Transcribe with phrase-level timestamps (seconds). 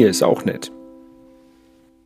[0.00, 0.72] Hier ist auch nett.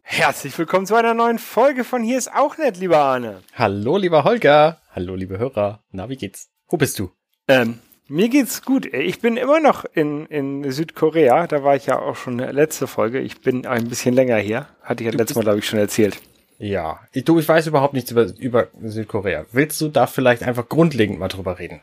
[0.03, 3.43] Herzlich willkommen zu einer neuen Folge von Hier ist auch nett, lieber Arne.
[3.55, 4.81] Hallo, lieber Holger.
[4.91, 5.85] Hallo, liebe Hörer.
[5.93, 6.49] Na, wie geht's?
[6.69, 7.13] Wo bist du?
[7.47, 7.79] Ähm,
[8.09, 8.93] mir geht's gut.
[8.93, 11.47] Ich bin immer noch in, in Südkorea.
[11.47, 13.21] Da war ich ja auch schon letzte Folge.
[13.21, 14.67] Ich bin ein bisschen länger hier.
[14.83, 16.21] Hatte ich ja letztes Mal, glaube ich, schon erzählt.
[16.59, 19.47] Ja, ich, du, ich weiß überhaupt nichts über, über Südkorea.
[19.53, 21.81] Willst du da vielleicht einfach grundlegend mal drüber reden?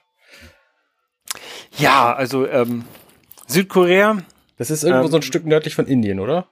[1.78, 2.84] Ja, also ähm,
[3.48, 4.18] Südkorea.
[4.62, 6.46] Das ist irgendwo Ähm, so ein Stück nördlich von Indien, oder?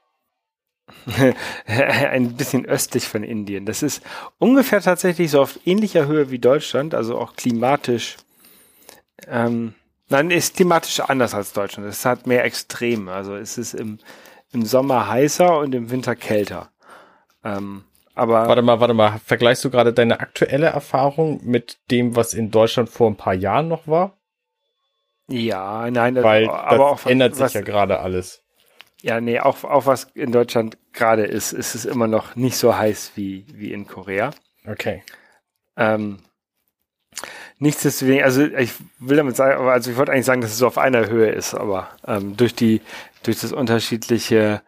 [1.67, 3.67] ein bisschen östlich von Indien.
[3.67, 4.01] Das ist
[4.39, 8.17] ungefähr tatsächlich so auf ähnlicher Höhe wie Deutschland, also auch klimatisch.
[9.27, 9.75] Ähm,
[10.07, 11.87] nein, ist klimatisch anders als Deutschland.
[11.87, 13.11] Es hat mehr Extreme.
[13.11, 13.99] Also es ist im,
[14.53, 16.71] im Sommer heißer und im Winter kälter.
[17.43, 17.83] Ähm,
[18.15, 19.19] aber Warte mal, warte mal.
[19.23, 23.67] Vergleichst du gerade deine aktuelle Erfahrung mit dem, was in Deutschland vor ein paar Jahren
[23.67, 24.18] noch war?
[25.29, 28.43] Ja, nein, das- Weil aber das auch ändert sich was, ja gerade alles.
[29.01, 32.75] Ja, nee, auch, auch was in Deutschland gerade ist, ist es immer noch nicht so
[32.75, 34.31] heiß wie, wie in Korea.
[34.67, 35.03] Okay.
[35.77, 36.19] Ähm,
[37.59, 40.77] nichtsdeswegen, also ich will damit sagen, also ich wollte eigentlich sagen, dass es so auf
[40.77, 42.81] einer Höhe ist, aber ähm, durch die,
[43.23, 44.61] durch das unterschiedliche,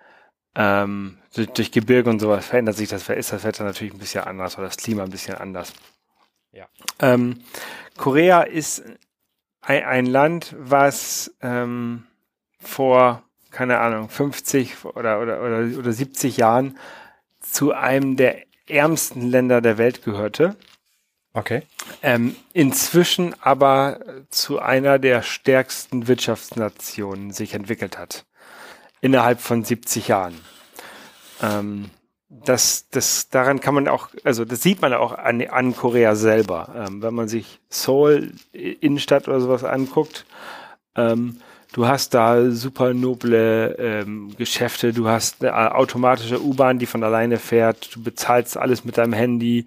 [0.55, 4.23] ähm, durch, durch Gebirge und sowas verändert sich das, ist das Wetter natürlich ein bisschen
[4.23, 5.73] anders oder das Klima ein bisschen anders.
[6.53, 6.67] Ja.
[6.99, 7.41] Ähm,
[7.97, 8.83] Korea ist
[9.61, 12.05] ein, Land, was ähm,
[12.59, 16.77] vor, keine Ahnung, 50 oder, oder, oder, oder 70 Jahren
[17.39, 20.55] zu einem der ärmsten Länder der Welt gehörte.
[21.33, 21.63] Okay.
[22.01, 28.25] Ähm, inzwischen aber zu einer der stärksten Wirtschaftsnationen sich entwickelt hat.
[28.99, 30.39] Innerhalb von 70 Jahren.
[31.41, 31.89] Ähm,
[32.31, 36.87] das, das, daran kann man auch, also das sieht man auch an, an Korea selber.
[36.87, 40.25] Ähm, wenn man sich Seoul, I- Innenstadt oder sowas anguckt,
[40.95, 41.37] ähm,
[41.73, 47.03] du hast da super noble ähm, Geschäfte, du hast eine äh, automatische U-Bahn, die von
[47.03, 49.65] alleine fährt, du bezahlst alles mit deinem Handy,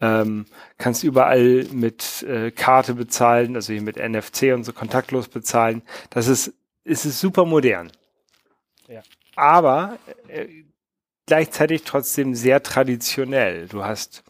[0.00, 0.46] ähm,
[0.78, 5.82] kannst überall mit äh, Karte bezahlen, also hier mit NFC und so kontaktlos bezahlen.
[6.10, 6.52] Das ist,
[6.84, 7.92] es ist super modern.
[8.88, 9.02] Ja.
[9.36, 9.98] Aber
[10.28, 10.46] äh,
[11.26, 13.68] gleichzeitig trotzdem sehr traditionell.
[13.68, 14.24] Du hast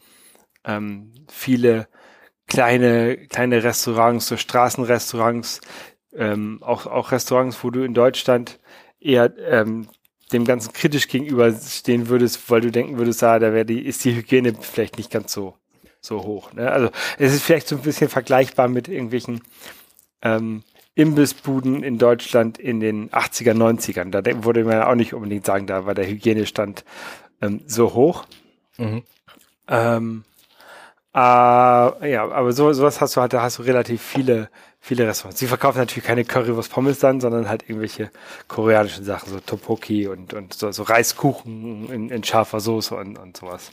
[0.65, 1.89] ähm, viele
[2.47, 5.61] kleine, kleine Restaurants, so Straßenrestaurants,
[6.15, 8.59] ähm, auch, auch Restaurants, wo du in Deutschland
[8.99, 9.89] eher ähm,
[10.33, 14.17] dem Ganzen kritisch gegenüberstehen würdest, weil du denken würdest, ah, da wäre die, ist die
[14.17, 15.55] Hygiene vielleicht nicht ganz so,
[16.01, 16.53] so hoch.
[16.53, 16.71] Ne?
[16.71, 19.43] Also es ist vielleicht so ein bisschen vergleichbar mit irgendwelchen
[20.23, 20.65] ähm,
[20.97, 24.11] Imbissbuden in Deutschland in den 80er, 90ern.
[24.11, 26.85] Da würde man auch nicht unbedingt sagen, da war der Hygienestand
[27.43, 28.25] ähm, so hoch.
[28.79, 29.03] Mhm.
[29.69, 30.25] Ähm,
[31.15, 34.49] äh, ja, aber so, sowas hast du halt, da hast du relativ viele,
[34.81, 35.39] viele Restaurants.
[35.39, 38.11] Sie verkaufen natürlich keine Currywurst Pommes dann, sondern halt irgendwelche
[38.49, 43.37] koreanischen Sachen, so Tteokbokki und, und so, so Reiskuchen in, in scharfer Soße und, und
[43.37, 43.71] sowas.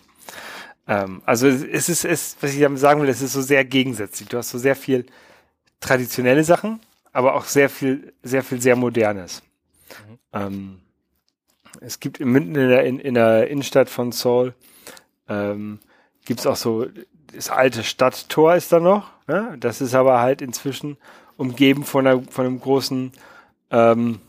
[0.90, 3.64] Ähm, also es es ist, es, was ich damit sagen will, es ist so sehr
[3.64, 4.28] gegensätzlich.
[4.28, 5.06] Du hast so sehr viel
[5.80, 6.82] traditionelle Sachen,
[7.14, 9.44] aber auch sehr viel, sehr viel sehr modernes.
[10.34, 10.80] Ähm,
[11.80, 14.54] es gibt mitten in der, in, in der Innenstadt von Seoul
[15.30, 15.80] ähm,
[16.26, 16.88] gibt's auch so,
[17.34, 19.10] das alte Stadttor ist da noch.
[19.28, 19.56] Ne?
[19.60, 20.98] Das ist aber halt inzwischen
[21.38, 23.12] umgeben von einer, von einem großen,
[23.72, 24.20] ähm,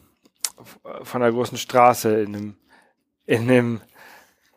[1.02, 2.56] von einer großen Straße in einem,
[3.26, 3.80] in einem,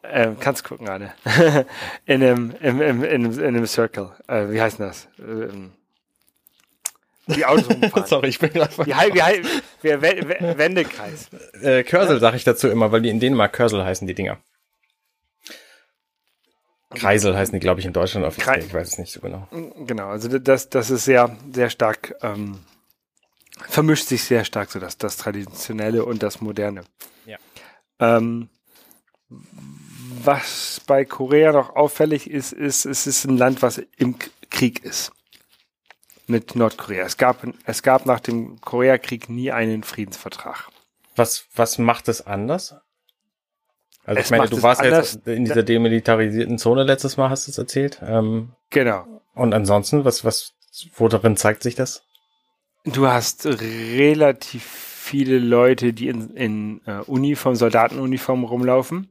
[0.03, 1.13] ähm, kannst gucken gerade,
[2.05, 4.11] in einem, im, in einem, in einem Circle.
[4.27, 5.07] Äh, wie heißt denn das?
[5.19, 5.71] Ähm,
[7.27, 8.05] die Autos rumfahren.
[8.07, 11.29] Sorry, ich bin gerade wie, wie, wie, Wendekreis.
[11.61, 14.37] äh, Körsel sage ich dazu immer, weil die in Dänemark Körsel heißen, die Dinger.
[16.95, 18.55] Kreisel heißen die, glaube ich, in Deutschland offiziell.
[18.55, 19.47] Krei- Ich weiß es nicht so genau.
[19.85, 22.59] Genau, also das, das ist sehr, sehr stark, ähm,
[23.67, 26.83] vermischt sich sehr stark so das, das Traditionelle und das Moderne.
[27.25, 27.37] Ja.
[27.99, 28.49] Ähm,
[30.23, 34.15] was bei Korea noch auffällig ist, ist, es ist ein Land, was im
[34.49, 35.11] Krieg ist.
[36.27, 37.05] Mit Nordkorea.
[37.05, 40.67] Es gab, es gab nach dem Koreakrieg nie einen Friedensvertrag.
[41.15, 42.75] Was, was macht es anders?
[44.03, 47.47] Also Es ich meine, du warst anders- jetzt in dieser demilitarisierten Zone letztes Mal, hast
[47.47, 47.99] du es erzählt.
[48.05, 49.05] Ähm, Genau.
[49.33, 50.53] und ansonsten, was, was,
[50.95, 52.03] wo darin zeigt sich das?
[52.83, 59.09] Du hast relativ viele Leute, die in, in äh, Uniform, Soldatenuniform rumlaufen.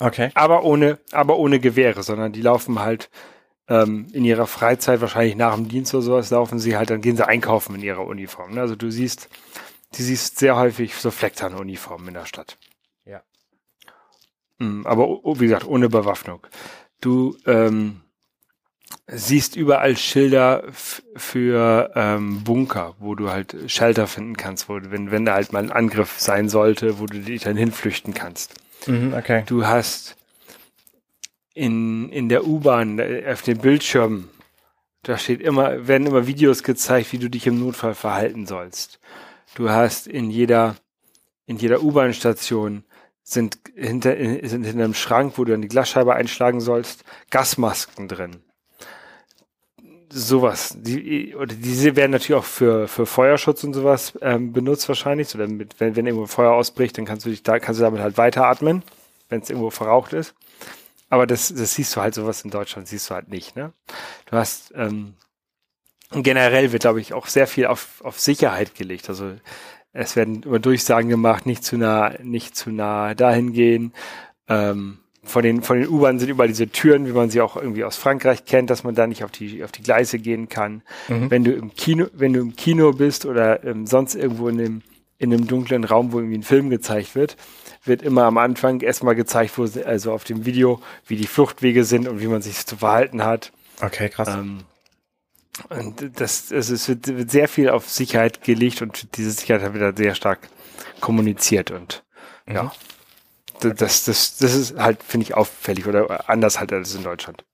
[0.00, 0.30] Okay.
[0.34, 3.10] aber ohne, aber ohne Gewehre, sondern die laufen halt
[3.68, 7.16] ähm, in ihrer Freizeit, wahrscheinlich nach dem Dienst oder sowas, laufen sie halt, dann gehen
[7.16, 8.54] sie einkaufen in ihrer Uniform.
[8.54, 8.60] Ne?
[8.60, 9.28] Also du siehst,
[9.96, 12.58] du siehst sehr häufig so Flecktarnuniformen in der Stadt.
[13.04, 13.22] Ja.
[14.58, 16.46] Mm, Aber wie gesagt, ohne Bewaffnung.
[17.00, 18.00] Du, ähm,
[19.06, 25.10] siehst überall Schilder für ähm, Bunker, wo du halt Shelter finden kannst, wo du, wenn,
[25.10, 28.54] wenn da halt mal ein Angriff sein sollte, wo du dich dann hinflüchten kannst.
[28.86, 29.44] Mhm, okay.
[29.46, 30.16] Du hast
[31.58, 34.30] in, in der U-Bahn auf den Bildschirmen,
[35.02, 39.00] da steht immer, werden immer Videos gezeigt, wie du dich im Notfall verhalten sollst.
[39.56, 40.76] Du hast in jeder,
[41.46, 42.84] in jeder U-Bahn-Station
[43.24, 48.36] sind hinter, sind hinter einem Schrank, wo du dann die Glasscheibe einschlagen sollst, Gasmasken drin.
[50.10, 50.76] Sowas.
[50.78, 55.28] Die, diese werden natürlich auch für, für Feuerschutz und sowas ähm, benutzt wahrscheinlich.
[55.28, 58.00] So damit, wenn, wenn irgendwo Feuer ausbricht, dann kannst du dich da, kannst du damit
[58.00, 58.84] halt weiteratmen,
[59.28, 60.34] wenn es irgendwo verraucht ist.
[61.08, 63.72] Aber das, das siehst du halt sowas in Deutschland, siehst du halt nicht, ne?
[64.26, 65.14] Du hast, ähm,
[66.10, 69.08] generell wird, glaube ich, auch sehr viel auf, auf Sicherheit gelegt.
[69.08, 69.32] Also
[69.92, 73.92] es werden immer Durchsagen gemacht, nicht zu nah, nicht zu nah dahin gehen.
[74.48, 77.84] Ähm, von den, von den U-Bahnen sind überall diese Türen, wie man sie auch irgendwie
[77.84, 80.82] aus Frankreich kennt, dass man da nicht auf die, auf die Gleise gehen kann.
[81.08, 81.30] Mhm.
[81.30, 84.82] Wenn du im Kino, wenn du im Kino bist oder ähm, sonst irgendwo in dem,
[85.18, 87.36] in einem dunklen Raum, wo irgendwie ein Film gezeigt wird,
[87.88, 92.06] wird immer am Anfang erstmal gezeigt, wo, also auf dem Video, wie die Fluchtwege sind
[92.06, 93.52] und wie man sich zu verhalten hat.
[93.80, 94.28] Okay, krass.
[94.28, 94.64] Ähm,
[95.70, 99.74] und das, also es wird, wird sehr viel auf Sicherheit gelegt und diese Sicherheit hat
[99.74, 100.48] wieder sehr stark
[101.00, 102.04] kommuniziert und
[102.46, 102.54] mhm.
[102.54, 102.72] ja.
[103.60, 107.44] Das, das, das ist halt, finde ich, auffällig oder anders halt als in Deutschland.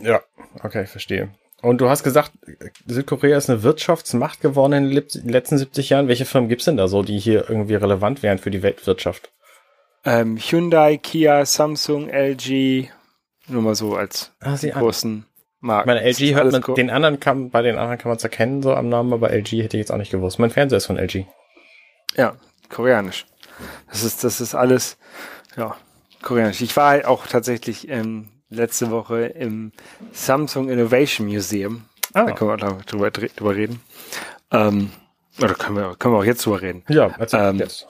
[0.00, 0.22] Ja,
[0.62, 1.30] okay, verstehe.
[1.60, 2.32] Und du hast gesagt,
[2.86, 6.08] Südkorea ist eine Wirtschaftsmacht geworden in den letzten 70 Jahren.
[6.08, 9.32] Welche Firmen gibt's denn da so, die hier irgendwie relevant wären für die Weltwirtschaft?
[10.04, 12.88] Ähm, Hyundai, Kia, Samsung, LG,
[13.48, 15.26] nur mal so als ah, großen
[15.60, 15.88] Marken.
[15.88, 18.74] Meine LG hört man, den anderen kann, bei den anderen kann man es erkennen, so
[18.74, 20.38] am Namen, aber LG hätte ich jetzt auch nicht gewusst.
[20.38, 21.26] Mein Fernseher ist von LG.
[22.16, 22.34] Ja,
[22.70, 23.26] koreanisch.
[23.90, 24.96] Das ist, das ist alles,
[25.56, 25.76] ja,
[26.22, 26.62] koreanisch.
[26.62, 29.72] Ich war halt auch tatsächlich ähm, letzte Woche im
[30.12, 31.84] Samsung Innovation Museum.
[32.14, 32.24] Ah.
[32.24, 33.80] Da können wir auch drüber, drüber reden.
[34.50, 34.90] Ähm,
[35.40, 36.84] oder können wir, können wir auch jetzt drüber reden.
[36.88, 37.86] Ja, erzähl ähm, jetzt.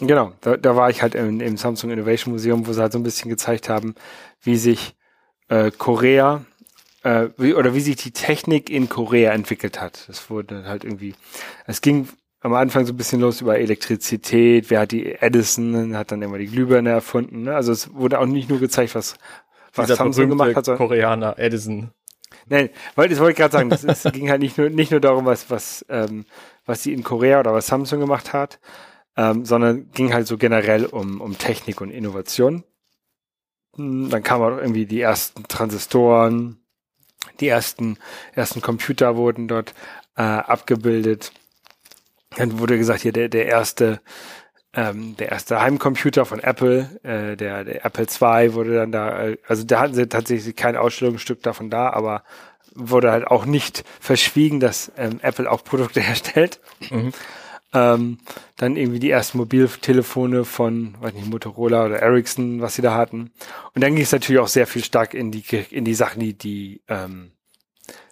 [0.00, 2.98] Genau, da, da war ich halt im, im Samsung Innovation Museum, wo sie halt so
[2.98, 3.94] ein bisschen gezeigt haben,
[4.42, 4.94] wie sich
[5.48, 6.44] äh, Korea
[7.02, 10.08] äh, wie, oder wie sich die Technik in Korea entwickelt hat.
[10.08, 11.14] Das wurde halt irgendwie,
[11.66, 12.08] es ging
[12.40, 16.38] am Anfang so ein bisschen los über Elektrizität, wer hat die Edison, hat dann immer
[16.38, 17.44] die Glühbirne erfunden.
[17.44, 17.54] Ne?
[17.54, 19.16] Also es wurde auch nicht nur gezeigt, was,
[19.74, 20.76] was Dieser Samsung gemacht hat.
[20.76, 21.90] Koreaner, Edison.
[22.48, 25.00] Nein, weil das wollte ich gerade sagen, es, es ging halt nicht nur, nicht nur
[25.00, 26.24] darum, was, was, ähm,
[26.66, 28.58] was sie in Korea oder was Samsung gemacht hat,
[29.16, 32.64] ähm, sondern ging halt so generell um, um Technik und Innovation.
[33.76, 36.58] Hm, dann kamen auch irgendwie die ersten Transistoren,
[37.40, 37.98] die ersten,
[38.34, 39.74] ersten Computer wurden dort
[40.16, 41.32] äh, abgebildet.
[42.36, 44.00] Dann wurde gesagt, hier der, der erste,
[44.74, 49.38] ähm, der erste Heimcomputer von Apple, äh, der, der Apple II wurde dann da, äh,
[49.46, 52.24] also da hatten sie tatsächlich kein Ausstellungsstück davon da, aber
[52.74, 56.60] wurde halt auch nicht verschwiegen, dass ähm, Apple auch Produkte herstellt.
[56.90, 57.12] Mhm.
[57.74, 58.18] Ähm,
[58.56, 63.32] dann irgendwie die ersten Mobiltelefone von, weiß nicht, Motorola oder Ericsson, was sie da hatten.
[63.74, 66.34] Und dann ging es natürlich auch sehr viel stark in die, in die Sachen, die,
[66.34, 67.31] die ähm,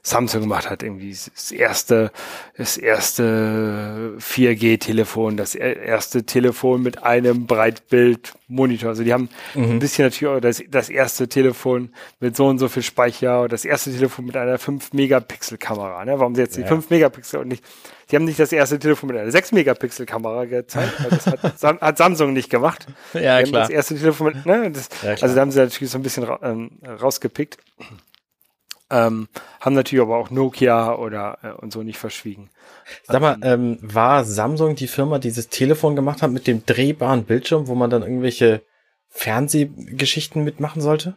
[0.03, 2.11] Samsung gemacht hat, irgendwie das erste,
[2.57, 8.91] das erste 4G-Telefon, das erste Telefon mit einem Breitbildmonitor.
[8.91, 9.73] Also die haben mhm.
[9.73, 13.67] ein bisschen natürlich auch das, das erste Telefon mit so und so viel Speicher, das
[13.67, 16.05] erste Telefon mit einer 5-Megapixel-Kamera.
[16.07, 16.19] Ne?
[16.19, 16.63] Warum sie jetzt ja.
[16.63, 17.63] die 5 Megapixel und nicht,
[18.11, 22.33] die haben nicht das erste Telefon mit einer 6-Megapixel-Kamera gezeigt, weil das hat, hat, Samsung
[22.33, 22.87] nicht gemacht.
[23.13, 23.63] Ja, klar.
[23.63, 24.71] Das erste Telefon mit, ne?
[24.71, 27.59] Das, ja, also da haben sie natürlich so ein bisschen ra ähm, rausgepickt.
[28.91, 29.29] Ähm,
[29.61, 32.51] haben natürlich aber auch Nokia oder äh, und so nicht verschwiegen.
[33.05, 37.25] Sag mal, ähm, war Samsung die Firma, die dieses Telefon gemacht hat mit dem drehbaren
[37.25, 38.63] Bildschirm, wo man dann irgendwelche
[39.09, 41.17] Fernsehgeschichten mitmachen sollte?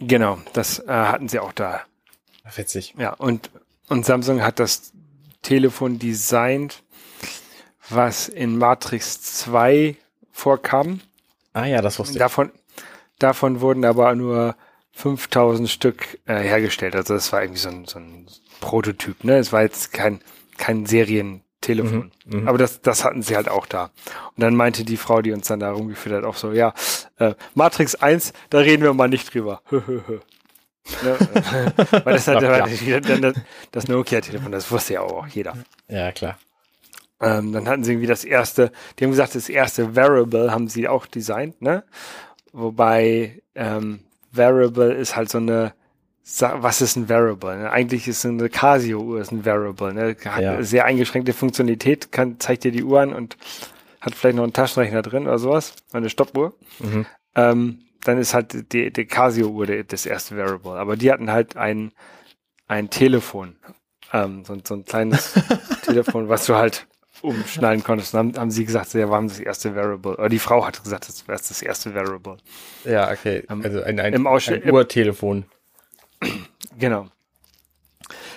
[0.00, 1.82] Genau, das äh, hatten sie auch da.
[2.56, 2.94] Witzig.
[2.98, 3.50] Ja, und,
[3.88, 4.92] und Samsung hat das
[5.42, 6.82] Telefon designt,
[7.90, 9.96] was in Matrix 2
[10.30, 11.00] vorkam.
[11.52, 12.18] Ah ja, das wusste ich.
[12.18, 12.52] Davon,
[13.18, 14.56] davon wurden aber nur
[14.98, 16.96] 5000 Stück äh, hergestellt.
[16.96, 18.26] Also das war irgendwie so ein, so ein
[18.60, 19.22] Prototyp.
[19.22, 19.38] Ne?
[19.38, 20.20] Es war jetzt kein,
[20.56, 22.10] kein Serientelefon.
[22.24, 22.48] Mhm, mh.
[22.48, 23.84] Aber das, das hatten sie halt auch da.
[23.84, 26.74] Und dann meinte die Frau, die uns dann da rumgeführt hat, auch so, ja,
[27.18, 29.62] äh, Matrix 1, da reden wir mal nicht drüber.
[29.70, 29.80] ne?
[32.04, 33.34] Weil das hat ja, dann das,
[33.70, 35.54] das Nokia-Telefon, das wusste ja auch jeder.
[35.86, 36.38] Ja, klar.
[37.20, 40.88] Ähm, dann hatten sie irgendwie das erste, die haben gesagt, das erste Variable haben sie
[40.88, 41.84] auch designt, ne?
[42.52, 44.00] Wobei ähm,
[44.38, 45.74] Variable ist halt so eine,
[46.40, 47.58] was ist ein Variable?
[47.58, 47.70] Ne?
[47.70, 50.16] Eigentlich ist eine Casio-Uhr ein Variable, ne?
[50.24, 50.62] Hat ja.
[50.62, 53.36] sehr eingeschränkte Funktionalität, kann, zeigt dir die Uhr an und
[54.00, 56.54] hat vielleicht noch einen Taschenrechner drin oder sowas, eine Stoppuhr.
[56.78, 57.06] Mhm.
[57.34, 60.78] Ähm, dann ist halt die, die Casio-Uhr das erste Variable.
[60.78, 61.92] Aber die hatten halt ein,
[62.66, 63.56] ein Telefon.
[64.12, 65.34] Ähm, so, so ein kleines
[65.84, 66.87] Telefon, was du halt
[67.22, 68.14] umschneiden konntest.
[68.14, 70.16] Und haben, haben sie gesagt, ja, waren das erste Variable.
[70.16, 72.36] Oder die Frau hat gesagt, das wäre das erste Variable.
[72.84, 73.44] Ja, okay.
[73.50, 75.44] Ähm, Also ein, ein, ein Uhrtelefon.
[76.78, 77.08] Genau.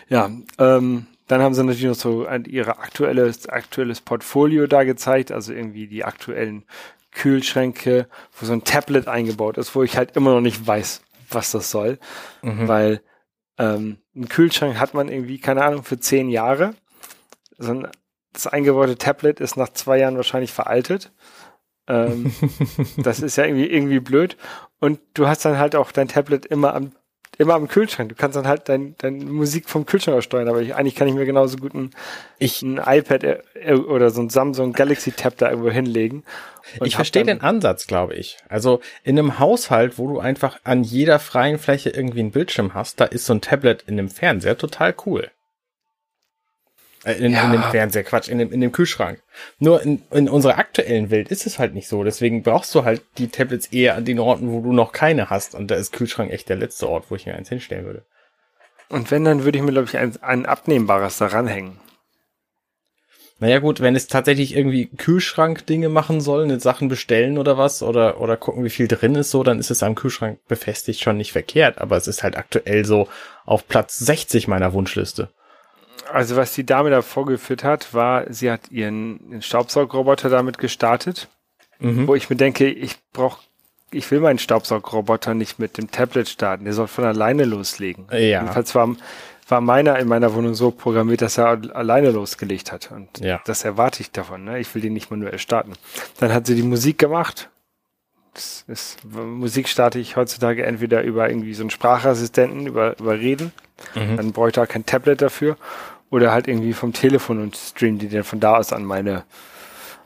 [0.09, 5.31] Ja, ähm, dann haben sie natürlich noch so ein, ihre aktuelles, aktuelles Portfolio da gezeigt,
[5.31, 6.65] also irgendwie die aktuellen
[7.11, 8.07] Kühlschränke,
[8.37, 11.71] wo so ein Tablet eingebaut ist, wo ich halt immer noch nicht weiß, was das
[11.71, 11.99] soll,
[12.41, 12.67] Mhm.
[12.67, 13.01] weil
[13.57, 16.73] ähm, ein Kühlschrank hat man irgendwie, keine Ahnung, für zehn Jahre.
[17.57, 17.87] So ein,
[18.33, 21.11] das eingebaute Tablet ist nach zwei Jahren wahrscheinlich veraltet.
[21.87, 22.33] Ähm,
[22.97, 24.37] das ist ja irgendwie, irgendwie blöd.
[24.79, 26.93] Und du hast dann halt auch dein Tablet immer am,
[27.37, 28.09] immer am Kühlschrank.
[28.09, 31.13] Du kannst dann halt dein, deine Musik vom Kühlschrank steuern, aber ich, eigentlich kann ich
[31.13, 31.91] mir genauso gut ein,
[32.39, 36.23] Ich, ein iPad äh, äh, oder so ein Samsung Galaxy Tab da irgendwo hinlegen.
[36.83, 38.37] Ich verstehe den Ansatz, glaube ich.
[38.47, 42.99] Also in einem Haushalt, wo du einfach an jeder freien Fläche irgendwie einen Bildschirm hast,
[42.99, 45.31] da ist so ein Tablet in einem Fernseher total cool.
[47.03, 47.45] Äh, in, Ja.
[47.45, 49.21] in dem Fernseher, Quatsch, in dem, in dem Kühlschrank.
[49.59, 52.03] Nur in, in unserer aktuellen Welt ist es halt nicht so.
[52.03, 55.55] Deswegen brauchst du halt die Tablets eher an den Orten, wo du noch keine hast.
[55.55, 58.05] Und da ist Kühlschrank echt der letzte Ort, wo ich mir eins hinstellen würde.
[58.89, 61.79] Und wenn, dann würde ich mir, glaube ich, ein, ein abnehmbares da ranhängen.
[63.39, 68.21] Naja gut, wenn es tatsächlich irgendwie Kühlschrank-Dinge machen soll, eine Sachen bestellen oder was, oder,
[68.21, 71.31] oder gucken, wie viel drin ist, so, dann ist es am Kühlschrank befestigt schon nicht
[71.31, 73.07] verkehrt, aber es ist halt aktuell so
[73.45, 75.29] auf Platz 60 meiner Wunschliste.
[76.11, 81.27] Also was die Dame da vorgeführt hat, war, sie hat ihren, Staubsaugroboter damit gestartet,
[81.79, 82.07] Mhm.
[82.07, 83.39] wo ich mir denke, ich brauche,
[83.91, 88.05] ich will meinen Staubsaugroboter nicht mit dem Tablet starten, der soll von alleine loslegen.
[88.11, 88.17] Ja.
[88.41, 88.95] Jedenfalls war,
[89.47, 92.91] war meiner in meiner Wohnung so programmiert, dass er alleine losgelegt hat.
[92.91, 93.41] Und Ja.
[93.45, 94.43] das erwarte ich davon.
[94.45, 94.59] Ne?
[94.59, 95.73] Ich will den nicht manuell starten.
[96.19, 97.49] Dann hat sie die Musik gemacht.
[98.33, 103.51] Das ist, Musik starte ich heutzutage entweder über irgendwie so einen Sprachassistenten, über, über Reden.
[103.95, 104.17] Mhm.
[104.17, 105.57] Dann bräuchte er kein Tablet dafür.
[106.09, 109.23] Oder halt irgendwie vom Telefon und streamen die dann von da aus an meine,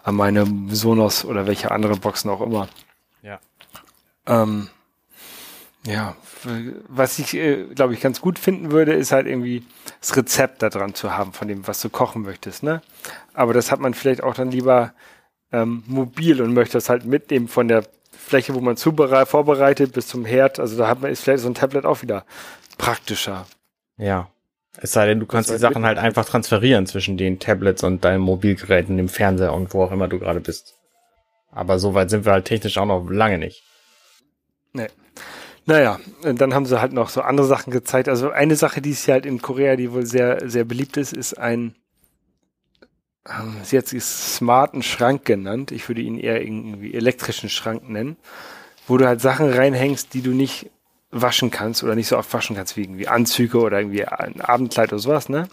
[0.03, 2.67] an meine Sonos oder welche andere Boxen auch immer.
[3.24, 3.39] Ja.
[4.27, 4.70] Ähm,
[5.86, 6.15] ja,
[6.88, 9.65] was ich, äh, glaube ich, ganz gut finden würde, ist halt irgendwie
[10.00, 12.82] das Rezept da dran zu haben, von dem, was du kochen möchtest, ne?
[13.34, 14.94] Aber das hat man vielleicht auch dann lieber
[15.51, 17.84] ähm, mobil und möchte das halt mitnehmen von der
[18.25, 20.60] Fläche, wo man vorbereitet, bis zum Herd.
[20.60, 22.25] Also da hat man, ist vielleicht so ein Tablet auch wieder
[22.77, 23.46] praktischer.
[23.98, 24.29] Ja.
[24.77, 28.20] Es sei denn, du kannst die Sachen halt einfach transferieren zwischen den Tablets und deinen
[28.20, 30.75] Mobilgeräten, dem Fernseher und wo auch immer du gerade bist.
[31.51, 33.63] Aber so weit sind wir halt technisch auch noch lange nicht.
[34.74, 34.88] Nee.
[35.65, 38.10] Naja, und dann haben sie halt noch so andere Sachen gezeigt.
[38.10, 41.13] Also eine Sache, die ist ja halt in Korea, die wohl sehr, sehr beliebt ist,
[41.13, 41.75] ist ein,
[43.29, 45.72] ähm, sie hat es smarten Schrank genannt.
[45.72, 48.17] Ich würde ihn eher irgendwie elektrischen Schrank nennen,
[48.88, 50.70] wo du halt Sachen reinhängst, die du nicht
[51.12, 54.91] waschen kannst oder nicht so oft waschen kannst, wie irgendwie Anzüge oder irgendwie ein Abendkleid
[54.91, 55.48] oder sowas, ne?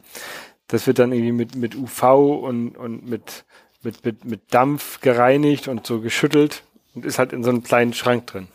[0.69, 2.02] Das wird dann irgendwie mit, mit UV
[2.43, 3.45] und, und mit,
[3.83, 6.62] mit, mit, mit Dampf gereinigt und so geschüttelt
[6.95, 8.49] und ist halt in so einem kleinen Schrank drin.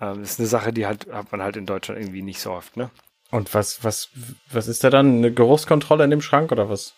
[0.00, 2.52] Ähm, das ist eine Sache, die halt, hat man halt in Deutschland irgendwie nicht so
[2.52, 2.90] oft, ne?
[3.30, 4.08] Und was, was,
[4.50, 5.18] was ist da dann?
[5.18, 6.94] Eine Geruchskontrolle in dem Schrank oder was?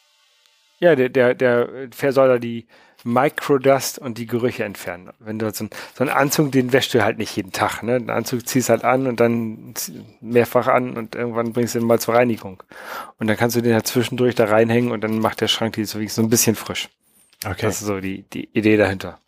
[0.81, 2.67] Ja, der, der, der Fair soll da die
[3.05, 5.11] Microdust und die Gerüche entfernen.
[5.19, 7.99] Wenn du so, ein, so einen Anzug, den wäschst du halt nicht jeden Tag, ne?
[7.99, 9.75] Den Anzug ziehst halt an und dann
[10.21, 12.63] mehrfach an und irgendwann bringst du ihn mal zur Reinigung.
[13.19, 15.85] Und dann kannst du den halt zwischendurch da reinhängen und dann macht der Schrank die
[15.85, 16.89] so, wie so ein bisschen frisch.
[17.45, 17.63] Okay.
[17.63, 19.19] Das ist so die, die Idee dahinter.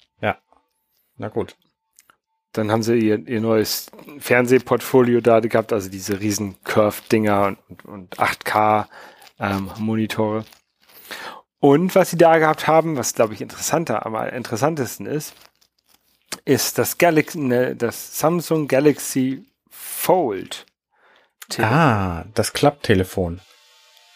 [1.16, 1.56] Na gut.
[2.52, 7.86] Dann haben sie ihr, ihr neues Fernsehportfolio da gehabt, also diese riesen Curve-Dinger und, und,
[7.86, 10.44] und 8K-Monitore.
[11.62, 15.32] Und was sie da gehabt haben, was glaube ich interessanter, am interessantesten ist,
[16.44, 20.66] ist das Galaxy, ne, das Samsung Galaxy Fold.
[21.48, 21.72] Telefon.
[21.72, 23.40] Ah, das Klapptelefon.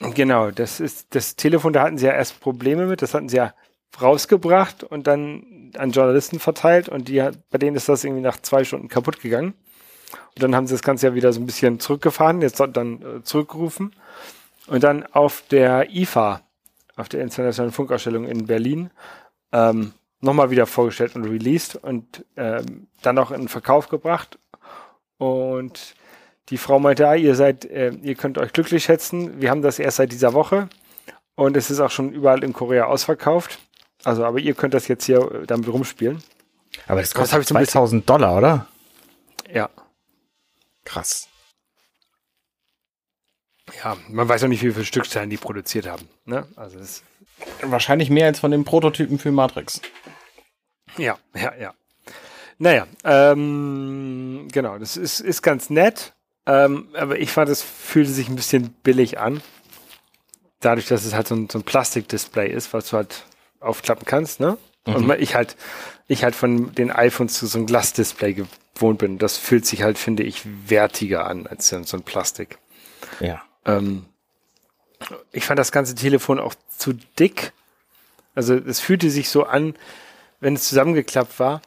[0.01, 3.37] Genau, das ist das Telefon, da hatten sie ja erst Probleme mit, das hatten sie
[3.37, 3.55] ja
[4.03, 8.43] rausgebracht und dann an Journalisten verteilt und die hat, bei denen ist das irgendwie nach
[8.43, 9.55] zwei Stunden kaputt gegangen.
[10.35, 13.23] Und dann haben sie das Ganze ja wieder so ein bisschen zurückgefahren, jetzt dann äh,
[13.23, 13.95] zurückgerufen
[14.67, 16.41] und dann auf der IFA,
[16.97, 18.91] auf der Internationalen Funkausstellung in Berlin,
[19.53, 24.39] ähm, nochmal wieder vorgestellt und released und ähm, dann auch in den Verkauf gebracht.
[25.19, 25.95] Und
[26.49, 29.41] die Frau meinte, ah, ihr seid, äh, ihr könnt euch glücklich schätzen.
[29.41, 30.69] Wir haben das erst seit dieser Woche
[31.35, 33.59] und es ist auch schon überall in Korea ausverkauft.
[34.05, 36.23] Also, aber ihr könnt das jetzt hier äh, damit rumspielen.
[36.87, 38.67] Aber das Das kostet bisschen- 2000 Dollar, oder?
[39.53, 39.69] Ja.
[40.85, 41.29] Krass.
[43.83, 46.09] Ja, man weiß auch nicht, wie viele Stückzahlen die produziert haben.
[46.25, 46.47] Ne?
[46.57, 47.03] Also das,
[47.63, 49.81] Wahrscheinlich mehr als von dem Prototypen für Matrix.
[50.97, 51.75] ja, ja, ja.
[52.59, 56.15] Naja, ähm, genau, das ist, ist ganz nett.
[56.47, 59.43] Ähm, aber ich fand, es fühlte sich ein bisschen billig an.
[60.61, 63.25] Dadurch, dass es halt so ein, so ein Plastikdisplay ist, was du halt
[63.61, 64.57] aufklappen kannst, ne?
[64.87, 64.95] Mhm.
[64.95, 65.57] Und ich halt,
[66.07, 68.35] ich halt von den iPhones zu so einem Glasdisplay
[68.75, 69.19] gewohnt bin.
[69.19, 72.59] Das fühlt sich halt, finde ich, wertiger an als so ein Plastik.
[73.21, 73.43] Ja.
[73.67, 74.07] Ähm,
[75.33, 77.53] ich fand das ganze Telefon auch zu dick.
[78.35, 79.75] Also es fühlte sich so an,
[80.41, 81.63] wenn es zusammengeklappt war,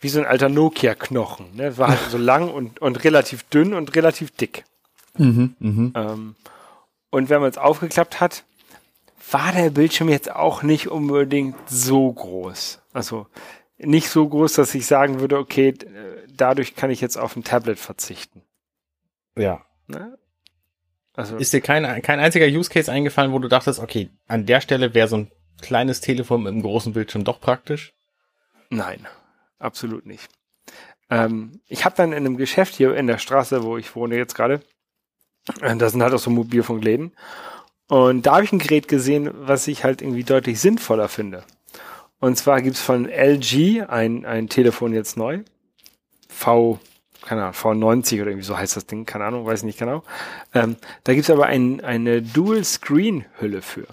[0.00, 1.54] wie so ein alter Nokia-Knochen.
[1.54, 1.78] Ne?
[1.78, 4.64] War halt so lang und, und relativ dünn und relativ dick.
[5.16, 5.90] Mhm, mh.
[5.94, 6.34] Ähm,
[7.10, 8.44] und wenn man es aufgeklappt hat,
[9.30, 12.80] war der Bildschirm jetzt auch nicht unbedingt so groß.
[12.92, 13.26] Also
[13.78, 15.74] nicht so groß, dass ich sagen würde, okay,
[16.34, 18.42] dadurch kann ich jetzt auf ein Tablet verzichten.
[19.36, 19.64] Ja.
[19.86, 20.18] Ne?
[21.14, 24.60] Also ist dir kein, kein einziger Use Case eingefallen, wo du dachtest, okay, an der
[24.60, 27.92] Stelle wäre so ein kleines Telefon mit einem großen Bildschirm doch praktisch?
[28.70, 29.06] Nein,
[29.58, 30.28] absolut nicht.
[31.10, 34.34] Ähm, ich habe dann in einem Geschäft hier in der Straße, wo ich wohne jetzt
[34.34, 34.62] gerade,
[35.60, 37.12] äh, da sind halt auch so Mobilfunkläden.
[37.88, 41.44] Und da habe ich ein Gerät gesehen, was ich halt irgendwie deutlich sinnvoller finde.
[42.18, 45.40] Und zwar gibt's von LG ein, ein Telefon jetzt neu.
[46.28, 46.78] V,
[47.26, 50.02] keine Ahnung, V90 oder irgendwie so heißt das Ding, keine Ahnung, weiß ich nicht genau.
[50.54, 53.86] Ähm, da gibt's aber ein, eine Dual-Screen-Hülle für.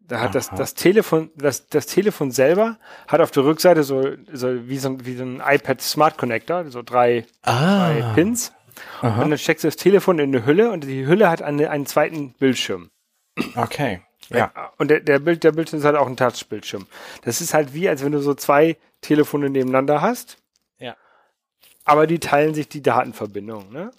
[0.00, 4.68] Da hat das, das Telefon, das, das Telefon selber hat auf der Rückseite so, so
[4.68, 7.88] wie so ein, wie so ein iPad Smart Connector, so drei, ah.
[7.88, 8.52] drei Pins.
[9.00, 9.22] Aha.
[9.22, 11.86] Und dann steckst du das Telefon in eine Hülle und die Hülle hat eine, einen
[11.86, 12.90] zweiten Bildschirm.
[13.56, 14.02] Okay.
[14.28, 14.52] Ja.
[14.78, 16.86] Und der, der, Bild, der Bildschirm ist halt auch ein Touch-Bildschirm.
[17.22, 20.38] Das ist halt wie, als wenn du so zwei Telefone nebeneinander hast.
[21.84, 23.90] Aber die teilen sich die Datenverbindung, ne?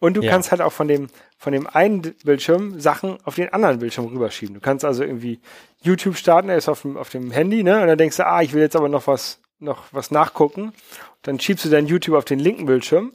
[0.00, 0.30] Und du ja.
[0.30, 1.08] kannst halt auch von dem,
[1.38, 4.54] von dem einen Bildschirm Sachen auf den anderen Bildschirm rüberschieben.
[4.54, 5.40] Du kannst also irgendwie
[5.82, 7.80] YouTube starten, er ist auf dem, auf dem Handy, ne?
[7.80, 10.72] Und dann denkst du, ah, ich will jetzt aber noch was, noch was nachgucken.
[11.22, 13.12] Dann schiebst du dein YouTube auf den linken Bildschirm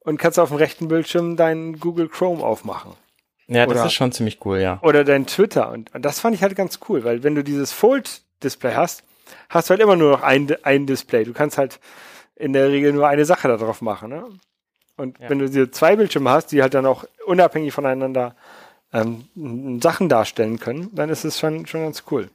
[0.00, 2.92] und kannst auf dem rechten Bildschirm deinen Google Chrome aufmachen.
[3.46, 4.78] Ja, das oder, ist schon ziemlich cool, ja.
[4.82, 5.70] Oder dein Twitter.
[5.70, 9.02] Und, und das fand ich halt ganz cool, weil wenn du dieses Fold-Display hast,
[9.48, 11.24] hast du halt immer nur noch ein, ein Display.
[11.24, 11.80] Du kannst halt
[12.38, 14.10] in der Regel nur eine Sache darauf machen.
[14.10, 14.24] Ne?
[14.96, 15.30] Und ja.
[15.30, 18.34] wenn du diese zwei Bildschirme hast, die halt dann auch unabhängig voneinander
[18.92, 22.30] ähm, Sachen darstellen können, dann ist es schon, schon ganz cool.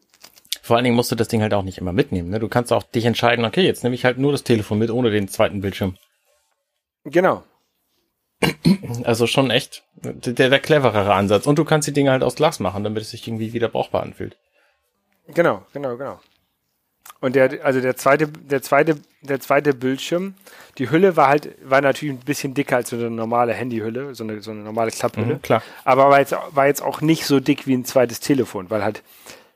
[0.61, 2.29] Vor allen Dingen musst du das Ding halt auch nicht immer mitnehmen.
[2.29, 2.39] Ne?
[2.39, 5.09] Du kannst auch dich entscheiden, okay, jetzt nehme ich halt nur das Telefon mit, ohne
[5.09, 5.97] den zweiten Bildschirm.
[7.03, 7.43] Genau.
[9.03, 11.47] Also schon echt der, der cleverere Ansatz.
[11.47, 14.03] Und du kannst die Dinge halt aus Glas machen, damit es sich irgendwie wieder brauchbar
[14.03, 14.37] anfühlt.
[15.27, 16.19] Genau, genau, genau.
[17.23, 20.33] Und der, also der zweite, der zweite, der zweite Bildschirm,
[20.77, 24.25] die Hülle war halt, war natürlich ein bisschen dicker als so eine normale Handyhülle, so
[24.25, 25.35] eine, so eine normale Klapphülle.
[25.35, 25.63] Mhm, klar.
[25.85, 29.03] Aber war jetzt, war jetzt auch nicht so dick wie ein zweites Telefon, weil halt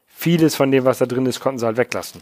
[0.08, 2.22] vieles von dem, was da drin ist, konnten sie halt weglassen.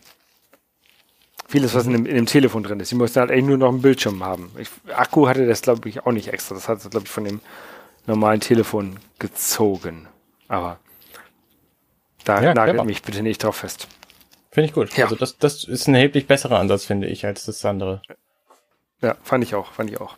[1.47, 2.89] Vieles, was in dem, in dem Telefon drin ist.
[2.89, 4.51] Sie mussten halt eigentlich nur noch einen Bildschirm haben.
[4.57, 6.55] Ich, Akku hatte das, glaube ich, auch nicht extra.
[6.55, 7.39] Das hat sie, glaube ich, von dem
[8.07, 10.07] normalen Telefon gezogen.
[10.47, 10.79] Aber
[12.23, 13.87] da ja, nagelt mich bitte nicht drauf fest.
[14.55, 14.95] Finde ich gut.
[14.95, 15.03] Ja.
[15.03, 18.01] Also das, das ist ein erheblich besserer Ansatz, finde ich, als das andere.
[19.01, 20.15] Ja, fand ich auch, fand ich auch.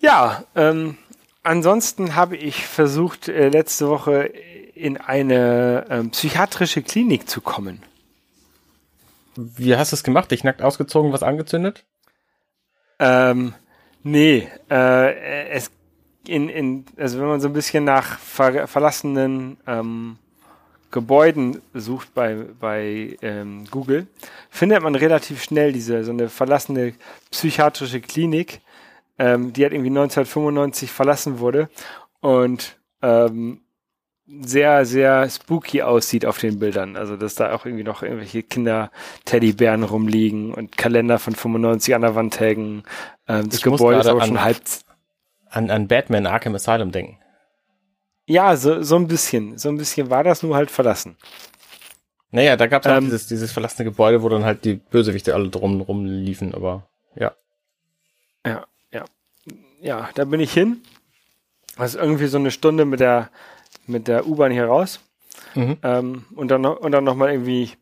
[0.00, 0.98] Ja, ähm,
[1.44, 4.24] ansonsten habe ich versucht, äh, letzte Woche
[4.74, 7.80] in eine ähm, psychiatrische Klinik zu kommen.
[9.36, 10.32] Wie hast du es gemacht?
[10.32, 11.84] Dich nackt ausgezogen, was angezündet?
[12.98, 13.54] Ähm,
[14.02, 15.70] nee, äh, es
[16.26, 20.18] in, in, also wenn man so ein bisschen nach ver verlassenen ähm,
[20.90, 24.06] Gebäuden sucht bei, bei ähm, Google,
[24.48, 26.94] findet man relativ schnell diese so eine verlassene
[27.30, 28.60] psychiatrische Klinik,
[29.18, 31.68] ähm, die halt irgendwie 1995 verlassen wurde
[32.20, 33.60] und ähm,
[34.28, 36.96] sehr, sehr spooky aussieht auf den Bildern.
[36.96, 42.14] Also, dass da auch irgendwie noch irgendwelche Kinder-Teddybären rumliegen und Kalender von 95 an der
[42.14, 42.82] Wand hängen.
[43.26, 44.58] Ähm, das ich Gebäude ist aber schon halb.
[45.50, 47.18] An, an Batman Arkham Asylum denken.
[48.28, 49.56] Ja, so, so ein bisschen.
[49.56, 51.16] So ein bisschen war das nur halt verlassen.
[52.30, 55.48] Naja, da gab es ähm, dieses, dieses verlassene Gebäude, wo dann halt die Bösewichte alle
[55.48, 56.86] drum rumliefen, aber
[57.16, 57.32] ja.
[58.44, 59.04] Ja, ja.
[59.80, 60.82] Ja, da bin ich hin.
[61.78, 63.30] Ist irgendwie so eine Stunde mit der
[63.86, 65.00] mit der U-Bahn hier raus
[65.54, 65.78] mhm.
[65.82, 67.72] ähm, und dann und dann noch mal irgendwie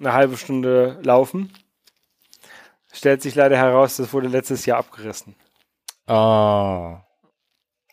[0.00, 1.52] eine halbe Stunde laufen.
[2.92, 5.36] Stellt sich leider heraus, das wurde letztes Jahr abgerissen.
[6.08, 6.96] Oh,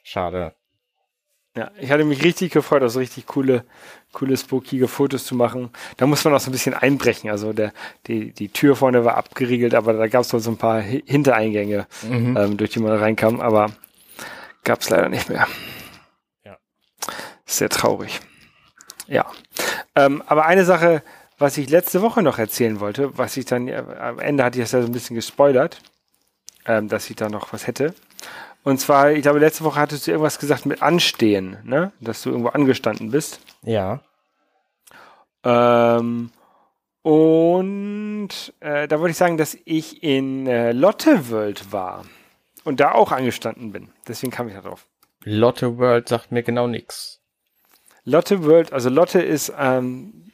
[0.02, 0.56] schade.
[1.56, 3.64] Ja, ich hatte mich richtig gefreut, also richtig coole,
[4.12, 5.70] coole, spookige Fotos zu machen.
[5.98, 7.30] Da muss man auch so ein bisschen einbrechen.
[7.30, 7.74] Also der,
[8.08, 12.38] die, die Tür vorne war abgeriegelt, aber da gab es so ein paar Hintereingänge, mhm.
[12.38, 13.70] ähm, durch die man reinkam, aber
[14.64, 15.48] gab es leider nicht mehr.
[17.46, 18.20] Sehr traurig.
[19.08, 19.30] Ja.
[19.96, 21.04] Ähm, aber eine Sache,
[21.38, 24.64] was ich letzte Woche noch erzählen wollte, was ich dann, äh, am Ende hatte ich
[24.64, 25.80] das ja so ein bisschen gespoilert,
[26.66, 27.94] ähm, dass ich da noch was hätte.
[28.64, 31.92] Und zwar, ich glaube, letzte Woche hattest du irgendwas gesagt mit Anstehen, ne?
[32.00, 33.40] Dass du irgendwo angestanden bist.
[33.64, 34.00] Ja.
[35.44, 36.32] Ähm,
[37.02, 38.30] und
[38.62, 42.06] äh, da wollte ich sagen, dass ich in äh, Lotte World war
[42.64, 43.90] und da auch angestanden bin.
[44.08, 44.88] Deswegen kam ich da drauf.
[45.26, 47.20] Lotte World sagt mir genau nix.
[48.06, 50.32] Lotte World, also Lotte ist, ähm,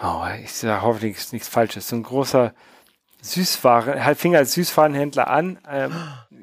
[0.00, 2.54] oh, ich sage hoffentlich nichts Falsches, so ein großer
[3.22, 5.92] Süßwaren, halt fing als Süßwarenhändler an, ähm,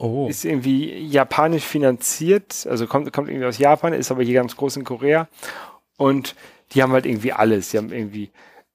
[0.06, 0.28] Oh.
[0.28, 4.76] ist irgendwie japanisch finanziert, also kommt, kommt irgendwie aus Japan, ist aber hier ganz groß
[4.78, 5.30] in Korea
[5.98, 6.36] und
[6.74, 7.70] die haben halt irgendwie alles.
[7.70, 8.30] Die haben irgendwie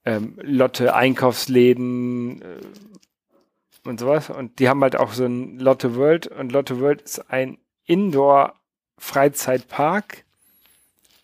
[0.05, 6.25] ähm, Lotte Einkaufsläden äh, und sowas und die haben halt auch so ein Lotte World
[6.27, 8.55] und Lotte World ist ein Indoor
[8.97, 10.23] Freizeitpark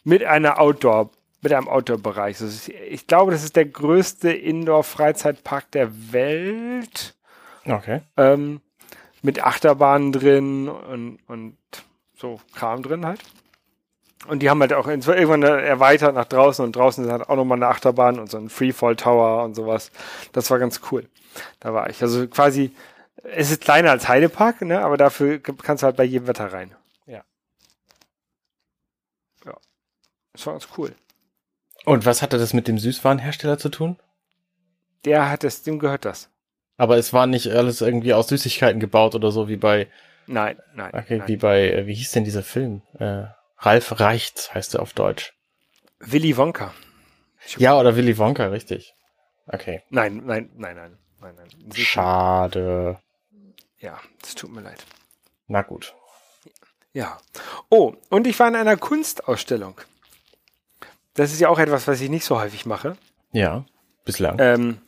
[0.03, 1.09] mit einer Outdoor
[1.41, 2.41] mit einem Outdoor-Bereich.
[2.41, 7.15] Also ich- ich glaube, das ist der größte Indoor-Freizeitpark der Welt
[7.67, 8.01] Okay.
[8.17, 8.61] ähm,
[9.25, 11.57] mit Achterbahnen drin und, und
[12.15, 13.19] so Kram drin halt.
[14.27, 17.57] Und die haben halt auch irgendwann erweitert nach draußen und draußen ist halt auch nochmal
[17.57, 19.91] eine Achterbahn und so ein Freefall Tower und sowas.
[20.31, 21.07] Das war ganz cool.
[21.59, 22.01] Da war ich.
[22.01, 22.73] Also quasi,
[23.23, 26.73] es ist kleiner als Heidepark, ne, aber dafür kannst du halt bei jedem Wetter rein.
[27.05, 27.23] Ja.
[29.45, 29.57] Ja.
[30.33, 30.95] Das war ganz cool.
[31.83, 33.97] Und was hatte das mit dem Süßwarenhersteller zu tun?
[35.03, 36.29] Der hat es, dem gehört das.
[36.77, 39.87] Aber es war nicht alles irgendwie aus Süßigkeiten gebaut oder so wie bei,
[40.27, 40.91] Nein, nein.
[40.93, 41.27] okay, nein.
[41.27, 42.81] wie bei, äh, wie hieß denn dieser Film?
[42.99, 43.25] Äh,
[43.57, 45.33] Ralf Reichts heißt er auf Deutsch.
[45.99, 46.73] Willy Wonka.
[47.57, 48.93] Ja, oder Willy Wonka, richtig.
[49.47, 49.83] Okay.
[49.89, 51.47] Nein, nein, nein, nein, nein, nein.
[51.73, 52.99] Schade.
[53.79, 54.83] Ja, das tut mir leid.
[55.47, 55.93] Na gut.
[56.93, 57.17] Ja.
[57.69, 59.79] Oh, und ich war in einer Kunstausstellung.
[61.13, 62.97] Das ist ja auch etwas, was ich nicht so häufig mache.
[63.31, 63.65] Ja,
[64.05, 64.37] bislang.
[64.39, 64.81] Ähm,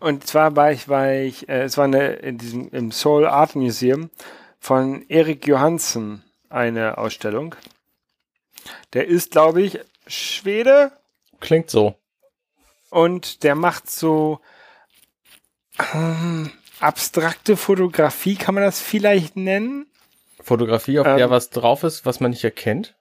[0.00, 3.54] und zwar war ich, war ich, äh, es war eine, in diesem, im Seoul Art
[3.54, 4.10] Museum
[4.58, 7.54] von Erik Johansen eine Ausstellung.
[8.92, 10.92] Der ist, glaube ich, Schwede
[11.38, 11.94] Klingt so.
[12.90, 14.40] und der macht so
[15.94, 19.86] ähm, abstrakte Fotografie, kann man das vielleicht nennen?
[20.42, 22.94] Fotografie, auf Ähm, der was drauf ist, was man nicht erkennt.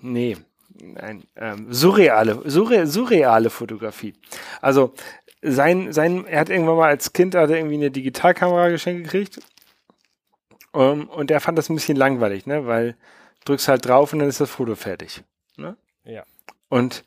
[0.00, 0.36] Nee,
[0.80, 4.14] nein, ähm, surreale, surre, surreale Fotografie.
[4.60, 4.94] Also
[5.42, 9.40] sein, sein, er hat irgendwann mal als Kind hat er irgendwie eine Digitalkamera geschenkt gekriegt
[10.74, 12.96] ähm, und er fand das ein bisschen langweilig, ne, weil
[13.44, 15.22] drückst halt drauf und dann ist das Foto fertig.
[15.56, 15.76] Ne?
[16.04, 16.24] Ja.
[16.68, 17.04] Und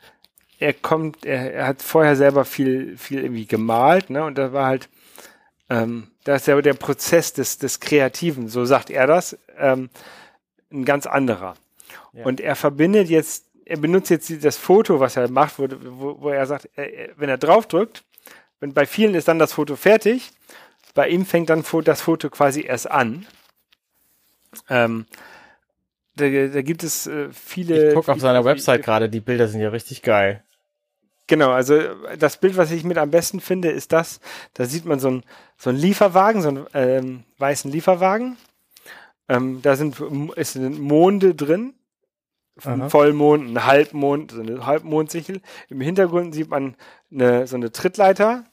[0.59, 4.65] er kommt, er, er hat vorher selber viel, viel irgendwie gemalt, ne, und da war
[4.65, 4.89] halt,
[5.69, 9.89] ähm, da ist ja der Prozess des, des Kreativen, so sagt er das, ähm,
[10.71, 11.53] ein ganz anderer.
[12.13, 12.25] Ja.
[12.25, 16.29] Und er verbindet jetzt, er benutzt jetzt das Foto, was er macht, wo, wo, wo
[16.29, 18.03] er sagt, er- wenn er draufdrückt,
[18.63, 20.31] wenn bei vielen ist dann das Foto fertig,
[20.93, 23.25] bei ihm fängt dann das Foto quasi erst an.
[24.69, 25.05] Ähm,
[26.15, 27.89] da, da gibt es äh, viele.
[27.89, 30.45] Ich gucke auf seiner Website gerade, die Bilder sind ja richtig geil.
[31.27, 34.21] Genau, also äh, das Bild, was ich mit am besten finde, ist das.
[34.53, 35.23] Da sieht man so einen
[35.57, 38.37] so einen Lieferwagen, so einen ähm, weißen Lieferwagen.
[39.27, 39.99] Ähm, da sind,
[40.37, 41.73] ist sind Monde drin.
[42.63, 42.89] Ein.
[42.89, 45.41] Vollmond, ein Halbmond, so eine Halbmondsichel.
[45.69, 46.75] Im Hintergrund sieht man
[47.11, 48.45] eine, so eine Trittleiter.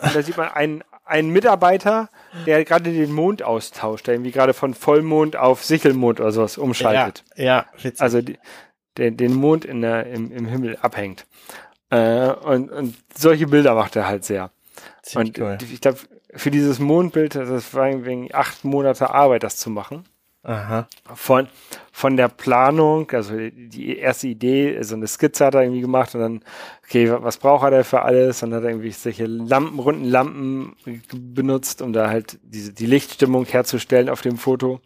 [0.00, 2.08] Und da sieht man einen, einen Mitarbeiter,
[2.46, 7.24] der gerade den Mond austauscht, der irgendwie gerade von Vollmond auf Sichelmond oder sowas umschaltet
[7.36, 8.00] Ja, ja, witzig.
[8.00, 8.38] also die,
[8.98, 11.26] den, den Mond in der, im, im Himmel abhängt.
[11.90, 14.50] Äh, und, und solche Bilder macht er halt sehr.
[15.02, 15.58] Ziemlich und cool.
[15.60, 15.98] ich glaube,
[16.34, 20.04] für dieses Mondbild, das war irgendwie acht Monate Arbeit, das zu machen.
[20.48, 20.86] Aha.
[21.12, 21.48] Von,
[21.90, 26.20] von der Planung, also die erste Idee, so eine Skizze hat er irgendwie gemacht und
[26.20, 26.44] dann,
[26.84, 28.44] okay, wa- was braucht er da für alles?
[28.44, 30.76] Und dann hat er irgendwie solche Lampen, runden Lampen
[31.12, 34.80] benutzt, um da halt diese, die Lichtstimmung herzustellen auf dem Foto.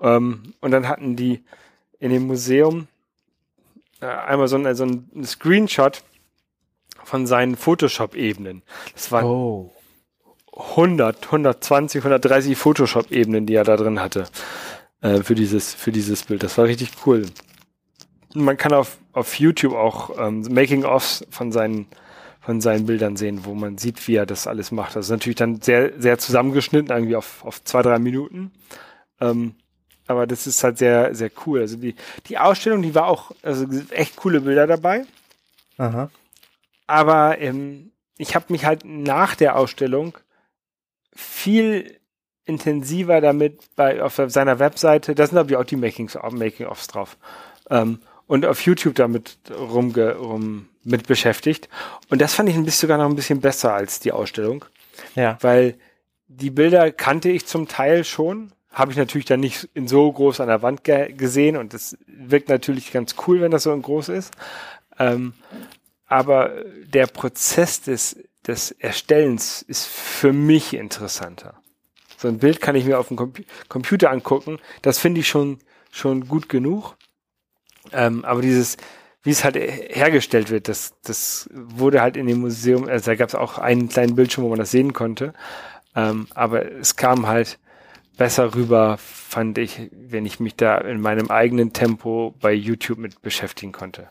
[0.00, 1.42] Ähm, und dann hatten die
[1.98, 2.86] in dem Museum
[4.00, 6.04] äh, einmal so ein, so ein Screenshot
[7.02, 8.62] von seinen Photoshop-Ebenen.
[8.92, 9.72] Das waren Oh.
[10.56, 14.26] 100, 120, 130 Photoshop-Ebenen, die er da drin hatte
[15.04, 16.42] äh, für dieses für dieses Bild.
[16.42, 17.26] Das war richtig cool.
[18.34, 21.86] Man kann auf auf YouTube auch ähm, Making-ofs von seinen
[22.40, 24.96] von seinen Bildern sehen, wo man sieht, wie er das alles macht.
[24.96, 28.50] Das ist natürlich dann sehr sehr zusammengeschnitten, irgendwie auf auf zwei drei Minuten.
[29.20, 29.54] Ähm,
[30.06, 31.60] aber das ist halt sehr sehr cool.
[31.60, 31.94] Also die
[32.26, 35.04] die Ausstellung, die war auch also echt coole Bilder dabei.
[35.76, 36.10] Aha.
[36.86, 40.16] Aber ähm, ich habe mich halt nach der Ausstellung
[41.14, 42.00] viel
[42.46, 47.16] intensiver damit bei auf seiner Webseite, da sind glaube ich auch die Making-ofs drauf,
[47.70, 51.68] ähm, und auf YouTube damit rumge, rum mit beschäftigt.
[52.10, 54.64] Und das fand ich ein bisschen sogar noch ein bisschen besser als die Ausstellung,
[55.14, 55.38] Ja.
[55.40, 55.76] weil
[56.28, 60.40] die Bilder kannte ich zum Teil schon, habe ich natürlich dann nicht in so groß
[60.40, 64.08] an der Wand ge gesehen und das wirkt natürlich ganz cool, wenn das so groß
[64.08, 64.32] ist.
[64.98, 65.34] Ähm,
[66.06, 66.50] aber
[66.86, 71.54] der Prozess des, des Erstellens ist für mich interessanter.
[72.24, 73.34] So ein Bild kann ich mir auf dem Com
[73.68, 74.58] Computer angucken.
[74.80, 75.58] Das finde ich schon,
[75.90, 76.96] schon gut genug.
[77.92, 78.78] Ähm, aber dieses,
[79.22, 83.28] wie es halt hergestellt wird, das, das wurde halt in dem Museum, also da gab
[83.28, 85.34] es auch einen kleinen Bildschirm, wo man das sehen konnte.
[85.94, 87.58] Ähm, aber es kam halt
[88.16, 93.20] besser rüber, fand ich, wenn ich mich da in meinem eigenen Tempo bei YouTube mit
[93.20, 94.08] beschäftigen konnte.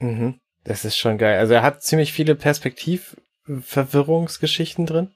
[0.00, 0.38] Mhm.
[0.64, 1.38] Das ist schon geil.
[1.38, 5.14] Also er hat ziemlich viele Perspektivverwirrungsgeschichten drin,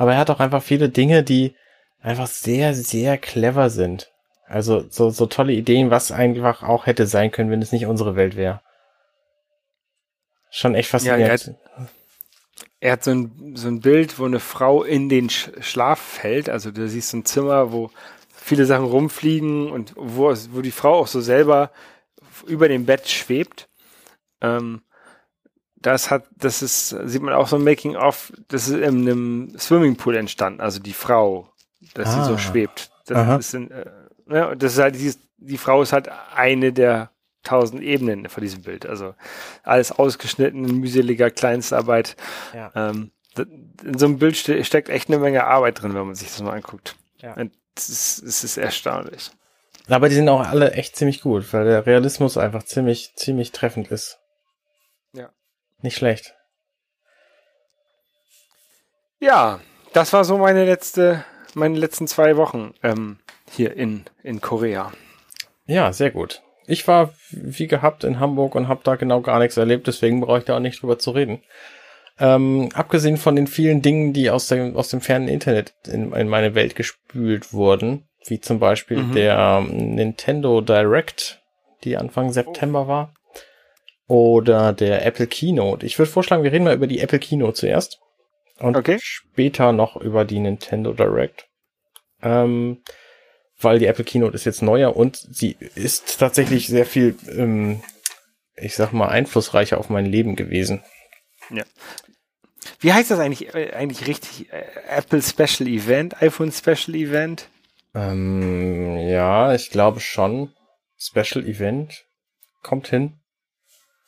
[0.00, 1.54] aber er hat auch einfach viele Dinge, die
[2.00, 4.10] einfach sehr, sehr clever sind.
[4.46, 8.16] Also so, so tolle Ideen, was einfach auch hätte sein können, wenn es nicht unsere
[8.16, 8.62] Welt wäre.
[10.50, 11.20] Schon echt faszinierend.
[11.20, 11.90] Ja, er, hat,
[12.80, 16.48] er hat so ein, so ein Bild, wo eine Frau in den Schlaf fällt.
[16.48, 17.90] Also du siehst so ein Zimmer, wo
[18.34, 21.72] viele Sachen rumfliegen und wo, wo die Frau auch so selber
[22.46, 23.68] über dem Bett schwebt.
[24.40, 24.80] Ähm,
[25.80, 30.16] das hat, das ist, sieht man auch so ein Making-of, das ist in einem Swimmingpool
[30.16, 31.48] entstanden, also die Frau,
[31.94, 32.12] dass ah.
[32.12, 32.38] sie so ah.
[32.38, 32.90] schwebt.
[33.06, 33.86] Das ist, in, äh,
[34.28, 37.10] ja, das ist halt, die, die Frau ist halt eine der
[37.42, 38.86] tausend Ebenen von diesem Bild.
[38.86, 39.14] Also
[39.62, 42.16] alles ausgeschnitten, mühseliger Kleinstarbeit.
[42.54, 42.70] Ja.
[42.74, 43.10] Ähm,
[43.82, 46.42] in so einem Bild ste steckt echt eine Menge Arbeit drin, wenn man sich das
[46.42, 46.96] mal anguckt.
[47.18, 47.34] Ja.
[47.76, 49.30] Es ist, es ist erstaunlich.
[49.88, 53.88] Aber die sind auch alle echt ziemlich gut, weil der Realismus einfach ziemlich, ziemlich treffend
[53.88, 54.19] ist.
[55.82, 56.34] Nicht schlecht.
[59.18, 59.60] Ja,
[59.92, 63.18] das war so meine letzte, meine letzten zwei Wochen ähm,
[63.50, 64.92] hier in, in Korea.
[65.66, 66.42] Ja, sehr gut.
[66.66, 70.38] Ich war wie gehabt in Hamburg und habe da genau gar nichts erlebt, deswegen brauche
[70.38, 71.42] ich da auch nicht drüber zu reden.
[72.18, 76.28] Ähm, abgesehen von den vielen Dingen, die aus dem, aus dem fernen Internet in, in
[76.28, 79.12] meine Welt gespült wurden, wie zum Beispiel mhm.
[79.12, 81.42] der ähm, Nintendo Direct,
[81.84, 83.14] die Anfang September war,
[84.10, 85.86] oder der Apple Keynote.
[85.86, 88.00] Ich würde vorschlagen, wir reden mal über die Apple Keynote zuerst
[88.58, 88.98] und okay.
[89.00, 91.46] später noch über die Nintendo Direct.
[92.20, 92.82] Ähm,
[93.60, 97.84] weil die Apple Keynote ist jetzt neuer und sie ist tatsächlich sehr viel, ähm,
[98.56, 100.82] ich sag mal, einflussreicher auf mein Leben gewesen.
[101.50, 101.62] Ja.
[102.80, 104.52] Wie heißt das eigentlich, äh, eigentlich richtig?
[104.52, 107.48] Äh, Apple Special Event, iPhone Special Event?
[107.94, 110.52] Ähm, ja, ich glaube schon.
[110.98, 112.06] Special Event
[112.62, 113.19] kommt hin.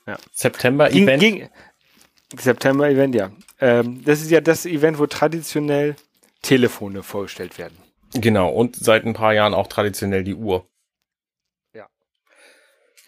[0.06, 0.18] Ja.
[0.32, 1.20] September ging, Event.
[1.20, 1.48] Ging,
[2.36, 3.30] September Event, ja.
[3.60, 5.96] Ähm, das ist ja das Event, wo traditionell
[6.42, 7.76] Telefone vorgestellt werden.
[8.14, 10.68] Genau, und seit ein paar Jahren auch traditionell die Uhr.
[11.74, 11.86] Ja.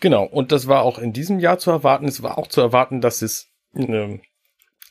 [0.01, 2.07] Genau, und das war auch in diesem Jahr zu erwarten.
[2.07, 4.21] Es war auch zu erwarten, dass es eine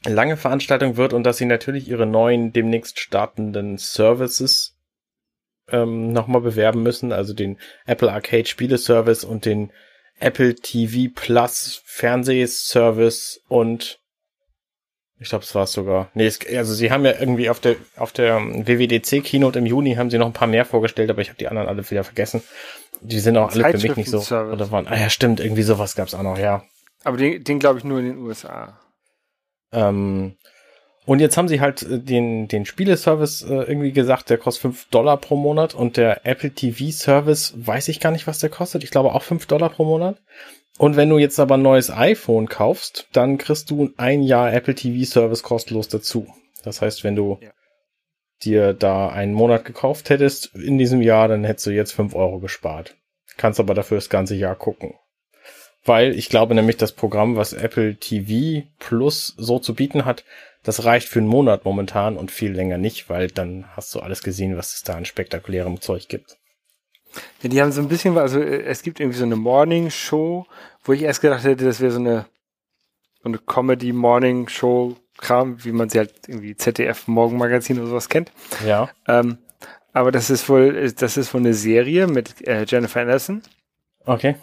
[0.05, 4.77] lange Veranstaltung wird und dass sie natürlich ihre neuen, demnächst startenden Services
[5.69, 9.71] ähm, nochmal bewerben müssen, also den Apple Arcade Spieleservice und den
[10.19, 13.99] Apple TV Plus Fernsehservice und
[15.19, 16.09] ich glaube, es war es sogar.
[16.13, 19.95] Nee, es, also sie haben ja irgendwie auf der auf der WWDC Keynote im Juni
[19.95, 22.43] haben sie noch ein paar mehr vorgestellt, aber ich habe die anderen alle wieder vergessen.
[23.01, 24.19] Die sind auch alle für mich nicht so.
[24.19, 26.63] Oder waren, ah ja, stimmt, irgendwie sowas gab es auch noch, ja.
[27.03, 28.79] Aber den, den glaube ich nur in den USA.
[29.71, 30.37] Ähm,
[31.05, 34.85] und jetzt haben sie halt äh, den, den Spieleservice äh, irgendwie gesagt, der kostet fünf
[34.89, 38.83] Dollar pro Monat und der Apple TV Service weiß ich gar nicht, was der kostet.
[38.83, 40.21] Ich glaube auch fünf Dollar pro Monat.
[40.77, 44.73] Und wenn du jetzt aber ein neues iPhone kaufst, dann kriegst du ein Jahr Apple
[44.73, 46.27] TV Service kostenlos dazu.
[46.63, 47.51] Das heißt, wenn du ja.
[48.43, 52.39] dir da einen Monat gekauft hättest in diesem Jahr, dann hättest du jetzt fünf Euro
[52.39, 52.95] gespart.
[53.37, 54.93] Kannst aber dafür das ganze Jahr gucken.
[55.85, 60.23] Weil ich glaube nämlich, das Programm, was Apple TV Plus so zu bieten hat,
[60.63, 64.23] das reicht für einen Monat momentan und viel länger nicht, weil dann hast du alles
[64.23, 66.37] gesehen, was es da an spektakulärem Zeug gibt.
[67.41, 70.47] Ja, die haben so ein bisschen, also äh, es gibt irgendwie so eine Morning Show,
[70.83, 72.25] wo ich erst gedacht hätte, das wäre so eine,
[73.21, 78.09] so eine Comedy Morning Show Kram, wie man sie halt irgendwie ZDF Morgenmagazin oder sowas
[78.09, 78.31] kennt.
[78.65, 78.89] Ja.
[79.07, 79.37] Ähm,
[79.93, 83.43] aber das ist wohl, das ist wohl eine Serie mit äh, Jennifer Anderson.
[84.05, 84.35] Okay.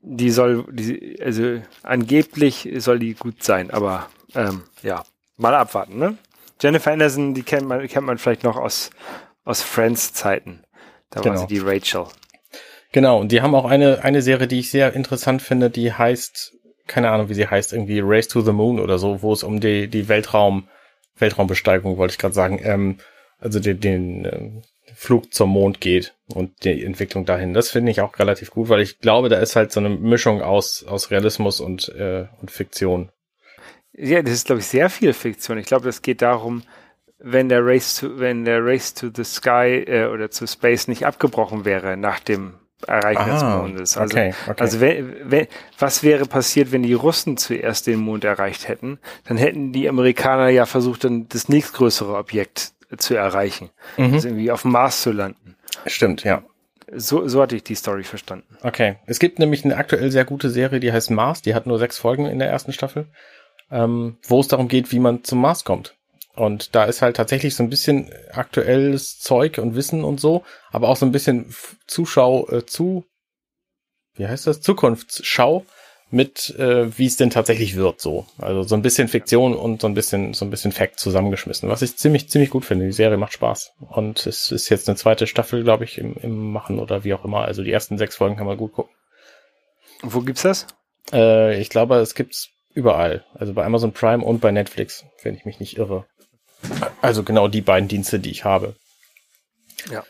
[0.00, 5.04] Die soll, die, also angeblich soll die gut sein, aber ähm, ja,
[5.38, 6.18] mal abwarten, ne?
[6.60, 8.90] Jennifer Anderson, die kennt man, kennt man vielleicht noch aus,
[9.44, 10.64] aus Friends Zeiten.
[11.10, 11.34] Da genau.
[11.34, 12.06] war sie die Rachel.
[12.92, 16.54] Genau, und die haben auch eine, eine Serie, die ich sehr interessant finde, die heißt,
[16.86, 19.60] keine Ahnung, wie sie heißt, irgendwie Race to the Moon oder so, wo es um
[19.60, 20.68] die, die Weltraum,
[21.16, 22.98] Weltraumbesteigung, wollte ich gerade sagen, ähm,
[23.38, 24.62] also den, den ähm,
[24.94, 27.54] Flug zum Mond geht und die Entwicklung dahin.
[27.54, 30.42] Das finde ich auch relativ gut, weil ich glaube, da ist halt so eine Mischung
[30.42, 33.10] aus, aus Realismus und, äh, und Fiktion.
[34.00, 35.58] Ja, das ist, glaube ich, sehr viel Fiktion.
[35.58, 36.62] Ich glaube, das geht darum,
[37.18, 41.04] wenn der Race to, wenn der Race to the Sky äh, oder zu Space nicht
[41.04, 42.54] abgebrochen wäre nach dem
[42.86, 43.96] Erreichen des Ah, Mondes.
[43.96, 44.62] Also, okay, okay.
[44.62, 45.46] also wenn, wenn,
[45.78, 49.00] was wäre passiert, wenn die Russen zuerst den Mond erreicht hätten?
[49.24, 53.70] Dann hätten die Amerikaner ja versucht, dann das nächstgrößere Objekt zu erreichen.
[53.96, 54.14] Mhm.
[54.14, 55.56] Also irgendwie auf dem Mars zu landen.
[55.86, 56.42] Stimmt, ja.
[56.94, 58.56] So, so hatte ich die Story verstanden.
[58.62, 58.96] Okay.
[59.06, 61.42] Es gibt nämlich eine aktuell sehr gute Serie, die heißt Mars.
[61.42, 63.08] Die hat nur sechs Folgen in der ersten Staffel,
[63.70, 65.94] ähm, wo es darum geht, wie man zum Mars kommt.
[66.34, 70.88] Und da ist halt tatsächlich so ein bisschen aktuelles Zeug und Wissen und so, aber
[70.88, 71.52] auch so ein bisschen
[71.86, 73.04] Zuschau äh, zu,
[74.14, 74.60] wie heißt das?
[74.60, 75.64] Zukunftsschau
[76.10, 78.26] mit, äh, wie es denn tatsächlich wird, so.
[78.38, 81.82] Also so ein bisschen Fiktion und so ein bisschen, so ein bisschen Fact zusammengeschmissen, was
[81.82, 82.86] ich ziemlich, ziemlich gut finde.
[82.86, 83.72] Die Serie macht Spaß.
[83.80, 87.24] Und es ist jetzt eine zweite Staffel, glaube ich, im, im Machen oder wie auch
[87.24, 87.42] immer.
[87.42, 88.94] Also die ersten sechs Folgen kann man gut gucken.
[90.02, 90.66] Wo gibt's das?
[91.12, 93.24] Äh, ich glaube, es gibt's überall.
[93.34, 96.06] Also bei Amazon Prime und bei Netflix, wenn ich mich nicht irre.
[97.00, 98.74] Also genau die beiden Dienste, die ich habe.
[99.90, 100.04] Ja.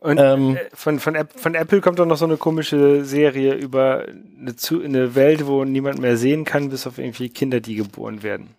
[0.00, 4.06] Und Ähm, äh, von, von, von Apple kommt doch noch so eine komische Serie über
[4.06, 8.22] eine, zu, eine Welt, wo niemand mehr sehen kann, bis auf irgendwie Kinder, die geboren
[8.22, 8.54] werden.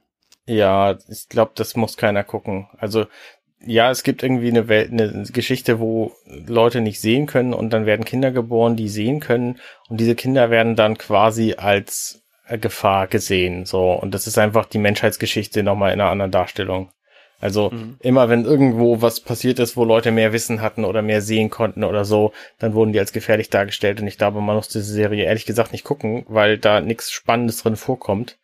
[0.47, 2.67] Ja, ich glaube, das muss keiner gucken.
[2.77, 3.05] Also
[3.65, 7.85] ja, es gibt irgendwie eine Welt, eine Geschichte, wo Leute nicht sehen können und dann
[7.85, 9.59] werden Kinder geboren, die sehen können
[9.89, 12.21] und diese Kinder werden dann quasi als
[12.57, 13.65] Gefahr gesehen.
[13.65, 16.91] So und das ist einfach die Menschheitsgeschichte nochmal in einer anderen Darstellung.
[17.41, 21.49] Also immer wenn irgendwo was passiert ist, wo Leute mehr Wissen hatten oder mehr sehen
[21.49, 24.91] konnten oder so, dann wurden die als gefährlich dargestellt und ich glaube, man muss diese
[24.91, 28.37] Serie ehrlich gesagt nicht gucken, weil da nichts Spannendes drin vorkommt.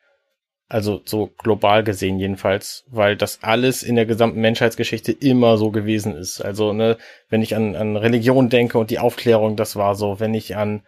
[0.67, 6.15] Also so global gesehen jedenfalls, weil das alles in der gesamten Menschheitsgeschichte immer so gewesen
[6.15, 6.41] ist.
[6.41, 6.97] Also, ne,
[7.29, 10.19] wenn ich an, an Religion denke und die Aufklärung, das war so.
[10.19, 10.81] Wenn ich an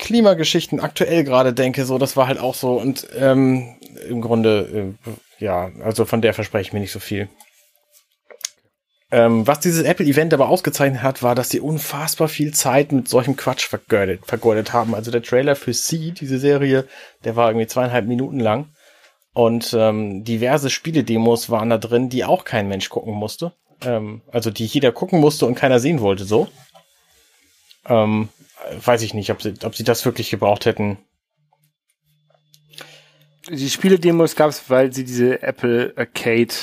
[0.00, 2.72] Klimageschichten aktuell gerade denke, so, das war halt auch so.
[2.72, 3.76] Und ähm,
[4.08, 7.28] im Grunde, äh, ja, also von der verspreche ich mir nicht so viel.
[9.12, 13.36] Ähm, was dieses Apple-Event aber ausgezeichnet hat, war, dass sie unfassbar viel Zeit mit solchem
[13.36, 14.94] Quatsch vergeudet, vergeudet haben.
[14.94, 16.86] Also der Trailer für Sie, diese Serie,
[17.24, 18.68] der war irgendwie zweieinhalb Minuten lang.
[19.32, 23.52] Und ähm, diverse Spiele-Demos waren da drin, die auch kein Mensch gucken musste.
[23.82, 26.48] Ähm, also die jeder gucken musste und keiner sehen wollte, so.
[27.88, 28.28] Ähm,
[28.84, 30.98] weiß ich nicht, ob sie, ob sie das wirklich gebraucht hätten.
[33.48, 36.54] Die Spiele-Demos gab's, weil sie diese Apple Arcade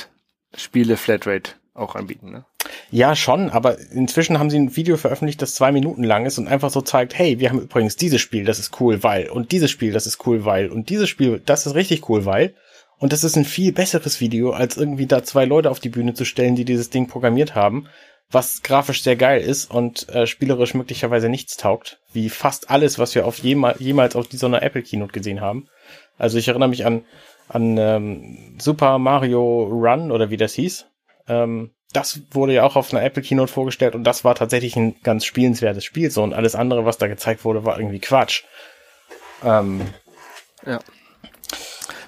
[0.55, 2.45] Spiele Flatrate auch anbieten, ne?
[2.89, 6.47] Ja, schon, aber inzwischen haben sie ein Video veröffentlicht, das zwei Minuten lang ist und
[6.47, 9.69] einfach so zeigt, hey, wir haben übrigens dieses Spiel, das ist cool, weil, und dieses
[9.69, 12.55] Spiel, das ist cool, weil, und dieses Spiel, das ist richtig cool, weil.
[12.99, 16.13] Und das ist ein viel besseres Video, als irgendwie da zwei Leute auf die Bühne
[16.13, 17.87] zu stellen, die dieses Ding programmiert haben,
[18.29, 23.15] was grafisch sehr geil ist und äh, spielerisch möglicherweise nichts taugt, wie fast alles, was
[23.15, 25.67] wir auf jema jemals auf dieser Apple Keynote gesehen haben.
[26.17, 27.05] Also ich erinnere mich an,
[27.47, 30.87] an ähm, Super Mario Run oder wie das hieß.
[31.27, 34.95] Ähm, das wurde ja auch auf einer Apple Keynote vorgestellt und das war tatsächlich ein
[35.03, 38.43] ganz spielenswertes Spiel so und alles andere, was da gezeigt wurde, war irgendwie Quatsch.
[39.43, 39.81] Ähm,
[40.65, 40.79] Ja.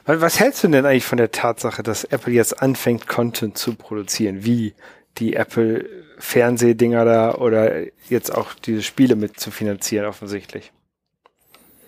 [0.05, 4.43] Was hältst du denn eigentlich von der Tatsache, dass Apple jetzt anfängt, Content zu produzieren,
[4.43, 4.73] wie
[5.19, 5.86] die Apple
[6.17, 10.71] Fernsehdinger da oder jetzt auch diese Spiele mit zu finanzieren, offensichtlich?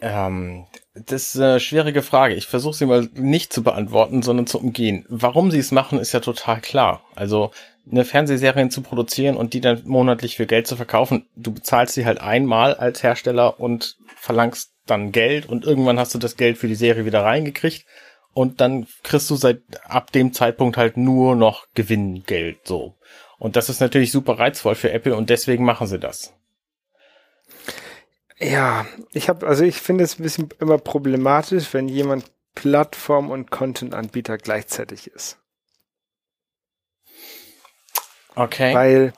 [0.02, 2.34] ähm, das ist eine schwierige Frage.
[2.34, 5.06] Ich versuche sie mal nicht zu beantworten, sondern zu umgehen.
[5.08, 7.04] Warum sie es machen, ist ja total klar.
[7.16, 7.52] Also
[7.90, 12.06] eine Fernsehserie zu produzieren und die dann monatlich für Geld zu verkaufen, du bezahlst sie
[12.06, 16.68] halt einmal als Hersteller und verlangst dann Geld und irgendwann hast du das Geld für
[16.68, 17.86] die Serie wieder reingekriegt
[18.34, 22.96] und dann kriegst du seit ab dem Zeitpunkt halt nur noch Gewinngeld so.
[23.38, 26.34] Und das ist natürlich super reizvoll für Apple und deswegen machen sie das.
[28.38, 33.52] Ja, ich habe, also ich finde es ein bisschen immer problematisch, wenn jemand Plattform und
[33.52, 35.38] Content-Anbieter gleichzeitig ist.
[38.36, 38.74] Okay.
[38.74, 39.14] Weil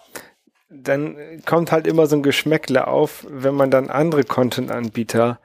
[0.70, 5.40] dann kommt halt immer so ein Geschmäckle auf, wenn man dann andere Content-Anbieter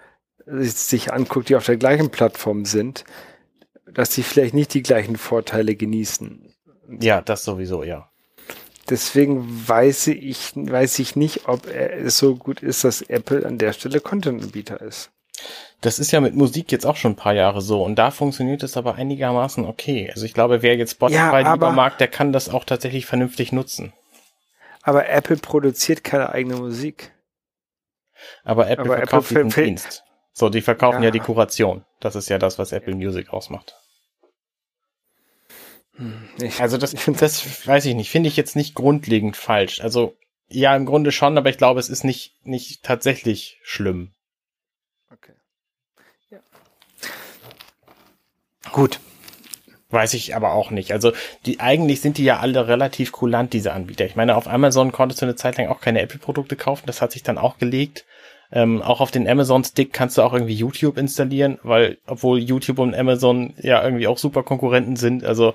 [0.47, 3.05] sich- sich anguckt, die auf der gleichen Plattform sind,
[3.95, 6.55] dass die vielleicht nicht die gleichen Vorteile genießen.
[7.01, 8.11] ja, das sowieso, ja.
[8.89, 13.75] Deswegen weiß ich, weiß ich nicht, ob es so gut ist, dass Apple an der
[13.75, 15.11] Stelle Content-Anbieter ist.
[15.83, 18.63] Das ist ja mit Musik jetzt auch schon ein paar Jahre so und da funktioniert
[18.63, 20.11] es aber einigermaßen okay.
[20.13, 23.53] Also ich glaube, wer jetzt Spotify Ja, lieber mag, der kann das auch tatsächlich vernünftig
[23.53, 23.93] nutzen.
[24.83, 27.13] Aber Apple produziert keine eigene Musik.
[28.43, 30.03] Aber Apple Aber verkauft Apple fällt- Dienst.
[30.39, 31.07] So, die verkaufen ja.
[31.07, 31.11] Ja.
[31.11, 31.85] die Kuration.
[31.99, 33.75] Das ist ja das, was Apple Music ausmacht.
[36.41, 39.81] Ich, Also das, das weiß ich nicht, finde ich jetzt nicht grundlegend falsch.
[39.81, 40.17] Also
[40.49, 44.13] ja, im Grunde schon, aber ich glaube, es ist nicht, nicht tatsächlich schlimm.
[45.13, 45.33] Okay.
[46.31, 46.39] Ja.
[48.71, 49.01] Gut.
[49.91, 50.93] Weiß ich aber auch nicht.
[50.93, 51.15] Also
[51.47, 54.05] die eigentlich sind die ja alle relativ kulant, diese Anbieter.
[54.05, 57.11] Ich meine, auf Amazon konntest du eine Zeit lang auch keine Apple-Produkte kaufen, das hat
[57.11, 58.05] sich dann auch gelegt.
[58.51, 62.95] Ähm, auch auf den Amazon-Stick kannst du auch irgendwie YouTube installieren, weil obwohl YouTube und
[62.95, 65.23] Amazon ja irgendwie auch super Konkurrenten sind.
[65.23, 65.53] Also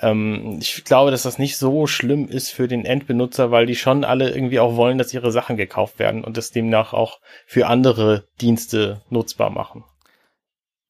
[0.00, 4.04] ähm, ich glaube, dass das nicht so schlimm ist für den Endbenutzer, weil die schon
[4.04, 8.24] alle irgendwie auch wollen, dass ihre Sachen gekauft werden und das demnach auch für andere
[8.40, 9.84] Dienste nutzbar machen.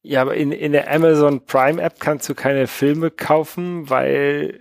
[0.03, 4.59] Ja, aber in, in der Amazon Prime App kannst du keine Filme kaufen, weil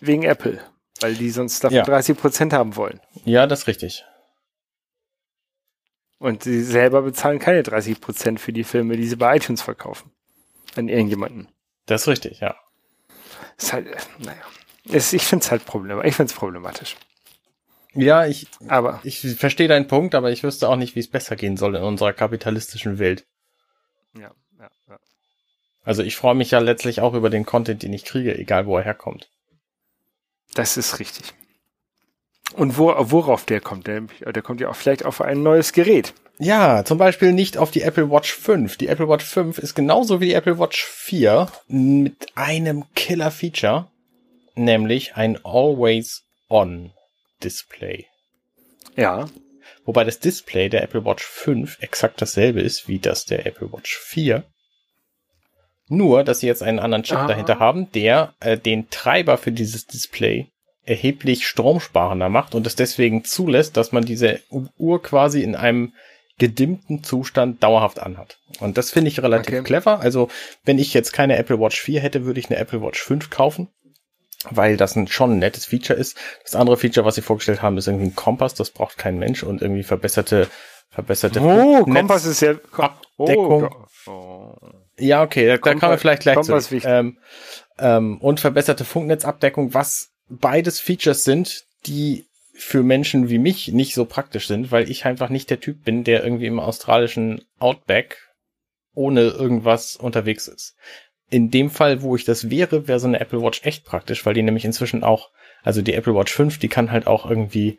[0.00, 0.60] wegen Apple,
[1.00, 1.84] weil die sonst davon ja.
[1.84, 3.00] 30 Prozent haben wollen.
[3.24, 4.04] Ja, das ist richtig.
[6.18, 10.10] Und sie selber bezahlen keine 30 Prozent für die Filme, die sie bei iTunes verkaufen.
[10.74, 11.48] An irgendjemanden.
[11.86, 12.56] Das ist richtig, ja.
[13.58, 13.86] Ist halt,
[14.18, 14.42] naja.
[14.84, 16.08] Ist, ich finde es halt problematisch.
[16.10, 16.96] Ich finde es problematisch.
[17.94, 21.34] Ja, ich, aber ich verstehe deinen Punkt, aber ich wüsste auch nicht, wie es besser
[21.34, 23.26] gehen soll in unserer kapitalistischen Welt.
[24.14, 24.98] Ja, ja, ja.
[25.82, 28.76] Also ich freue mich ja letztlich auch über den Content, den ich kriege, egal wo
[28.76, 29.30] er herkommt.
[30.54, 31.34] Das ist richtig.
[32.56, 33.86] Und wo, worauf der kommt?
[33.86, 36.14] Der, der kommt ja auch vielleicht auf ein neues Gerät.
[36.38, 38.78] Ja, zum Beispiel nicht auf die Apple Watch 5.
[38.78, 43.88] Die Apple Watch 5 ist genauso wie die Apple Watch 4 mit einem Killer-Feature,
[44.54, 48.06] nämlich ein Always-On-Display.
[48.96, 49.26] Ja.
[49.84, 53.98] Wobei das Display der Apple Watch 5 exakt dasselbe ist wie das der Apple Watch
[53.98, 54.44] 4.
[55.88, 57.26] Nur, dass sie jetzt einen anderen Chip Aha.
[57.28, 60.50] dahinter haben, der äh, den Treiber für dieses Display
[60.86, 64.40] erheblich stromsparender macht und es deswegen zulässt, dass man diese
[64.78, 65.92] Uhr quasi in einem
[66.38, 68.38] gedimmten Zustand dauerhaft anhat.
[68.60, 69.64] Und das finde ich relativ okay.
[69.64, 70.00] clever.
[70.00, 70.28] Also,
[70.64, 73.68] wenn ich jetzt keine Apple Watch 4 hätte, würde ich eine Apple Watch 5 kaufen,
[74.50, 76.16] weil das ein, schon ein nettes Feature ist.
[76.44, 79.42] Das andere Feature, was sie vorgestellt haben, ist irgendwie ein Kompass, das braucht kein Mensch
[79.42, 80.48] und irgendwie verbesserte,
[80.90, 83.70] verbesserte Oh, Kompass ist ja Abdeckung.
[84.06, 84.54] Oh, oh.
[84.98, 86.76] Ja, okay, da, da kann man vielleicht gleich Kompass zu.
[86.84, 87.18] Ähm,
[87.78, 94.04] ähm, und verbesserte Funknetzabdeckung, was beides Features sind, die für Menschen wie mich nicht so
[94.06, 98.18] praktisch sind, weil ich einfach nicht der Typ bin, der irgendwie im australischen Outback
[98.94, 100.74] ohne irgendwas unterwegs ist.
[101.28, 104.34] In dem Fall, wo ich das wäre, wäre so eine Apple Watch echt praktisch, weil
[104.34, 105.30] die nämlich inzwischen auch,
[105.62, 107.78] also die Apple Watch 5, die kann halt auch irgendwie,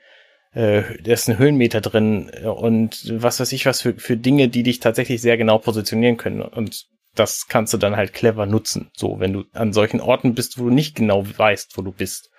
[0.54, 4.64] äh, da ist ein Höhenmeter drin und was weiß ich was für, für Dinge, die
[4.64, 6.42] dich tatsächlich sehr genau positionieren können.
[6.42, 8.92] Und das kannst du dann halt clever nutzen.
[8.96, 12.30] So, wenn du an solchen Orten bist, wo du nicht genau weißt, wo du bist.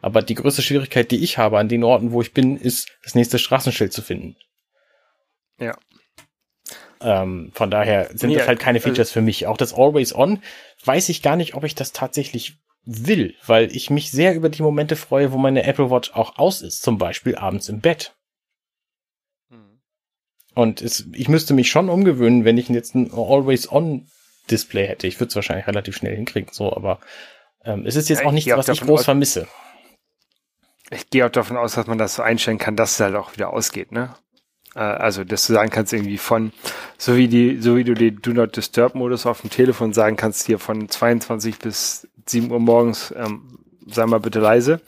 [0.00, 3.14] Aber die größte Schwierigkeit, die ich habe an den Orten, wo ich bin, ist, das
[3.14, 4.36] nächste Straßenschild zu finden.
[5.58, 5.76] Ja.
[7.02, 9.46] Ähm, von daher sind ja, das halt keine also Features für mich.
[9.46, 10.42] Auch das Always On
[10.84, 14.62] weiß ich gar nicht, ob ich das tatsächlich will, weil ich mich sehr über die
[14.62, 18.14] Momente freue, wo meine Apple Watch auch aus ist, zum Beispiel abends im Bett.
[19.50, 19.80] Hm.
[20.54, 24.06] Und es, ich müsste mich schon umgewöhnen, wenn ich jetzt ein Always On
[24.50, 25.06] Display hätte.
[25.06, 27.00] Ich würde es wahrscheinlich relativ schnell hinkriegen, so, aber
[27.64, 29.46] ähm, es ist jetzt ja, auch nichts, was ich groß vermisse
[30.90, 33.32] ich gehe auch davon aus, dass man das so einstellen kann, dass es halt auch
[33.32, 34.14] wieder ausgeht, ne?
[34.74, 36.52] Äh, also, dass du sagen kannst, irgendwie von,
[36.98, 40.16] so wie die, so wie du den Do Not Disturb Modus auf dem Telefon sagen
[40.16, 44.80] kannst, hier von 22 bis 7 Uhr morgens, ähm, sei mal bitte leise,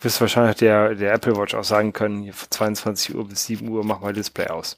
[0.00, 3.68] wirst wahrscheinlich der, der Apple Watch auch sagen können, hier von 22 Uhr bis 7
[3.68, 4.76] Uhr mach mal Display aus.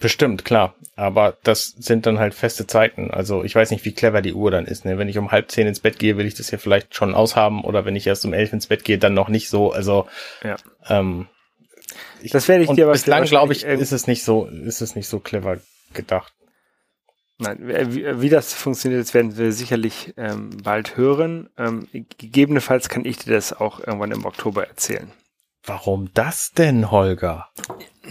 [0.00, 0.74] Bestimmt, klar.
[0.96, 3.10] Aber das sind dann halt feste Zeiten.
[3.10, 4.84] Also ich weiß nicht, wie clever die Uhr dann ist.
[4.84, 4.98] Ne?
[4.98, 7.64] Wenn ich um halb zehn ins Bett gehe, will ich das ja vielleicht schon aushaben.
[7.64, 9.72] Oder wenn ich erst um elf ins Bett gehe, dann noch nicht so.
[9.72, 10.06] Also
[10.42, 10.56] ja.
[10.88, 11.26] ähm,
[12.20, 14.94] ich, das werde ich dir aber bislang glaube ich, ist es nicht so, ist es
[14.94, 15.58] nicht so clever
[15.94, 16.32] gedacht.
[17.38, 21.48] Nein, wie, wie das funktioniert, das werden wir sicherlich ähm, bald hören.
[21.56, 25.12] Ähm, gegebenenfalls kann ich dir das auch irgendwann im Oktober erzählen.
[25.64, 27.48] Warum das denn, Holger?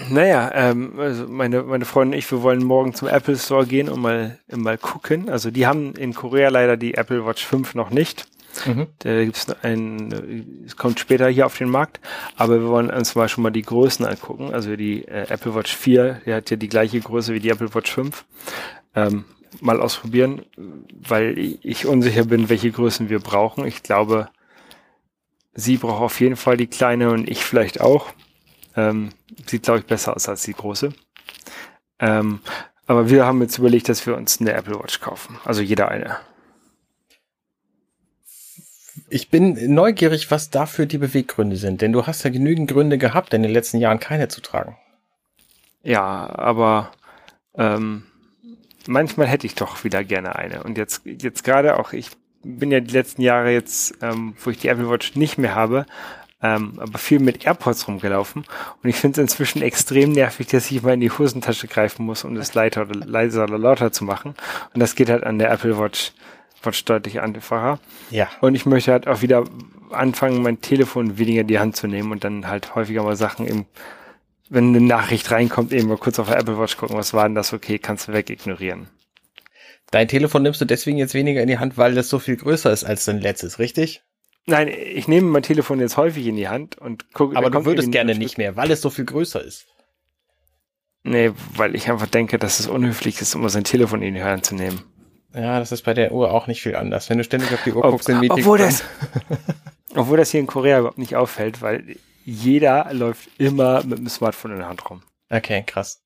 [0.09, 3.89] Naja, ähm, also meine, meine Freundin und ich, wir wollen morgen zum Apple Store gehen
[3.89, 5.29] und mal, mal gucken.
[5.29, 8.27] Also die haben in Korea leider die Apple Watch 5 noch nicht.
[8.65, 8.87] Mhm.
[8.99, 11.99] Da gibt's ein, es kommt später hier auf den Markt,
[12.35, 14.53] aber wir wollen uns mal schon mal die Größen angucken.
[14.53, 17.73] Also die äh, Apple Watch 4, die hat ja die gleiche Größe wie die Apple
[17.73, 18.25] Watch 5.
[18.95, 19.25] Ähm,
[19.61, 20.43] mal ausprobieren,
[20.89, 23.65] weil ich unsicher bin, welche Größen wir brauchen.
[23.65, 24.29] Ich glaube,
[25.53, 28.13] Sie braucht auf jeden Fall die kleine und ich vielleicht auch.
[28.77, 29.09] Ähm,
[29.47, 30.93] sieht, glaube ich, besser aus als die große.
[31.99, 32.39] Ähm,
[32.85, 35.37] aber wir haben jetzt überlegt, dass wir uns eine Apple Watch kaufen.
[35.43, 36.17] Also jeder eine.
[39.09, 43.33] Ich bin neugierig, was dafür die Beweggründe sind, denn du hast ja genügend Gründe gehabt,
[43.33, 44.77] in den letzten Jahren keine zu tragen.
[45.83, 46.91] Ja, aber
[47.55, 48.03] ähm,
[48.87, 50.63] manchmal hätte ich doch wieder gerne eine.
[50.63, 52.11] Und jetzt, jetzt gerade auch, ich
[52.43, 55.85] bin ja die letzten Jahre jetzt, ähm, wo ich die Apple Watch nicht mehr habe,
[56.41, 58.45] ähm, aber viel mit AirPods rumgelaufen.
[58.83, 62.23] Und ich finde es inzwischen extrem nervig, dass ich mal in die Hosentasche greifen muss,
[62.23, 64.35] um das leiser oder leiser oder lauter zu machen.
[64.73, 66.13] Und das geht halt an der Apple Watch
[66.63, 67.79] Watch deutlich einfacher.
[68.09, 68.29] Ja.
[68.41, 69.45] Und ich möchte halt auch wieder
[69.91, 73.47] anfangen, mein Telefon weniger in die Hand zu nehmen und dann halt häufiger mal Sachen
[73.47, 73.65] eben,
[74.49, 77.35] wenn eine Nachricht reinkommt, eben mal kurz auf der Apple Watch gucken, was war denn
[77.35, 77.53] das?
[77.53, 78.87] Okay, kannst du wegignorieren.
[79.91, 82.71] Dein Telefon nimmst du deswegen jetzt weniger in die Hand, weil das so viel größer
[82.71, 84.03] ist als dein letztes, richtig?
[84.49, 87.35] Nein, ich nehme mein Telefon jetzt häufig in die Hand und gucke.
[87.35, 89.67] Aber du würdest gerne nicht mehr, weil es so viel größer ist.
[91.03, 94.45] Nee, weil ich einfach denke, dass es unhöflich ist, immer sein Telefon in die Hand
[94.45, 94.83] zu nehmen.
[95.33, 97.09] Ja, das ist bei der Uhr auch nicht viel anders.
[97.09, 98.39] Wenn du ständig auf die Uhr Ob, guckst in Meetings.
[98.39, 98.83] obwohl das,
[99.95, 104.51] obwohl das hier in Korea überhaupt nicht auffällt, weil jeder läuft immer mit dem Smartphone
[104.51, 105.01] in der Hand rum.
[105.29, 106.01] Okay, krass.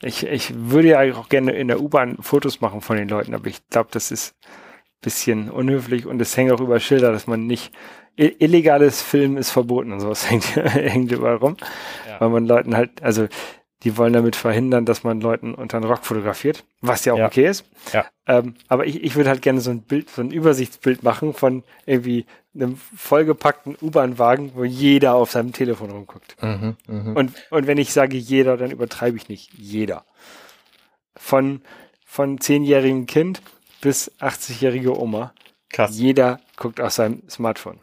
[0.00, 3.46] Ich, ich würde ja auch gerne in der U-Bahn Fotos machen von den Leuten, aber
[3.48, 4.36] ich glaube, das ist
[5.00, 7.72] bisschen unhöflich und es hängt auch über Schilder, dass man nicht
[8.16, 11.56] illegales Filmen ist verboten und sowas hängt, hängt überall rum,
[12.08, 12.20] Ja.
[12.20, 13.28] weil man Leuten halt, also
[13.84, 17.26] die wollen damit verhindern, dass man Leuten unter den Rock fotografiert, was ja auch Ja.
[17.26, 17.64] okay ist.
[17.92, 18.06] Ja.
[18.26, 21.62] Ähm, aber ich, ich würde halt gerne so ein Bild, so ein Übersichtsbild machen von
[21.86, 22.26] irgendwie
[22.56, 26.34] einem vollgepackten U-Bahn-Wagen, wo jeder auf seinem Telefon rumguckt.
[26.42, 27.14] Mhm, mhm.
[27.16, 29.52] Und, und wenn ich sage jeder, dann übertreibe ich nicht.
[29.54, 30.04] Jeder.
[31.16, 31.62] Von,
[32.04, 33.42] von zehnjährigem Kind
[33.80, 35.34] bis 80-jährige Oma.
[35.70, 35.98] Krass.
[35.98, 37.80] Jeder guckt auf seinem Smartphone.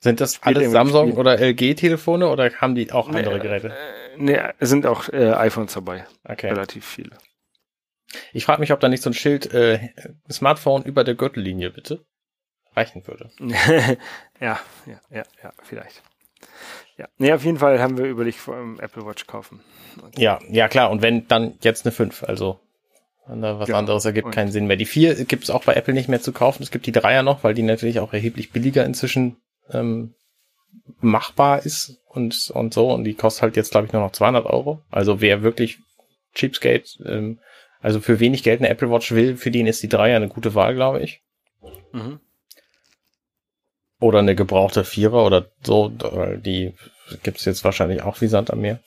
[0.00, 1.20] Sind das Spielt alles Samsung Spiel.
[1.20, 3.68] oder LG-Telefone oder haben die auch andere Nee, Geräte?
[3.70, 6.06] Äh, nee, es sind auch äh, iPhones dabei.
[6.24, 6.48] Okay.
[6.48, 7.16] Relativ viele.
[8.32, 9.88] Ich frage mich, ob da nicht so ein Schild äh,
[10.30, 12.04] Smartphone über der Gürtellinie bitte
[12.74, 13.30] reichen würde.
[14.40, 16.02] ja, ja, ja, ja, vielleicht.
[16.98, 17.08] Ja.
[17.18, 19.60] Nee, auf jeden Fall haben wir überlegt, vor allem Apple Watch kaufen.
[20.02, 20.90] Und Ja, ja klar.
[20.90, 22.22] Und wenn, dann jetzt eine 5.
[22.24, 22.60] Also
[23.28, 24.76] was Ja, anderes ergibt keinen Sinn mehr.
[24.76, 26.62] Die 4 gibt es auch bei Apple nicht mehr zu kaufen.
[26.62, 29.36] Es gibt die 3er noch, weil die natürlich auch erheblich billiger inzwischen
[29.70, 30.14] ähm,
[31.00, 32.92] machbar ist und, und so.
[32.92, 34.82] Und die kostet halt jetzt, glaube ich, nur noch 200 Euro.
[34.90, 35.78] Also wer wirklich
[36.34, 37.40] Cheapskate, ähm,
[37.80, 40.54] also für wenig Geld eine Apple Watch will, für den ist die 3er eine gute
[40.54, 41.22] Wahl, glaube ich.
[41.92, 42.20] Mhm.
[43.98, 46.74] Oder eine gebrauchte Vierer oder so, weil die
[47.22, 48.80] gibt's jetzt wahrscheinlich auch wie Sand am Meer.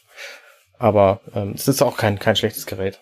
[0.78, 3.02] Aber ähm, es ist auch kein, kein schlechtes Gerät.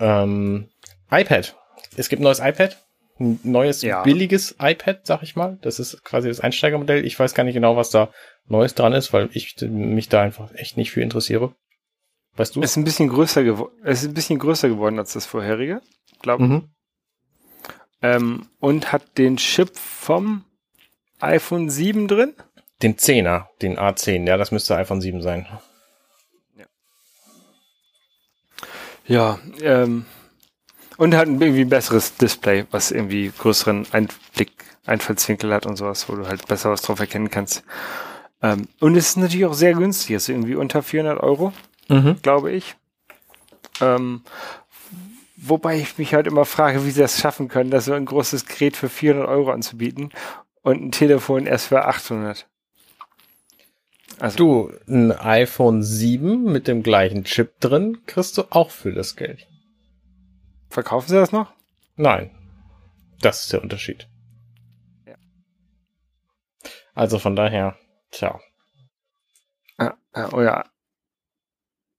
[0.00, 0.68] Ähm,
[1.10, 1.56] iPad.
[1.96, 2.78] Es gibt ein neues iPad.
[3.20, 4.02] Ein neues, Ja.
[4.02, 5.58] billiges iPad, sag ich mal.
[5.62, 7.04] Das ist quasi das Einsteigermodell.
[7.04, 8.10] Ich weiß gar nicht genau, was da
[8.46, 11.54] Neues dran ist, weil ich mich da einfach echt nicht für interessiere.
[12.36, 12.62] Weißt du?
[12.62, 13.72] Ist ein bisschen größer geworden.
[13.84, 15.80] Es ist ein bisschen größer geworden als das vorherige,
[16.22, 16.68] glaube Mhm.
[18.02, 20.44] ähm, und hat den Chip vom
[21.20, 22.34] iPhone 7 drin.
[22.82, 25.46] Den 10er, den A10, ja, das müsste iPhone 7 sein.
[29.06, 30.04] Ja, ähm,
[30.96, 34.52] und hat irgendwie ein besseres Display, was irgendwie größeren Einblick,
[34.86, 37.62] Einfallswinkel hat und sowas, wo du halt besser was drauf erkennen kannst.
[38.42, 41.52] Ähm, und es ist natürlich auch sehr günstig, ist irgendwie unter 400 Euro,
[41.88, 42.16] Mhm.
[42.22, 42.76] glaube ich.
[43.80, 44.22] Ähm,
[45.36, 48.46] wobei ich mich halt immer frage, wie sie das schaffen können, das so ein großes
[48.46, 50.10] Gerät für 400 Euro anzubieten
[50.62, 52.46] und ein Telefon erst für 800.
[54.18, 59.16] Also, Du, ein iPhone 7 mit dem gleichen Chip drin kriegst du auch für das
[59.16, 59.46] Geld.
[60.70, 61.52] verkaufen sie das noch?
[61.96, 62.30] Nein.
[63.20, 64.08] Das ist der Unterschied.
[65.06, 65.14] Ja.
[66.94, 67.76] Also von daher,
[68.10, 68.40] tja.
[69.78, 70.64] Ah, ah, oh ja.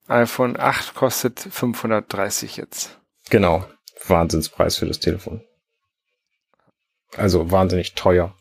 [0.07, 2.99] iPhone 8 kostet 530 jetzt.
[3.29, 3.65] Genau.
[4.07, 5.43] Wahnsinnspreis für das Telefon.
[7.15, 8.35] Also wahnsinnig teuer.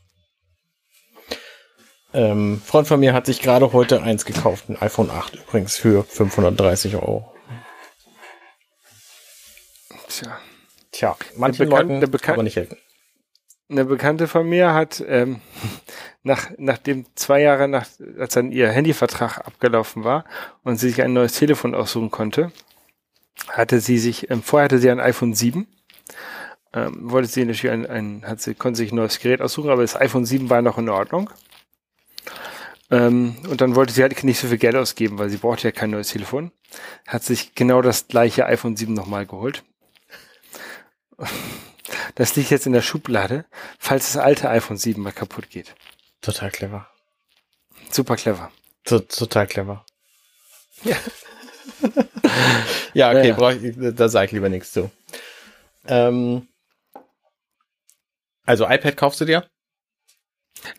[2.15, 6.05] Ähm, Freund von mir hat sich gerade heute eins gekauft, ein iPhone 8 übrigens für
[6.05, 7.33] 530 Euro.
[10.09, 10.39] Tja.
[10.91, 12.77] Tja, manchen Bekan- Leuten Bekan- aber nicht helfen.
[13.71, 15.41] Eine Bekannte von mir hat, ähm,
[16.23, 17.87] nach, nachdem zwei Jahre nach,
[18.19, 20.25] als dann ihr Handyvertrag abgelaufen war
[20.63, 22.53] und sie sich ein neues Telefon aussuchen konnte,
[23.49, 25.67] hatte sie sich, ähm, vorher hatte sie ein iPhone 7,
[26.75, 29.81] ähm, wollte sie natürlich ein, ein, hat sie, konnte sich ein neues Gerät aussuchen, aber
[29.81, 31.31] das iPhone 7 war noch in Ordnung.
[32.93, 35.73] Ähm, und dann wollte sie halt nicht so viel Geld ausgeben, weil sie brauchte ja
[35.73, 36.53] kein neues Telefon.
[37.07, 39.65] Hat sich genau das gleiche iPhone 7 nochmal geholt.
[42.15, 43.45] Das liegt jetzt in der Schublade,
[43.79, 45.75] falls das alte iPhone 7 mal kaputt geht.
[46.21, 46.89] Total clever.
[47.91, 48.51] Super clever.
[48.85, 49.85] To total clever.
[50.85, 50.97] Ja.
[52.95, 53.35] ja, okay, Ja.
[53.35, 54.91] brauch ich, da sage ich lieber nichts zu.
[55.87, 56.49] Ähm,
[58.47, 59.47] also iPad kaufst du dir?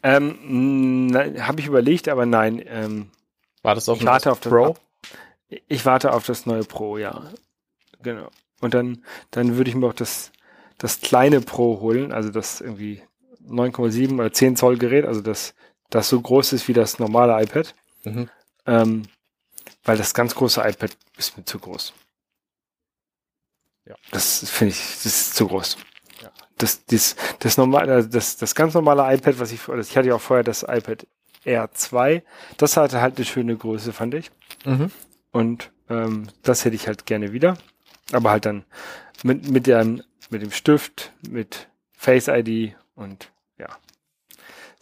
[0.01, 2.61] Ähm, Habe ich überlegt, aber nein.
[2.65, 3.11] Ähm,
[3.61, 4.76] War das auf ich warte auf das Pro?
[5.67, 7.32] Ich warte auf das neue Pro, ja.
[8.01, 8.30] Genau.
[8.61, 10.32] Und dann, dann würde ich mir auch das,
[10.78, 13.03] das kleine Pro holen, also das irgendwie
[13.45, 15.53] 9,7 oder 10 Zoll Gerät, also das,
[15.89, 17.76] das so groß ist wie das normale iPad.
[18.03, 18.30] Mhm.
[18.65, 19.03] Ähm,
[19.84, 21.93] weil das ganz große iPad ist mir zu groß.
[23.86, 23.95] Ja.
[24.11, 25.78] Das finde ich, das ist zu groß.
[26.58, 30.22] Das, das, das normale, das, das ganz normale iPad, was ich, ich hatte ja auch
[30.22, 31.06] vorher das iPad
[31.45, 32.24] Air 2,
[32.58, 34.32] das hatte halt eine schöne Größe, fand ich.
[34.66, 34.91] Mhm.
[35.32, 37.58] Und ähm, das hätte ich halt gerne wieder.
[38.12, 38.64] Aber halt dann
[39.24, 43.68] mit, mit, der, mit dem Stift, mit Face ID und ja.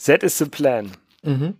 [0.05, 0.91] That is the plan.
[1.23, 1.57] Mhm.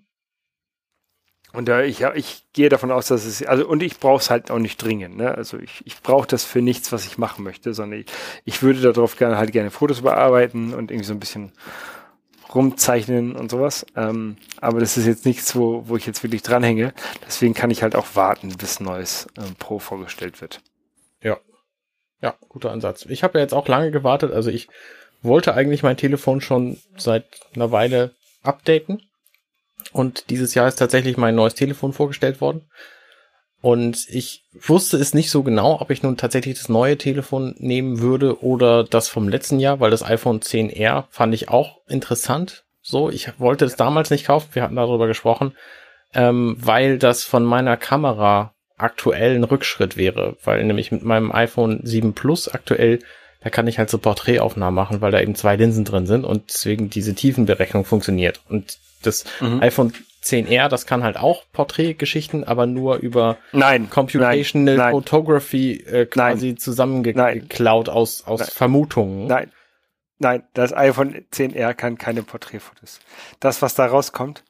[1.53, 4.29] Und da ich, ja, ich gehe davon aus, dass es, also und ich brauche es
[4.29, 5.17] halt auch nicht dringend.
[5.17, 5.35] Ne?
[5.35, 8.05] Also ich, ich brauche das für nichts, was ich machen möchte, sondern ich,
[8.45, 11.51] ich würde darauf gerne halt gerne Fotos bearbeiten und irgendwie so ein bisschen
[12.53, 13.85] rumzeichnen und sowas.
[13.95, 16.93] Ähm, aber das ist jetzt nichts, wo, wo ich jetzt wirklich dranhänge.
[17.25, 20.61] Deswegen kann ich halt auch warten, bis neues ähm, Pro vorgestellt wird.
[21.21, 21.37] Ja.
[22.21, 23.05] Ja, guter Ansatz.
[23.09, 24.31] Ich habe ja jetzt auch lange gewartet.
[24.31, 24.67] Also ich
[25.21, 27.25] wollte eigentlich mein Telefon schon seit
[27.55, 29.01] einer Weile updaten
[29.93, 32.69] und dieses Jahr ist tatsächlich mein neues Telefon vorgestellt worden.
[33.61, 37.99] Und ich wusste es nicht so genau, ob ich nun tatsächlich das neue Telefon nehmen
[38.01, 42.65] würde oder das vom letzten Jahr, weil das iPhone 10R fand ich auch interessant.
[42.81, 45.55] So, ich wollte es damals nicht kaufen, wir hatten darüber gesprochen,
[46.15, 51.81] ähm, weil das von meiner Kamera aktuell ein Rückschritt wäre, weil nämlich mit meinem iPhone
[51.83, 52.97] 7 Plus aktuell,
[53.41, 56.49] da kann ich halt so Porträtaufnahmen machen, weil da eben zwei Linsen drin sind und
[56.49, 58.41] deswegen diese Tiefenberechnung funktioniert.
[58.49, 59.61] Und das mhm.
[59.61, 59.93] iPhone
[60.23, 66.47] 10R, das kann halt auch Porträtgeschichten, aber nur über nein, Computational nein, Photography äh, quasi
[66.47, 69.27] nein, zusammengeklaut aus, aus Vermutungen.
[69.27, 69.51] Nein,
[70.19, 72.99] nein, das iPhone 10R kann keine Porträtfotos.
[73.39, 74.43] Das, was da rauskommt,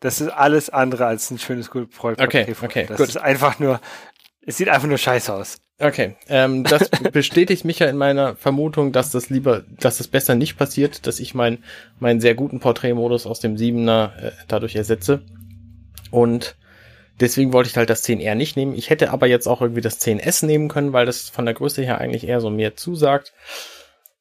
[0.00, 2.22] das ist alles andere als ein schönes Porträtfoto.
[2.22, 3.08] Okay, okay, das gut.
[3.08, 3.80] ist einfach nur,
[4.42, 5.58] es sieht einfach nur scheiße aus.
[5.80, 10.34] Okay, ähm, das bestätigt mich ja in meiner Vermutung, dass das lieber, dass das besser
[10.34, 11.62] nicht passiert, dass ich meinen
[12.00, 15.22] meinen sehr guten Porträtmodus aus dem 7er äh, dadurch ersetze.
[16.10, 16.56] Und
[17.20, 18.74] deswegen wollte ich halt das 10R nicht nehmen.
[18.74, 21.82] Ich hätte aber jetzt auch irgendwie das 10S nehmen können, weil das von der Größe
[21.82, 23.32] her eigentlich eher so mir zusagt.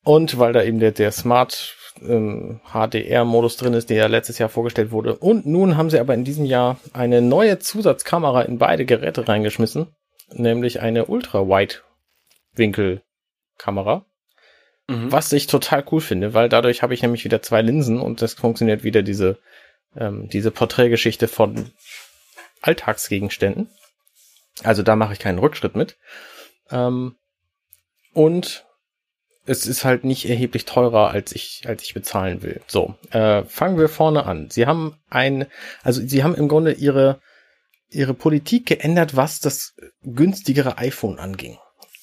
[0.04, 4.50] Und weil da eben der, der Smart ähm, HDR-Modus drin ist, der ja letztes Jahr
[4.50, 5.16] vorgestellt wurde.
[5.16, 9.88] Und nun haben sie aber in diesem Jahr eine neue Zusatzkamera in beide Geräte reingeschmissen
[10.32, 14.06] nämlich eine Ultra-Wide-Winkel-Kamera.
[14.88, 15.12] Mhm.
[15.12, 18.36] Was ich total cool finde, weil dadurch habe ich nämlich wieder zwei Linsen und das
[18.36, 19.38] funktioniert wieder diese,
[19.96, 21.72] ähm, diese Porträtgeschichte von
[22.62, 23.70] Alltagsgegenständen.
[24.64, 25.98] Also da mache ich keinen Rückschritt mit.
[26.72, 27.16] Ähm,
[28.14, 28.66] und
[29.46, 32.62] es ist halt nicht erheblich teurer, als ich, als ich bezahlen will.
[32.68, 34.50] So, äh, fangen wir vorne an.
[34.50, 35.46] Sie haben ein,
[35.84, 37.22] also sie haben im Grunde ihre
[37.90, 39.74] ihre Politik geändert, was das
[40.04, 41.58] günstigere iPhone anging.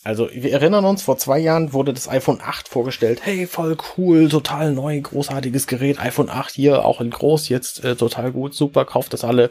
[0.05, 3.21] Also wir erinnern uns, vor zwei Jahren wurde das iPhone 8 vorgestellt.
[3.25, 5.99] Hey, voll cool, total neu, großartiges Gerät.
[5.99, 9.51] iPhone 8 hier auch in groß, jetzt äh, total gut, super, kauft das alle.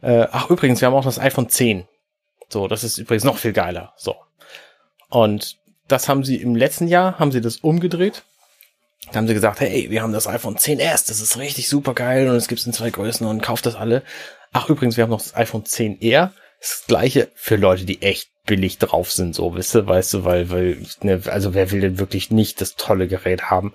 [0.00, 1.86] Äh, ach übrigens, wir haben auch das iPhone 10.
[2.48, 3.92] So, das ist übrigens noch viel geiler.
[3.96, 4.16] So.
[5.10, 8.24] Und das haben sie im letzten Jahr, haben sie das umgedreht.
[9.12, 12.28] Da haben sie gesagt, hey, wir haben das iPhone 10s, das ist richtig super geil
[12.28, 14.02] und es gibt's in zwei Größen und kauft das alle.
[14.52, 16.30] Ach, übrigens, wir haben noch das iPhone 10R.
[16.60, 20.50] Das gleiche für Leute, die echt billig drauf sind, so, wisst ihr, weißt du, weil,
[20.50, 23.74] weil, ne, also wer will denn wirklich nicht das tolle Gerät haben?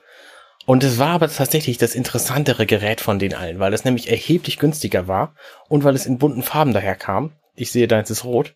[0.66, 4.58] Und es war aber tatsächlich das interessantere Gerät von den allen, weil es nämlich erheblich
[4.58, 5.36] günstiger war
[5.70, 7.34] und weil es in bunten Farben daherkam.
[7.56, 8.56] Ich sehe, deins ist rot.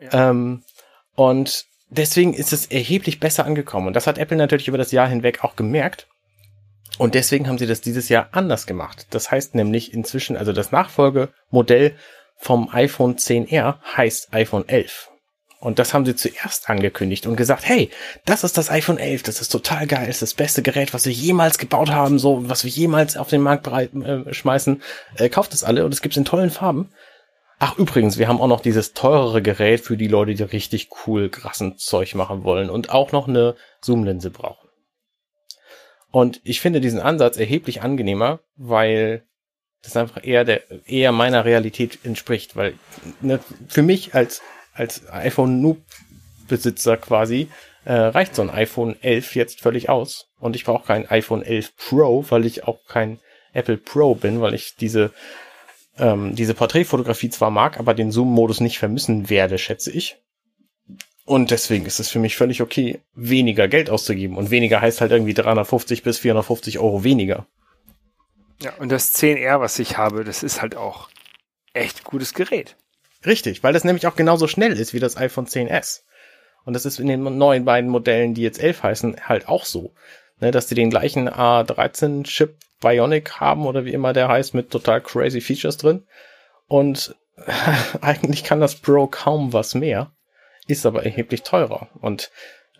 [0.00, 0.30] Ja.
[0.30, 0.64] Ähm,
[1.14, 3.86] und deswegen ist es erheblich besser angekommen.
[3.86, 6.08] Und das hat Apple natürlich über das Jahr hinweg auch gemerkt.
[6.98, 9.06] Und deswegen haben sie das dieses Jahr anders gemacht.
[9.10, 11.96] Das heißt nämlich inzwischen, also das Nachfolgemodell
[12.36, 15.08] vom iPhone 10R heißt iPhone 11.
[15.60, 17.88] Und das haben sie zuerst angekündigt und gesagt, hey,
[18.24, 21.06] das ist das iPhone 11, das ist total geil, das ist das beste Gerät, was
[21.06, 24.82] wir jemals gebaut haben, so, was wir jemals auf den Markt bereit, äh, schmeißen.
[25.18, 26.90] Äh, kauft es alle und es gibt in tollen Farben.
[27.60, 31.28] Ach, übrigens, wir haben auch noch dieses teurere Gerät für die Leute, die richtig cool,
[31.28, 34.68] krassen Zeug machen wollen und auch noch eine Zoomlinse brauchen.
[36.12, 39.24] Und ich finde diesen Ansatz erheblich angenehmer, weil
[39.82, 42.74] das einfach eher der eher meiner Realität entspricht, weil
[43.20, 44.42] ne, für mich als
[44.74, 45.78] als iPhone Noob
[46.48, 47.48] Besitzer quasi
[47.84, 51.76] äh, reicht so ein iPhone 11 jetzt völlig aus und ich brauche kein iPhone 11
[51.76, 53.18] Pro, weil ich auch kein
[53.54, 55.12] Apple Pro bin, weil ich diese
[55.98, 60.18] ähm, diese Porträtfotografie zwar mag, aber den Zoom-Modus nicht vermissen werde, schätze ich.
[61.24, 64.36] Und deswegen ist es für mich völlig okay, weniger Geld auszugeben.
[64.36, 67.46] Und weniger heißt halt irgendwie 350 bis 450 Euro weniger.
[68.60, 71.08] Ja, und das 10R, was ich habe, das ist halt auch
[71.74, 72.76] echt gutes Gerät.
[73.24, 76.02] Richtig, weil das nämlich auch genauso schnell ist wie das iPhone 10s.
[76.64, 79.94] Und das ist in den neuen beiden Modellen, die jetzt 11 heißen, halt auch so.
[80.40, 85.00] Ne, dass die den gleichen A13-Chip Bionic haben oder wie immer der heißt, mit total
[85.00, 86.04] crazy Features drin.
[86.66, 87.14] Und
[88.00, 90.12] eigentlich kann das Pro kaum was mehr
[90.72, 91.88] ist aber erheblich teurer.
[92.00, 92.30] Und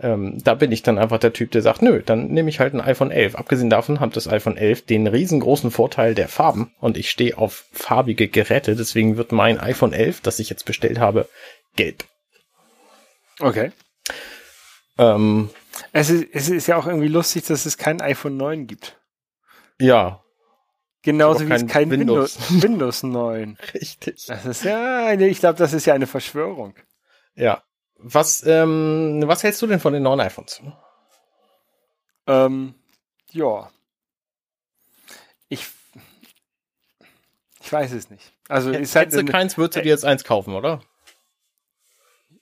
[0.01, 2.75] ähm, da bin ich dann einfach der Typ, der sagt, nö, dann nehme ich halt
[2.75, 3.37] ein iPhone 11.
[3.37, 7.67] Abgesehen davon hat das iPhone 11 den riesengroßen Vorteil der Farben und ich stehe auf
[7.73, 11.29] farbige Geräte, deswegen wird mein iPhone 11, das ich jetzt bestellt habe,
[11.77, 12.05] gelb.
[13.39, 13.71] Okay.
[14.99, 15.51] Ähm,
[15.93, 18.99] es, ist, es ist ja auch irgendwie lustig, dass es kein iPhone 9 gibt.
[19.79, 20.23] Ja.
[21.03, 22.39] Genauso wie es kein Windows.
[22.51, 23.59] Windows, Windows 9.
[23.75, 24.27] Richtig.
[24.27, 26.75] Das ist ja eine, ich glaube, das ist ja eine Verschwörung.
[27.35, 27.63] Ja.
[28.03, 30.61] Was, ähm, was hältst du denn von den neuen iPhones?
[32.27, 32.75] Ähm,
[33.31, 33.71] ja.
[35.49, 35.69] Ich,
[37.61, 38.33] ich weiß es nicht.
[38.49, 40.81] Also, ist halt du keins, würdest du dir jetzt eins kaufen, oder?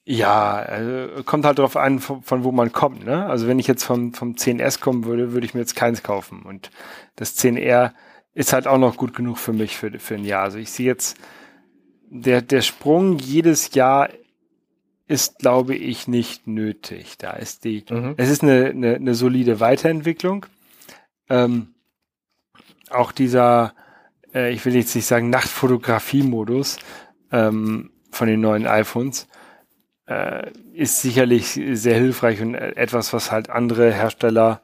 [0.05, 3.05] Ja, also kommt halt darauf an, von, von, wo man kommt.
[3.05, 3.27] Ne?
[3.27, 6.43] Also wenn ich jetzt vom, vom 10S kommen würde, würde ich mir jetzt keins kaufen.
[6.43, 6.71] Und
[7.17, 7.93] das 10R
[8.33, 10.43] ist halt auch noch gut genug für mich für, für ein Jahr.
[10.43, 11.17] Also ich sehe jetzt,
[12.09, 14.09] der, der Sprung jedes Jahr
[15.11, 17.19] ist, glaube ich, nicht nötig.
[17.19, 18.15] Da ist die, mhm.
[18.17, 20.47] es ist eine, eine, eine solide Weiterentwicklung.
[21.29, 21.75] Ähm,
[22.91, 23.75] auch dieser,
[24.33, 26.79] äh, ich will jetzt nicht sagen Nachtfotografie-Modus
[27.33, 29.27] ähm, von den neuen iPhones,
[30.07, 34.61] äh, ist sicherlich sehr hilfreich und etwas, was halt andere Hersteller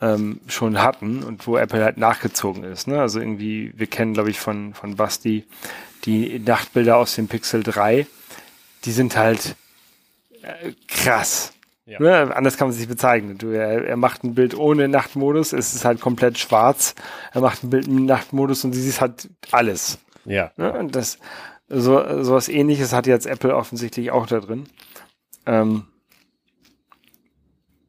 [0.00, 2.88] ähm, schon hatten und wo Apple halt nachgezogen ist.
[2.88, 2.98] Ne?
[2.98, 5.44] Also irgendwie, wir kennen, glaube ich, von, von Basti
[6.06, 8.06] die Nachtbilder aus dem Pixel 3.
[8.84, 9.56] Die sind halt
[10.88, 11.52] krass.
[11.86, 12.00] Ja.
[12.00, 12.34] Ne?
[12.34, 13.36] Anders kann man sich bezeichnen.
[13.36, 16.94] Du, er, er macht ein Bild ohne Nachtmodus, es ist halt komplett schwarz.
[17.32, 19.98] Er macht ein Bild mit Nachtmodus und sie sieht halt alles.
[20.24, 20.50] Ja.
[20.56, 20.72] Ne?
[20.72, 21.18] Und das,
[21.68, 24.64] so, sowas ähnliches hat jetzt Apple offensichtlich auch da drin.
[25.46, 25.84] Ähm,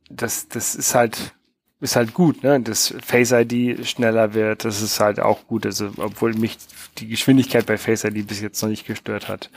[0.09, 1.33] das, das ist halt,
[1.79, 2.59] ist halt gut, ne?
[2.61, 5.65] Dass Face ID schneller wird, das ist halt auch gut.
[5.65, 6.57] Also, obwohl mich
[6.97, 9.49] die Geschwindigkeit bei Face ID bis jetzt noch nicht gestört hat.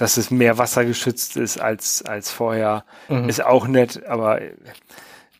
[0.00, 3.28] Dass es mehr wassergeschützt ist als, als vorher, mhm.
[3.28, 4.40] ist auch nett, aber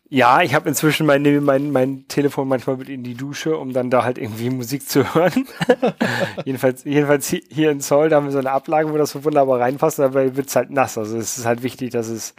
[0.07, 3.89] ja, ich habe inzwischen mein, mein, mein Telefon manchmal mit in die Dusche, um dann
[3.89, 5.47] da halt irgendwie Musik zu hören.
[6.45, 9.61] jedenfalls, jedenfalls hier in Zoll, da haben wir so eine Ablage, wo das so wunderbar
[9.61, 10.97] reinpasst, dabei wird's halt nass.
[10.97, 12.35] Also es ist halt wichtig, dass es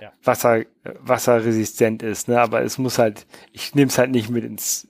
[0.00, 0.12] ja.
[0.24, 0.62] Wasser,
[1.00, 2.28] wasserresistent ist.
[2.28, 2.40] Ne?
[2.40, 4.88] Aber es muss halt, ich nehme es halt nicht mit ins,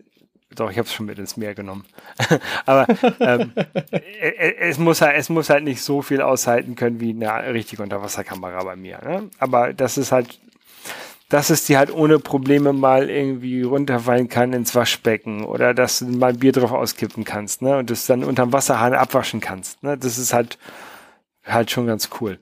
[0.60, 1.84] doch, ich habe es schon mit ins Meer genommen.
[2.66, 2.86] Aber
[3.20, 3.52] ähm,
[4.60, 8.64] es, muss halt, es muss halt nicht so viel aushalten können wie eine richtige Unterwasserkamera
[8.64, 8.98] bei mir.
[9.04, 9.30] Ne?
[9.38, 10.38] Aber das ist halt
[11.28, 16.06] dass es dir halt ohne Probleme mal irgendwie runterfallen kann ins Waschbecken oder dass du
[16.06, 17.78] mal Bier drauf auskippen kannst, ne?
[17.78, 19.82] Und das dann unterm Wasserhahn abwaschen kannst.
[19.82, 19.98] Ne?
[19.98, 20.56] Das ist halt
[21.44, 22.38] halt schon ganz cool.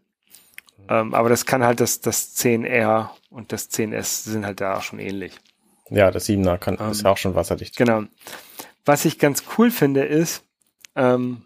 [0.89, 4.83] Ähm, aber das kann halt das, das 10R und das 10S sind halt da auch
[4.83, 5.39] schon ähnlich.
[5.91, 7.77] Ja, das 7er kann, ähm, ist ja auch schon wasserdicht.
[7.77, 8.05] Genau.
[8.85, 10.45] Was ich ganz cool finde, ist,
[10.97, 11.43] ähm,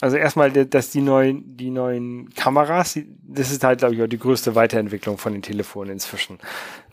[0.00, 4.18] also erstmal, dass die neuen, die neuen Kameras, das ist halt, glaube ich, auch die
[4.18, 6.38] größte Weiterentwicklung von den Telefonen inzwischen.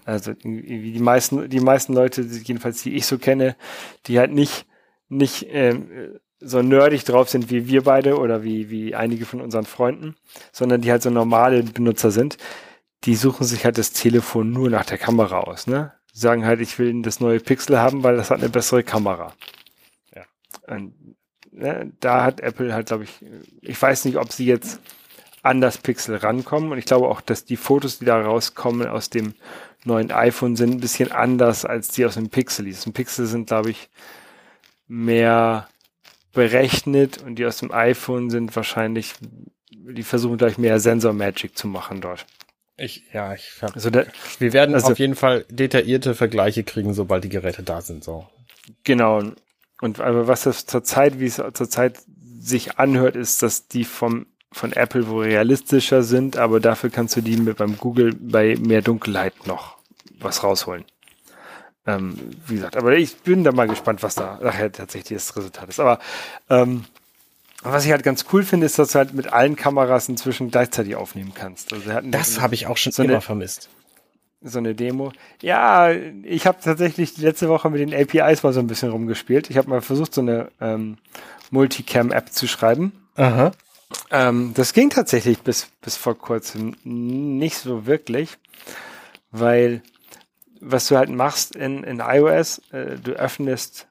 [0.06, 3.56] Also die meisten, die meisten Leute, jedenfalls die ich so kenne,
[4.06, 4.66] die halt nicht,
[5.10, 9.66] nicht ähm, so nerdig drauf sind wie wir beide oder wie, wie einige von unseren
[9.66, 10.16] Freunden,
[10.52, 12.38] sondern die halt so normale Benutzer sind,
[13.06, 15.94] die suchen sich halt das Telefon nur nach der Kamera aus, ne?
[16.14, 19.34] Die sagen halt, ich will das neue Pixel haben, weil das hat eine bessere Kamera.
[20.16, 20.24] Ja.
[20.68, 20.94] Und
[21.52, 23.26] ne, da hat Apple halt, glaube ich,
[23.62, 24.80] ich weiß nicht, ob sie jetzt
[25.42, 26.72] an das Pixel rankommen.
[26.72, 29.34] Und ich glaube auch, dass die Fotos, die da rauskommen aus dem
[29.84, 32.66] neuen iPhone, sind ein bisschen anders als die aus dem Pixel.
[32.66, 33.90] Die aus dem Pixel sind, glaube ich,
[34.88, 35.68] mehr
[36.32, 39.14] berechnet und die aus dem iPhone sind wahrscheinlich,
[39.70, 42.26] die versuchen gleich mehr Sensor Magic zu machen dort.
[42.76, 44.04] Ich, ja, ich, also da,
[44.40, 48.28] wir werden also, auf jeden Fall detaillierte Vergleiche kriegen, sobald die Geräte da sind, so.
[48.84, 49.22] Genau.
[49.82, 52.00] Und aber was das zurzeit, wie es zurzeit
[52.40, 57.22] sich anhört, ist, dass die vom von Apple wohl realistischer sind, aber dafür kannst du
[57.22, 59.78] die mit beim Google bei mehr Dunkelheit noch
[60.20, 60.86] was rausholen.
[61.86, 62.16] Ähm,
[62.48, 65.80] wie gesagt, aber ich bin da mal gespannt, was da nachher tatsächlich das Resultat ist.
[65.80, 66.00] Aber
[66.50, 66.86] ähm,
[67.64, 70.96] was ich halt ganz cool finde, ist, dass du halt mit allen Kameras inzwischen gleichzeitig
[70.96, 71.74] aufnehmen kannst.
[71.74, 73.70] Also das habe ich auch schon so immer eine, vermisst
[74.44, 75.12] so eine Demo.
[75.42, 79.50] Ja, ich habe tatsächlich die letzte Woche mit den APIs mal so ein bisschen rumgespielt.
[79.50, 80.98] Ich habe mal versucht, so eine ähm,
[81.52, 82.92] Multicam-App zu schreiben.
[83.16, 83.52] Aha.
[84.12, 88.38] Ähm, das ging tatsächlich bis, bis vor kurzem nicht so wirklich,
[89.32, 89.82] weil
[90.60, 93.88] was du halt machst in, in iOS, äh, du öffnest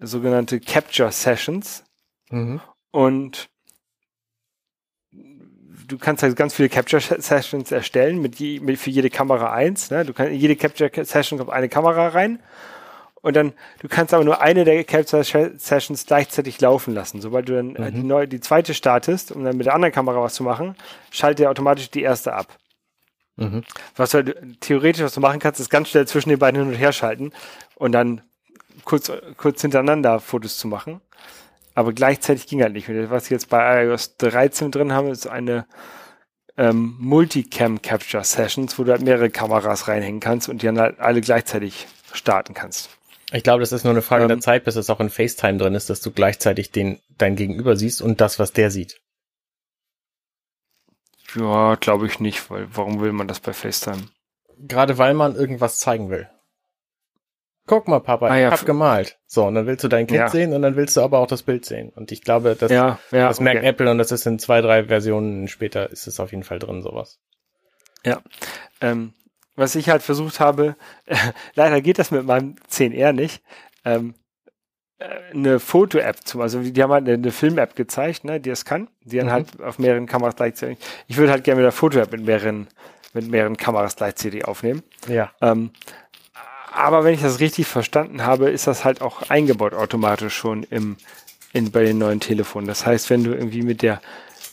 [0.00, 1.84] sogenannte Capture Sessions
[2.30, 2.60] mhm.
[2.94, 3.48] Und
[5.88, 9.90] du kannst halt ganz viele Capture Sessions erstellen mit, je, mit für jede Kamera eins.
[9.90, 10.04] Ne?
[10.04, 12.38] Du kannst jede Capture Session kommt eine Kamera rein
[13.20, 17.20] und dann du kannst aber nur eine der Capture Sessions gleichzeitig laufen lassen.
[17.20, 17.94] Sobald du dann mhm.
[17.94, 20.76] die, neue, die zweite startest, um dann mit der anderen Kamera was zu machen,
[21.10, 22.46] schaltet er automatisch die erste ab.
[23.34, 23.64] Mhm.
[23.96, 26.70] Was du halt, theoretisch, was du machen kannst, ist ganz schnell zwischen den beiden hin
[26.70, 27.32] und her schalten
[27.74, 28.22] und dann
[28.84, 31.00] kurz, kurz hintereinander Fotos zu machen.
[31.74, 32.88] Aber gleichzeitig ging halt nicht.
[32.88, 35.66] Was wir jetzt bei iOS 13 drin haben, ist eine
[36.56, 41.00] ähm, Multicam Capture Sessions, wo du halt mehrere Kameras reinhängen kannst und die dann halt
[41.00, 42.90] alle gleichzeitig starten kannst.
[43.32, 45.58] Ich glaube, das ist nur eine Frage ähm, der Zeit, bis es auch in FaceTime
[45.58, 49.00] drin ist, dass du gleichzeitig den dein Gegenüber siehst und das, was der sieht.
[51.34, 54.08] Ja, glaube ich nicht, weil warum will man das bei FaceTime?
[54.58, 56.28] Gerade weil man irgendwas zeigen will.
[57.66, 58.48] Guck mal, Papa, ah, ja.
[58.48, 59.18] ich hab gemalt.
[59.26, 60.28] So, und dann willst du dein Kind ja.
[60.28, 61.90] sehen und dann willst du aber auch das Bild sehen.
[61.94, 63.68] Und ich glaube, das, ja, das merkt okay.
[63.68, 66.82] Apple und das ist in zwei, drei Versionen später ist es auf jeden Fall drin,
[66.82, 67.20] sowas.
[68.04, 68.20] Ja.
[68.82, 69.14] Ähm,
[69.56, 71.16] was ich halt versucht habe, äh,
[71.54, 73.42] leider geht das mit meinem 10R nicht,
[73.84, 74.14] ähm,
[74.98, 78.64] äh, eine Foto-App zu, also die haben halt eine, eine Film-App gezeigt, ne, die das
[78.64, 79.32] kann, die dann mhm.
[79.32, 80.78] halt auf mehreren Kameras gleichzeitig.
[81.06, 82.68] Ich würde halt gerne mit der Foto-App mit mehreren,
[83.14, 84.82] mit mehreren Kameras gleichzeitig aufnehmen.
[85.08, 85.32] Ja.
[85.40, 85.70] Ähm,
[86.74, 90.96] aber wenn ich das richtig verstanden habe, ist das halt auch eingebaut automatisch schon im,
[91.52, 92.66] in, bei den neuen Telefonen.
[92.66, 94.00] Das heißt, wenn du irgendwie mit der,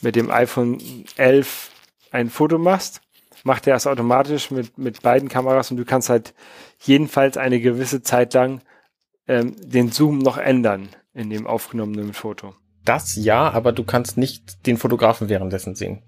[0.02, 0.80] mit dem iPhone
[1.18, 1.72] 11
[2.12, 3.02] ein Foto machst,
[3.44, 6.34] macht er das automatisch mit, mit beiden Kameras und du kannst halt
[6.80, 8.62] jedenfalls eine gewisse Zeit lang
[9.28, 12.56] ähm, den Zoom noch ändern in dem aufgenommenen Foto.
[12.86, 16.02] Das ja, aber du kannst nicht den Fotografen währenddessen sehen.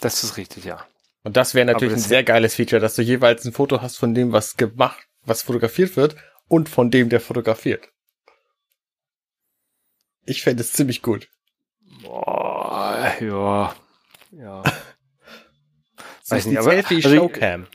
[0.00, 0.84] Das ist richtig, ja.
[1.24, 3.96] Und das wäre natürlich das ein sehr geiles Feature, dass du jeweils ein Foto hast
[3.96, 6.16] von dem, was gemacht, was fotografiert wird
[6.48, 7.88] und von dem, der fotografiert.
[10.26, 11.28] Ich fände es ziemlich gut.
[12.02, 13.74] Boah, ja.
[14.32, 14.62] Ja.
[16.28, 17.66] Weiß nicht, aber, Selfie also Showcam.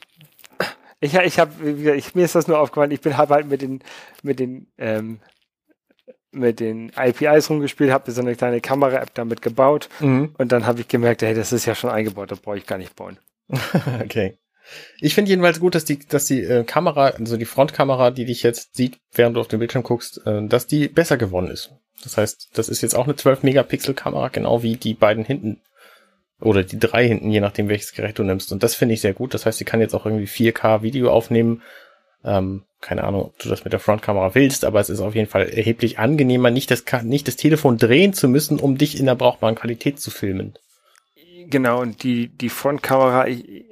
[0.99, 3.61] Ich, ich, ich habe, ich, mir ist das nur aufgefallen, ich bin hab halt mit
[3.61, 3.81] den,
[4.21, 5.21] mit den, ähm,
[6.31, 10.35] mit den APIs rumgespielt, habe so eine kleine Kamera-App damit gebaut mhm.
[10.37, 12.77] und dann habe ich gemerkt, hey, das ist ja schon eingebaut, da brauche ich gar
[12.77, 13.17] nicht bauen.
[14.03, 14.37] okay.
[14.99, 18.43] Ich finde jedenfalls gut, dass die, dass die äh, Kamera, also die Frontkamera, die dich
[18.43, 21.71] jetzt sieht, während du auf den Bildschirm guckst, äh, dass die besser gewonnen ist.
[22.03, 25.61] Das heißt, das ist jetzt auch eine 12 Megapixel Kamera, genau wie die beiden hinten.
[26.39, 28.53] Oder die drei hinten, je nachdem welches Gerät du nimmst.
[28.53, 29.33] Und das finde ich sehr gut.
[29.33, 31.61] Das heißt, sie kann jetzt auch irgendwie 4K Video aufnehmen.
[32.23, 35.29] Ähm, keine Ahnung, ob du das mit der Frontkamera willst, aber es ist auf jeden
[35.29, 39.15] Fall erheblich angenehmer, nicht das, nicht das Telefon drehen zu müssen, um dich in der
[39.15, 40.53] brauchbaren Qualität zu filmen.
[41.49, 43.65] Genau, und die, die Frontkamera, ich,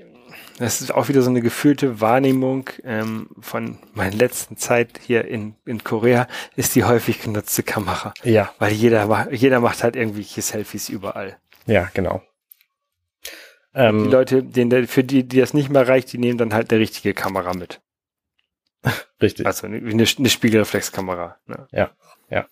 [0.58, 5.56] das ist auch wieder so eine gefühlte Wahrnehmung ähm, von meiner letzten Zeit hier in,
[5.66, 8.14] in Korea, ist die häufig genutzte Kamera.
[8.24, 8.52] Ja.
[8.58, 11.38] Weil jeder, jeder macht halt irgendwelche Selfies überall.
[11.68, 12.24] Ja, genau.
[13.76, 16.72] Ähm, die Leute, denen, für die, die das nicht mehr reicht, die nehmen dann halt
[16.72, 17.80] eine richtige Kamera mit.
[19.22, 19.46] Richtig.
[19.46, 21.38] Also eine, eine Spiegelreflexkamera.
[21.46, 21.68] Ne?
[21.72, 21.92] Ja,
[22.30, 22.48] ja.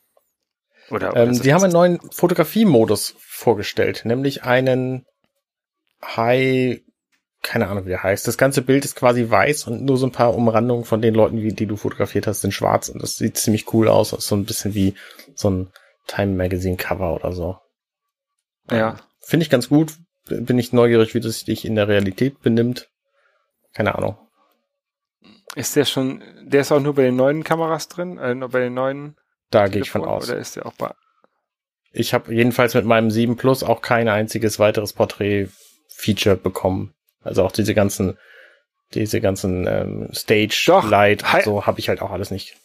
[0.92, 5.06] Oder, oder ähm, sie haben einen neuen Fotografiemodus vorgestellt, nämlich einen
[6.06, 6.82] High,
[7.42, 8.28] keine Ahnung, wie der heißt.
[8.28, 11.42] Das ganze Bild ist quasi weiß und nur so ein paar Umrandungen von den Leuten,
[11.42, 14.10] wie, die du fotografiert hast, sind schwarz und das sieht ziemlich cool aus.
[14.10, 14.96] So ein bisschen wie
[15.36, 15.72] so ein
[16.08, 17.58] Time Magazine Cover oder so.
[18.72, 18.92] Ja.
[18.92, 19.94] Ähm, finde ich ganz gut.
[20.28, 22.90] Bin ich neugierig, wie das sich in der Realität benimmt.
[23.74, 24.18] Keine Ahnung.
[25.56, 28.60] Ist der schon, der ist auch nur bei den neuen Kameras drin, äh, nur bei
[28.60, 29.16] den neuen?
[29.52, 30.30] Da gehe ich von aus.
[30.30, 30.92] Oder ist der auch bei?
[31.92, 35.48] Ich habe jedenfalls mit meinem 7 Plus auch kein einziges weiteres Porträt
[35.88, 36.94] Feature bekommen.
[37.24, 38.18] Also auch diese ganzen,
[38.94, 42.56] diese ganzen ähm, Stage Doch, Light und so habe ich halt auch alles nicht.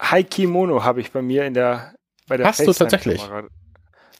[0.00, 1.94] High Kimono habe ich bei mir in der
[2.28, 3.28] bei der Hast du tatsächlich?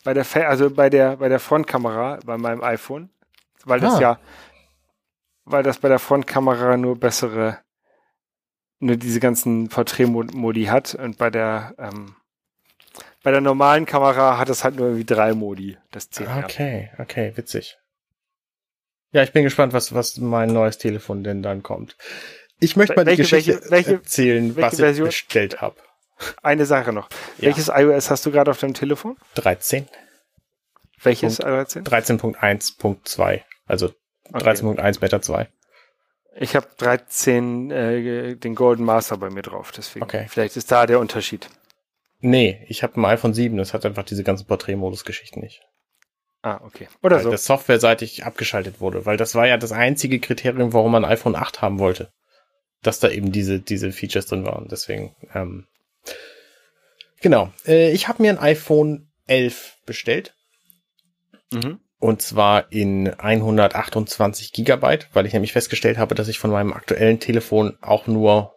[0.03, 3.11] Bei der also bei der bei der Frontkamera bei meinem iPhone,
[3.65, 4.01] weil das ah.
[4.01, 4.19] ja
[5.45, 7.59] weil das bei der Frontkamera nur bessere
[8.81, 12.17] nur diese ganzen Porträtmodi hat und bei der ähm,
[13.23, 17.33] bei der normalen Kamera hat es halt nur irgendwie drei Modi, das 10 Okay, okay,
[17.35, 17.77] witzig.
[19.13, 21.97] Ja, ich bin gespannt, was, was mein neues Telefon denn dann kommt.
[22.61, 25.09] Ich möchte mal welche, die Geschichte welche, welche, erzählen, was Version?
[25.09, 25.77] ich bestellt habe.
[26.43, 27.09] Eine Sache noch.
[27.39, 27.47] Ja.
[27.47, 29.17] Welches iOS hast du gerade auf deinem Telefon?
[29.37, 29.89] 13.
[31.03, 31.85] Welches 13?
[31.85, 33.41] 13.1.2.
[33.67, 33.95] Also
[34.33, 34.51] okay.
[34.51, 35.49] 13.1 Beta 2.
[36.41, 40.05] Ich habe 13 äh, den Golden Master bei mir drauf, deswegen.
[40.05, 40.27] Okay.
[40.29, 41.49] Vielleicht ist da der Unterschied.
[42.21, 45.63] Nee, ich habe ein iPhone 7, das hat einfach diese ganzen Porträtmodus-Geschichten nicht.
[46.43, 46.89] Ah, okay.
[47.03, 47.31] Oder weil so.
[47.31, 51.63] Das softwareseitig abgeschaltet wurde, weil das war ja das einzige Kriterium, warum man iPhone 8
[51.63, 52.13] haben wollte.
[52.83, 54.69] Dass da eben diese, diese Features drin waren.
[54.71, 55.67] Deswegen, ähm,
[57.21, 57.53] genau.
[57.67, 60.35] Äh, ich habe mir ein iPhone 11 bestellt.
[61.53, 61.81] Mhm.
[61.99, 67.19] Und zwar in 128 Gigabyte, weil ich nämlich festgestellt habe, dass ich von meinem aktuellen
[67.19, 68.55] Telefon auch nur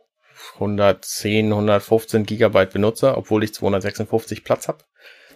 [0.55, 4.84] 110, 115 Gigabyte benutze, obwohl ich 256 Platz habe.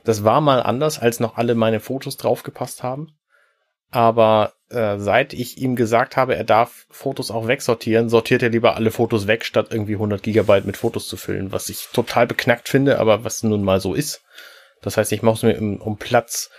[0.05, 3.17] Das war mal anders, als noch alle meine Fotos draufgepasst haben.
[3.91, 8.75] Aber äh, seit ich ihm gesagt habe, er darf Fotos auch wegsortieren, sortiert er lieber
[8.75, 12.69] alle Fotos weg, statt irgendwie 100 Gigabyte mit Fotos zu füllen, was ich total beknackt
[12.69, 14.23] finde, aber was nun mal so ist.
[14.81, 16.49] Das heißt, ich muss mir im, um Platz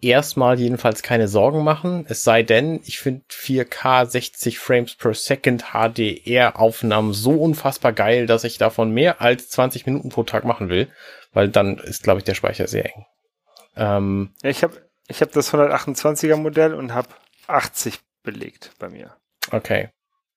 [0.00, 2.04] erstmal jedenfalls keine Sorgen machen.
[2.08, 8.26] Es sei denn, ich finde 4K 60 Frames per Second HDR Aufnahmen so unfassbar geil,
[8.26, 10.88] dass ich davon mehr als 20 Minuten pro Tag machen will,
[11.32, 13.06] weil dann ist, glaube ich, der Speicher sehr eng.
[13.76, 17.08] Ähm, ja, ich habe ich hab das 128er Modell und habe
[17.46, 19.16] 80 belegt bei mir.
[19.50, 19.90] Okay.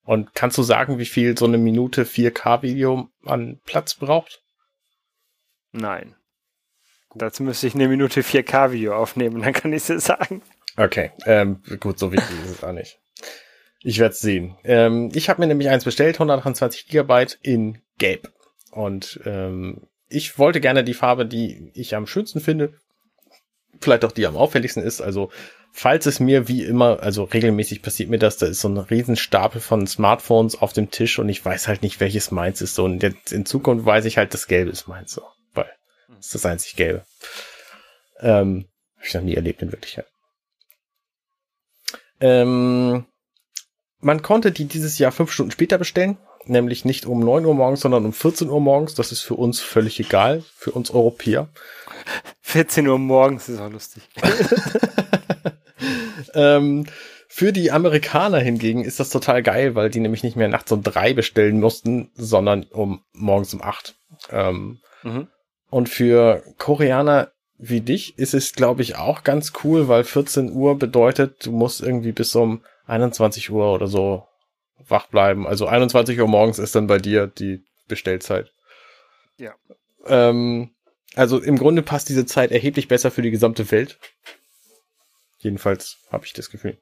[0.03, 4.41] Und kannst du sagen, wie viel so eine Minute 4K Video an Platz braucht?
[5.72, 6.16] Nein.
[7.16, 10.41] Dazu müsste ich eine Minute 4K-Video aufnehmen, dann kann ich es sagen.
[10.78, 12.99] Okay, ähm, gut, so wichtig ist es auch nicht.
[13.82, 14.57] Ich werde es sehen.
[14.64, 18.32] Ähm, ich habe mir nämlich eins bestellt, 128 Gigabyte in Gelb.
[18.72, 22.74] Und ähm, ich wollte gerne die Farbe, die ich am schönsten finde,
[23.80, 25.01] vielleicht auch die am auffälligsten ist.
[25.01, 25.32] Also
[25.72, 29.62] falls es mir wie immer, also regelmäßig passiert mir das, da ist so ein Riesenstapel
[29.62, 32.76] von Smartphones auf dem Tisch und ich weiß halt nicht, welches meins ist.
[32.76, 35.12] So, und jetzt in Zukunft weiß ich halt, das Gelbe ist meins.
[35.14, 35.24] So.
[36.16, 37.05] Das ist das einzig Gelbe.
[38.20, 40.07] Ähm, Habe ich noch nie erlebt in Wirklichkeit.
[42.20, 43.05] Ähm,
[43.99, 47.82] man konnte die dieses Jahr fünf Stunden später bestellen, nämlich nicht um neun Uhr morgens,
[47.82, 48.95] sondern um 14 Uhr morgens.
[48.95, 51.49] Das ist für uns völlig egal, für uns Europäer.
[52.41, 54.03] 14 Uhr morgens ist auch lustig.
[56.34, 56.86] ähm,
[57.28, 60.84] für die Amerikaner hingegen ist das total geil, weil die nämlich nicht mehr nachts um
[60.84, 63.95] drei bestellen mussten, sondern um morgens um acht.
[64.32, 65.28] Ähm, mhm.
[65.70, 70.80] Und für Koreaner wie dich ist es, glaube ich, auch ganz cool, weil 14 Uhr
[70.80, 74.26] bedeutet, du musst irgendwie bis um 21 Uhr oder so
[74.88, 75.46] wach bleiben.
[75.46, 78.52] Also 21 Uhr morgens ist dann bei dir die Bestellzeit.
[79.38, 79.54] Ja.
[80.08, 80.72] Ähm,
[81.16, 84.00] also im Grunde passt diese Zeit erheblich besser für die gesamte Welt.
[85.40, 86.78] Jedenfalls habe ich das Gefühl.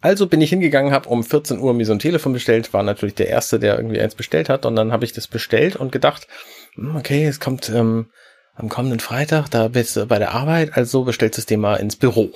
[0.00, 3.14] Also bin ich hingegangen, habe um 14 Uhr mir so ein Telefon bestellt, war natürlich
[3.14, 4.66] der Erste, der irgendwie eins bestellt hat.
[4.66, 6.28] Und dann habe ich das bestellt und gedacht,
[6.74, 8.10] hm, okay, es kommt ähm,
[8.54, 11.96] am kommenden Freitag, da bist du bei der Arbeit, also bestellst du dir mal ins
[11.96, 12.30] Büro.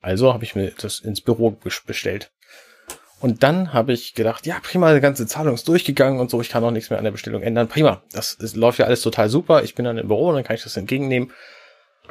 [0.00, 1.56] Also habe ich mir das ins Büro
[1.86, 2.30] bestellt.
[3.20, 6.48] Und dann habe ich gedacht, ja, prima, die ganze Zahlung ist durchgegangen und so, ich
[6.48, 7.68] kann auch nichts mehr an der Bestellung ändern.
[7.68, 9.62] Prima, das, das läuft ja alles total super.
[9.62, 11.30] Ich bin dann im Büro und dann kann ich das entgegennehmen.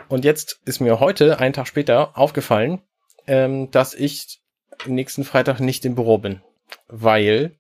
[0.08, 2.82] Und jetzt ist mir heute, einen Tag später, aufgefallen,
[3.26, 4.40] ähm, dass ich
[4.86, 6.42] nächsten Freitag nicht im Büro bin,
[6.88, 7.58] weil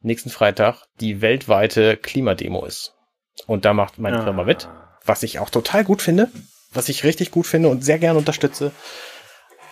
[0.00, 2.94] nächsten Freitag die weltweite Klimademo ist.
[3.46, 4.24] Und da macht meine ah.
[4.24, 4.68] Firma mit,
[5.04, 6.28] was ich auch total gut finde,
[6.72, 8.72] was ich richtig gut finde und sehr gerne unterstütze.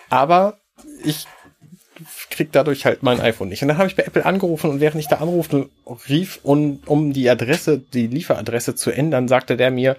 [0.09, 0.57] Aber
[1.03, 1.27] ich
[2.29, 3.61] krieg dadurch halt mein iPhone nicht.
[3.61, 5.69] Und dann habe ich bei Apple angerufen und während ich da anrufte,
[6.09, 9.97] rief, und, um die Adresse, die Lieferadresse zu ändern, sagte der mir,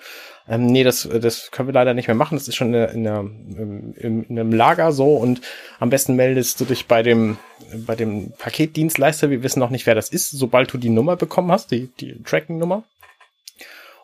[0.49, 2.36] ähm, nee, das, das können wir leider nicht mehr machen.
[2.36, 5.40] Das ist schon in, in, in, in, in einem Lager so und
[5.78, 7.38] am besten meldest du dich bei dem,
[7.86, 9.30] bei dem Paketdienstleister.
[9.30, 12.22] Wir wissen noch nicht, wer das ist, sobald du die Nummer bekommen hast, die, die
[12.22, 12.82] Tracking-Nummer.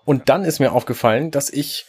[0.04, 1.86] Und dann ist mir aufgefallen, dass ich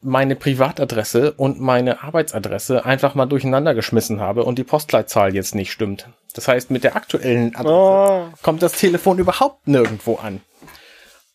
[0.00, 5.72] meine Privatadresse und meine Arbeitsadresse einfach mal durcheinander geschmissen habe und die Postleitzahl jetzt nicht
[5.72, 6.08] stimmt.
[6.34, 8.28] Das heißt, mit der aktuellen Adresse oh.
[8.42, 10.40] kommt das Telefon überhaupt nirgendwo an.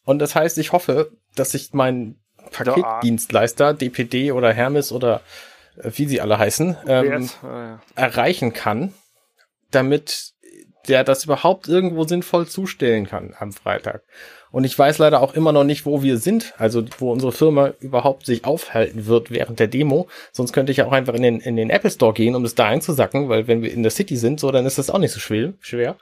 [0.06, 5.22] Und das heißt, ich hoffe, dass ich meinen Paketdienstleister, DPD oder Hermes oder
[5.78, 7.80] äh, wie sie alle heißen, ähm, ja.
[7.96, 8.94] erreichen kann,
[9.72, 10.34] damit
[10.88, 14.04] der das überhaupt irgendwo sinnvoll zustellen kann am Freitag.
[14.52, 17.74] Und ich weiß leider auch immer noch nicht, wo wir sind, also wo unsere Firma
[17.80, 20.08] überhaupt sich aufhalten wird während der Demo.
[20.32, 22.54] Sonst könnte ich ja auch einfach in den, in den Apple Store gehen, um es
[22.54, 25.12] da einzusacken, weil wenn wir in der City sind, so, dann ist das auch nicht
[25.12, 25.54] so schwer.
[25.60, 25.96] schwer.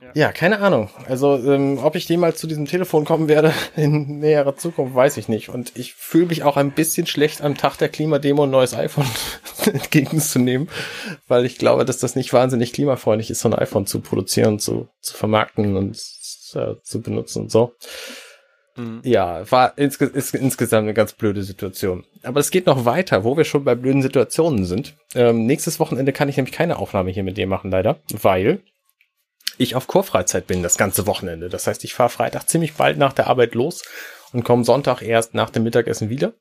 [0.00, 0.10] Ja.
[0.14, 0.88] ja, keine Ahnung.
[1.06, 5.28] Also, ähm, ob ich jemals zu diesem Telefon kommen werde in näherer Zukunft, weiß ich
[5.28, 5.50] nicht.
[5.50, 9.06] Und ich fühle mich auch ein bisschen schlecht, am Tag der Klimademo ein neues iPhone
[9.66, 10.68] entgegenzunehmen,
[11.28, 14.88] weil ich glaube, dass das nicht wahnsinnig klimafreundlich ist, so ein iPhone zu produzieren, zu,
[15.00, 15.96] zu vermarkten und
[16.54, 17.74] äh, zu benutzen und so.
[18.76, 19.00] Mhm.
[19.04, 22.04] Ja, war insge ist insgesamt eine ganz blöde Situation.
[22.22, 24.96] Aber es geht noch weiter, wo wir schon bei blöden Situationen sind.
[25.14, 28.62] Ähm, nächstes Wochenende kann ich nämlich keine Aufnahme hier mit dir machen, leider, weil
[29.60, 31.50] ich auf Chorfreizeit bin das ganze Wochenende.
[31.50, 33.82] Das heißt, ich fahre Freitag ziemlich bald nach der Arbeit los
[34.32, 36.32] und komme Sonntag erst nach dem Mittagessen wieder.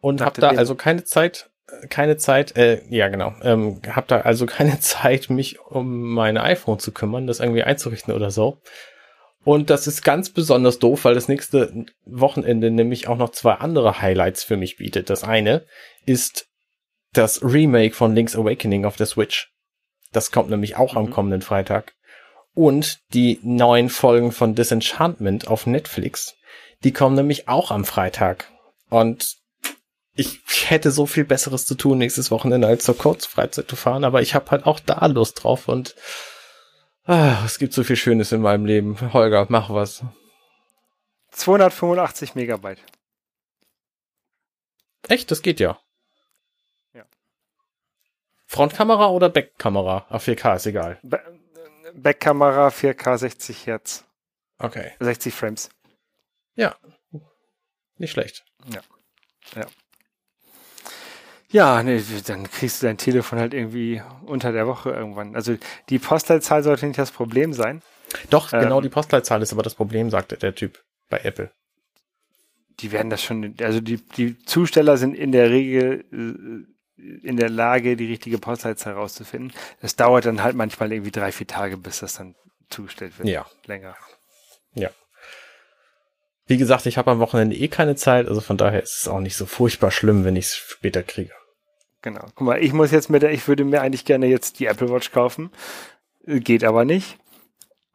[0.00, 1.50] Und habe da also keine Zeit,
[1.88, 6.78] keine Zeit, äh, ja genau, ähm, habe da also keine Zeit, mich um mein iPhone
[6.78, 8.60] zu kümmern, das irgendwie einzurichten oder so.
[9.42, 14.00] Und das ist ganz besonders doof, weil das nächste Wochenende nämlich auch noch zwei andere
[14.00, 15.10] Highlights für mich bietet.
[15.10, 15.66] Das eine
[16.06, 16.46] ist
[17.12, 19.52] das Remake von Link's Awakening auf der Switch.
[20.12, 20.98] Das kommt nämlich auch mhm.
[20.98, 21.92] am kommenden Freitag.
[22.54, 26.34] Und die neuen Folgen von Disenchantment auf Netflix,
[26.84, 28.48] die kommen nämlich auch am Freitag.
[28.90, 29.36] Und
[30.14, 30.40] ich
[30.70, 34.34] hätte so viel Besseres zu tun nächstes Wochenende als zur Kurzfreizeit zu fahren, aber ich
[34.34, 35.96] habe halt auch da Lust drauf und
[37.04, 39.12] ah, es gibt so viel Schönes in meinem Leben.
[39.12, 40.04] Holger, mach was.
[41.32, 42.80] 285 Megabyte.
[45.08, 45.78] Echt, das geht ja.
[46.94, 47.04] Ja.
[48.46, 50.06] Frontkamera oder Backkamera?
[50.08, 50.98] Auf 4K ist egal.
[51.02, 51.18] Ba
[51.96, 54.04] Backkamera 4K 60 Hertz.
[54.58, 54.92] Okay.
[55.00, 55.68] 60 Frames.
[56.54, 56.74] Ja.
[57.98, 58.44] Nicht schlecht.
[58.72, 58.80] Ja.
[59.54, 59.66] Ja.
[61.50, 65.36] Ja, nee, dann kriegst du dein Telefon halt irgendwie unter der Woche irgendwann.
[65.36, 65.56] Also
[65.88, 67.80] die Postleitzahl sollte nicht das Problem sein.
[68.30, 68.60] Doch, Ähm.
[68.60, 71.52] genau die Postleitzahl ist aber das Problem, sagte der Typ bei Apple.
[72.80, 77.50] Die werden das schon, also die, die Zusteller sind in der Regel äh, in der
[77.50, 79.52] Lage, die richtige Postleitzahl rauszufinden.
[79.80, 82.34] Das dauert dann halt manchmal irgendwie drei, vier Tage, bis das dann
[82.70, 83.28] zugestellt wird.
[83.28, 83.46] Ja.
[83.66, 83.96] Länger.
[84.74, 84.90] Ja.
[86.46, 89.20] Wie gesagt, ich habe am Wochenende eh keine Zeit, also von daher ist es auch
[89.20, 91.32] nicht so furchtbar schlimm, wenn ich es später kriege.
[92.02, 92.26] Genau.
[92.34, 94.90] Guck mal, ich muss jetzt mit der, ich würde mir eigentlich gerne jetzt die Apple
[94.90, 95.50] Watch kaufen.
[96.26, 97.18] Äh, Geht aber nicht,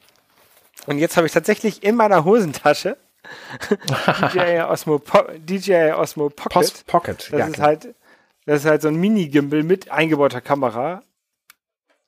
[0.85, 2.97] Und jetzt habe ich tatsächlich in meiner Hosentasche
[4.33, 6.51] DJI Osmo, po DJI Osmo Pocket.
[6.53, 7.17] Post Pocket.
[7.31, 7.67] das ja, ist genau.
[7.67, 7.95] halt,
[8.45, 11.03] das ist halt so ein Mini-Gimbal mit eingebauter Kamera.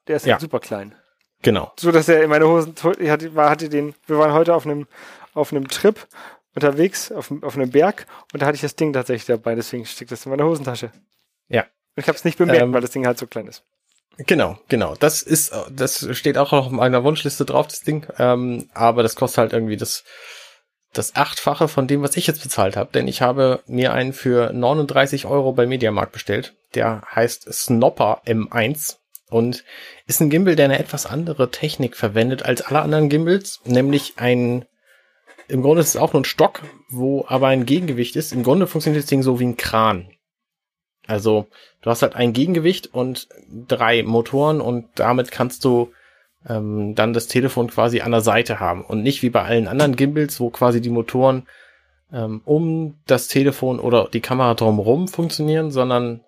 [0.08, 0.34] Der ist Ja.
[0.34, 0.96] halt super klein.
[1.42, 1.72] genau.
[1.80, 4.88] So dass er in meine Hosen, ich hatte, hatte den, wir waren heute auf einem,
[5.34, 6.08] auf einem Trip
[6.56, 10.12] unterwegs, auf, auf einem Berg, und da hatte ich das Ding tatsächlich dabei, deswegen steckt
[10.12, 10.92] das in meiner Hosentasche.
[11.48, 11.62] Ja.
[11.62, 11.70] Und
[12.04, 13.64] ich habe es nicht bemerkt, Ähm, weil das Ding halt so klein ist.
[14.18, 14.96] Genau, genau.
[15.00, 18.06] Das ist, das steht auch auf meiner Wunschliste drauf, das Ding.
[18.18, 20.04] Ähm, aber das kostet halt irgendwie das,
[20.94, 22.92] das Achtfache von dem, was ich jetzt bezahlt habe.
[22.94, 26.56] Denn ich habe mir einen für 39 Euro bei Mediamarkt bestellt.
[26.76, 28.98] Der heißt Snopper M1
[29.30, 29.64] und
[30.08, 33.60] ist ein Gimbal, der eine etwas andere Technik verwendet als alle anderen Gimbals.
[33.66, 34.66] Nämlich ein,
[35.48, 38.34] im Grunde ist es auch nur ein Stock, wo aber ein Gegengewicht ist.
[38.34, 40.12] Im Grunde funktioniert das Ding so wie ein Kran.
[41.06, 41.48] Also,
[41.82, 43.30] du hast halt ein Gegengewicht und
[43.68, 45.92] drei Motoren und damit kannst du
[46.48, 49.96] ähm, dann das Telefon quasi an der Seite haben und nicht wie bei allen anderen
[49.96, 51.48] Gimbals, wo quasi die Motoren
[52.12, 56.22] ähm, um das Telefon oder die Kamera drumherum funktionieren, sondern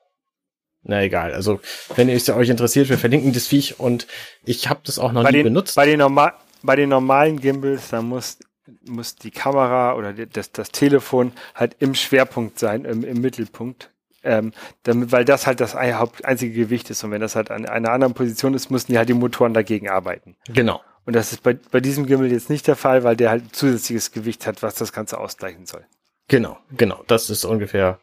[0.83, 1.33] na egal.
[1.33, 1.59] Also
[1.95, 4.07] wenn ihr es euch interessiert, wir verlinken das Viech und
[4.45, 5.75] ich habe das auch noch Bei nie den, benutzt.
[5.75, 6.33] bei, den normal,
[6.63, 8.39] bei den normalen Gimbals, da muss,
[8.85, 13.90] muss die Kamera oder das, das Telefon halt im Schwerpunkt sein, im, im Mittelpunkt.
[14.23, 14.53] Ähm,
[14.83, 17.03] damit, weil das halt das einzige Gewicht ist.
[17.03, 19.89] Und wenn das halt an einer anderen Position ist, müssen die halt die Motoren dagegen
[19.89, 20.35] arbeiten.
[20.47, 20.81] genau.
[21.05, 24.11] Und das ist bei, bei diesem Gimbal jetzt nicht der Fall, weil der halt zusätzliches
[24.11, 25.83] Gewicht hat, was das Ganze ausgleichen soll.
[26.27, 27.03] Genau, genau.
[27.07, 27.99] Das ist ungefähr,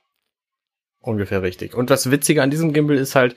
[1.00, 1.74] ungefähr richtig.
[1.74, 3.36] Und das Witzige an diesem Gimbal ist halt,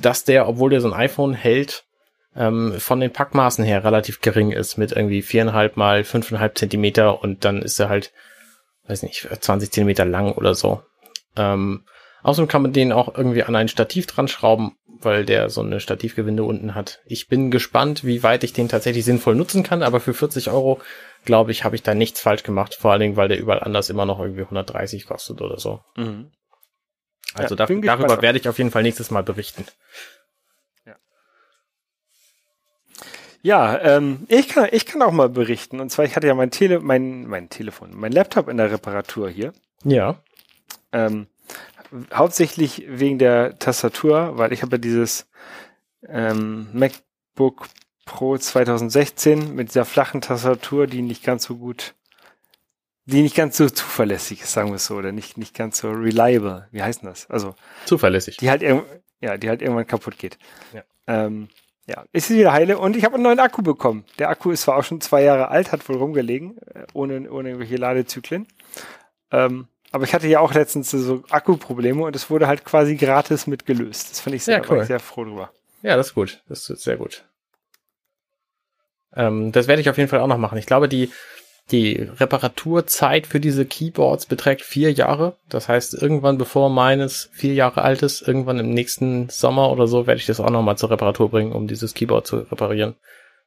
[0.00, 1.84] dass der, obwohl der so ein iPhone hält,
[2.34, 7.44] ähm, von den Packmaßen her relativ gering ist, mit irgendwie viereinhalb mal fünfeinhalb Zentimeter und
[7.44, 8.12] dann ist er halt,
[8.86, 10.82] weiß nicht, 20 Zentimeter lang oder so.
[11.36, 11.84] Ähm,
[12.22, 15.80] Außerdem kann man den auch irgendwie an ein Stativ dran schrauben, weil der so eine
[15.80, 17.00] Stativgewinde unten hat.
[17.04, 20.80] Ich bin gespannt, wie weit ich den tatsächlich sinnvoll nutzen kann, aber für 40 Euro,
[21.24, 22.74] glaube ich, habe ich da nichts falsch gemacht.
[22.74, 25.80] Vor allen Dingen, weil der überall anders immer noch irgendwie 130 kostet oder so.
[25.96, 26.30] Mhm.
[27.34, 29.64] Also ja, da, darüber werde ich auf jeden Fall nächstes Mal berichten.
[30.84, 30.96] Ja,
[33.42, 35.80] ja ähm, ich, kann, ich kann auch mal berichten.
[35.80, 39.28] Und zwar, ich hatte ja mein, Tele mein, mein Telefon, mein Laptop in der Reparatur
[39.28, 39.52] hier.
[39.82, 40.22] Ja.
[40.92, 41.26] Ähm,
[42.12, 45.26] hauptsächlich wegen der Tastatur, weil ich habe ja dieses
[46.08, 47.68] ähm, MacBook
[48.04, 51.94] Pro 2016 mit dieser flachen Tastatur, die nicht ganz so gut,
[53.04, 55.90] die nicht ganz so zuverlässig ist, sagen wir es so, oder nicht, nicht ganz so
[55.90, 56.68] reliable.
[56.72, 57.30] Wie heißt denn das?
[57.30, 57.54] Also
[57.84, 58.38] zuverlässig.
[58.38, 58.62] Die halt
[59.20, 60.36] ja, die halt irgendwann kaputt geht.
[60.72, 60.82] Ja.
[61.06, 61.48] Ähm,
[61.86, 64.04] ja, ist sie wieder heile und ich habe einen neuen Akku bekommen.
[64.18, 67.50] Der Akku ist zwar auch schon zwei Jahre alt, hat wohl rumgelegen, äh, ohne, ohne
[67.50, 68.46] irgendwelche Ladezyklen.
[69.30, 73.46] Ähm, aber ich hatte ja auch letztens so Akkuprobleme und es wurde halt quasi gratis
[73.46, 74.10] mitgelöst.
[74.10, 74.84] Das fand ich sehr, ja, cool.
[74.84, 75.50] sehr froh drüber.
[75.82, 76.42] Ja, das ist gut.
[76.48, 77.24] Das ist sehr gut.
[79.14, 80.56] Ähm, das werde ich auf jeden Fall auch noch machen.
[80.56, 81.10] Ich glaube, die,
[81.70, 85.36] die Reparaturzeit für diese Keyboards beträgt vier Jahre.
[85.50, 90.06] Das heißt, irgendwann bevor meines vier Jahre alt ist, irgendwann im nächsten Sommer oder so,
[90.06, 92.96] werde ich das auch nochmal zur Reparatur bringen, um dieses Keyboard zu reparieren.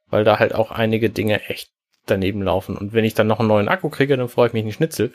[0.08, 1.70] Weil da halt auch einige Dinge echt
[2.06, 2.76] daneben laufen.
[2.76, 5.12] Und wenn ich dann noch einen neuen Akku kriege, dann freue ich mich einen Schnitzel.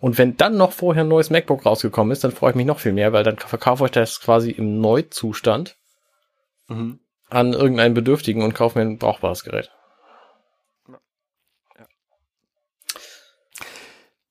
[0.00, 2.80] Und wenn dann noch vorher ein neues MacBook rausgekommen ist, dann freue ich mich noch
[2.80, 5.76] viel mehr, weil dann verkaufe ich das quasi im Neuzustand
[6.68, 7.00] mhm.
[7.28, 9.70] an irgendeinen Bedürftigen und kaufe mir ein brauchbares Gerät.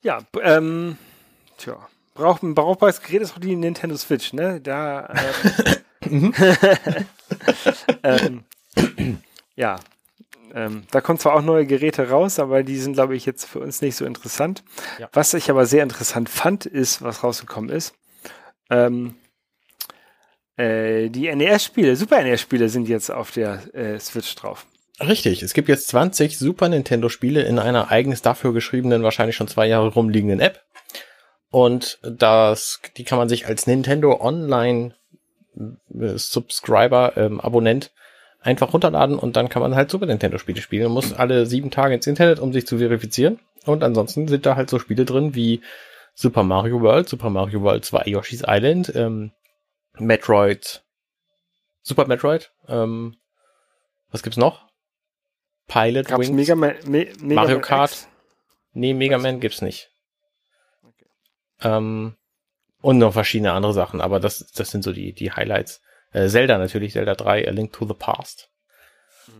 [0.01, 0.97] Ja, ähm,
[1.57, 1.77] tja,
[2.13, 4.61] braucht ein brauchbares Gerät ist auch die Nintendo Switch, ne?
[4.61, 6.33] Da, äh, mhm.
[8.03, 8.43] ähm,
[9.55, 9.75] ja,
[10.53, 13.59] ähm, da kommen zwar auch neue Geräte raus, aber die sind, glaube ich, jetzt für
[13.59, 14.63] uns nicht so interessant.
[14.99, 15.09] Ja.
[15.13, 17.93] Was ich aber sehr interessant fand, ist, was rausgekommen ist.
[18.69, 19.15] Ähm,
[20.57, 24.65] äh, die NES-Spiele, Super NES-Spiele sind jetzt auf der äh, Switch drauf.
[24.99, 29.67] Richtig, es gibt jetzt 20 Super Nintendo-Spiele in einer eigens dafür geschriebenen, wahrscheinlich schon zwei
[29.67, 30.61] Jahre rumliegenden App.
[31.51, 34.95] Und das, die kann man sich als Nintendo Online
[35.57, 37.91] äh, Subscriber, ähm, Abonnent
[38.41, 41.71] einfach runterladen und dann kann man halt Super Nintendo Spiele spielen und muss alle sieben
[41.71, 43.39] Tage ins Internet, um sich zu verifizieren.
[43.65, 45.61] Und ansonsten sind da halt so Spiele drin wie
[46.13, 49.31] Super Mario World, Super Mario World 2 Yoshi's Island, ähm,
[49.97, 50.83] Metroid,
[51.81, 53.17] Super Metroid, ähm,
[54.11, 54.65] was gibt's noch?
[55.67, 57.91] Pilot Gab's Wings, Mega Man, Me Mega Mario Man Kart.
[57.91, 58.07] X?
[58.73, 59.23] Nee, Mega was?
[59.23, 59.91] Man gibt's nicht.
[60.83, 61.05] Okay.
[61.61, 62.15] Ähm,
[62.81, 65.81] und noch verschiedene andere Sachen, aber das, das sind so die, die Highlights.
[66.11, 68.49] Äh, Zelda natürlich, Zelda 3, A Link to the Past.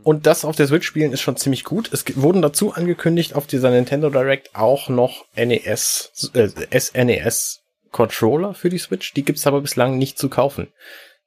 [0.03, 1.91] Und das auf der Switch spielen ist schon ziemlich gut.
[1.91, 8.69] Es wurden dazu angekündigt auf dieser Nintendo Direct auch noch NES, äh, SNES Controller für
[8.69, 9.13] die Switch.
[9.13, 10.67] Die gibt's aber bislang nicht zu kaufen.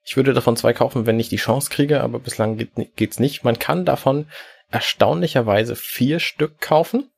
[0.05, 3.45] Ich würde davon zwei kaufen, wenn ich die Chance kriege, aber bislang geht, geht's nicht.
[3.45, 4.27] Man kann davon
[4.71, 7.11] erstaunlicherweise vier Stück kaufen,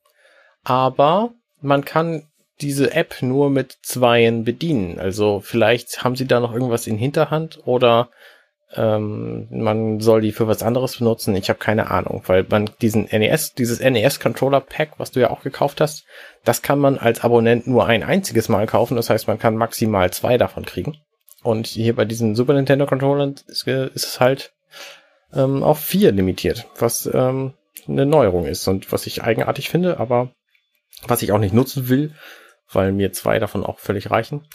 [0.63, 2.27] aber man kann
[2.61, 4.99] diese App nur mit zweien bedienen.
[4.99, 8.09] Also vielleicht haben sie da noch irgendwas in Hinterhand oder
[8.73, 11.35] ähm, man soll die für was anderes benutzen.
[11.35, 15.29] Ich habe keine Ahnung, weil man diesen NES, dieses NES Controller Pack, was du ja
[15.29, 16.05] auch gekauft hast,
[16.43, 18.95] das kann man als Abonnent nur ein einziges Mal kaufen.
[18.95, 20.97] Das heißt, man kann maximal zwei davon kriegen.
[21.43, 24.53] Und hier bei diesen Super Nintendo Controllern ist, ist es halt
[25.33, 27.53] ähm, auf vier limitiert, was ähm,
[27.87, 30.31] eine Neuerung ist und was ich eigenartig finde, aber
[31.07, 32.13] was ich auch nicht nutzen will,
[32.71, 34.47] weil mir zwei davon auch völlig reichen.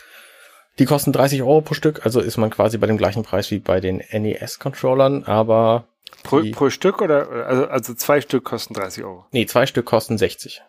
[0.79, 3.59] Die kosten 30 Euro pro Stück, also ist man quasi bei dem gleichen Preis wie
[3.59, 5.89] bei den NES-Controllern, aber.
[6.23, 7.29] Pro, pro Stück oder?
[7.47, 9.27] Also, also zwei Stück kosten 30 Euro?
[9.33, 10.63] Nee, zwei Stück kosten 60.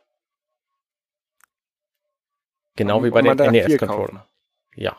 [2.75, 4.23] Genau und, wie bei den NES-Controllern.
[4.75, 4.97] Ja.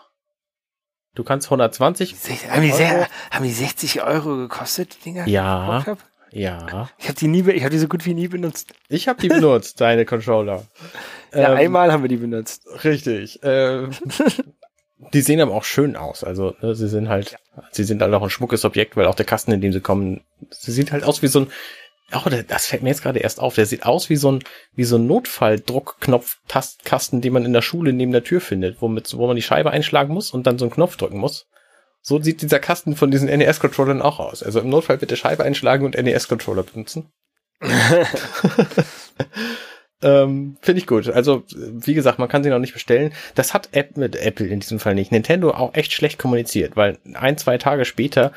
[1.15, 2.15] Du kannst 120.
[2.49, 5.29] Haben die, haben die 60 Euro gekostet, die Dinger?
[5.29, 5.85] Ja.
[6.33, 6.89] Ja.
[6.99, 8.73] Ich habe die nie, ich habe die so gut wie nie benutzt.
[8.89, 10.67] Ich habe die benutzt, deine Controller.
[11.35, 12.67] Ja, ähm, einmal haben wir die benutzt.
[12.85, 13.41] Richtig.
[13.43, 13.93] Ähm,
[15.15, 16.25] die sehen aber auch schön aus.
[16.25, 17.39] Also ne, sie sind halt, ja.
[17.71, 20.21] sie sind halt auch ein schmuckes Objekt, weil auch der Kasten, in dem sie kommen,
[20.51, 21.51] sie sieht halt aus wie so ein,
[22.15, 23.55] oh, das fällt mir jetzt gerade erst auf.
[23.55, 24.45] Der sieht aus wie so ein,
[24.75, 29.27] wie so ein Notfalldruckknopf-Tastkasten, den man in der Schule neben der Tür findet, womit, wo
[29.27, 31.47] man die Scheibe einschlagen muss und dann so einen Knopf drücken muss.
[32.03, 34.43] So sieht dieser Kasten von diesen NES-Controllern auch aus.
[34.43, 37.13] Also im Notfall bitte Scheibe einschlagen und NES-Controller benutzen.
[40.03, 41.09] ähm, Finde ich gut.
[41.09, 43.15] Also, wie gesagt, man kann sie noch nicht bestellen.
[43.37, 45.13] Das hat App mit Apple in diesem Fall nicht.
[45.13, 48.33] Nintendo auch echt schlecht kommuniziert, weil ein, zwei Tage später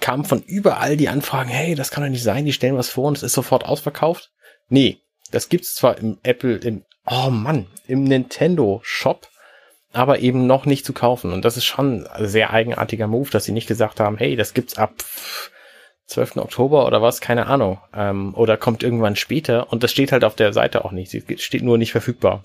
[0.00, 3.06] kamen von überall die Anfragen, hey, das kann doch nicht sein, die stellen was vor
[3.08, 4.32] und es ist sofort ausverkauft.
[4.68, 4.98] Nee,
[5.30, 9.28] das gibt's zwar im Apple, im, oh Mann, im Nintendo Shop,
[9.94, 11.32] aber eben noch nicht zu kaufen.
[11.32, 14.54] Und das ist schon ein sehr eigenartiger Move, dass sie nicht gesagt haben, hey, das
[14.54, 14.92] gibt's ab
[16.06, 16.36] 12.
[16.36, 17.80] Oktober oder was, keine Ahnung.
[17.94, 21.14] Ähm, oder kommt irgendwann später und das steht halt auf der Seite auch nicht.
[21.14, 22.44] Es steht nur nicht verfügbar.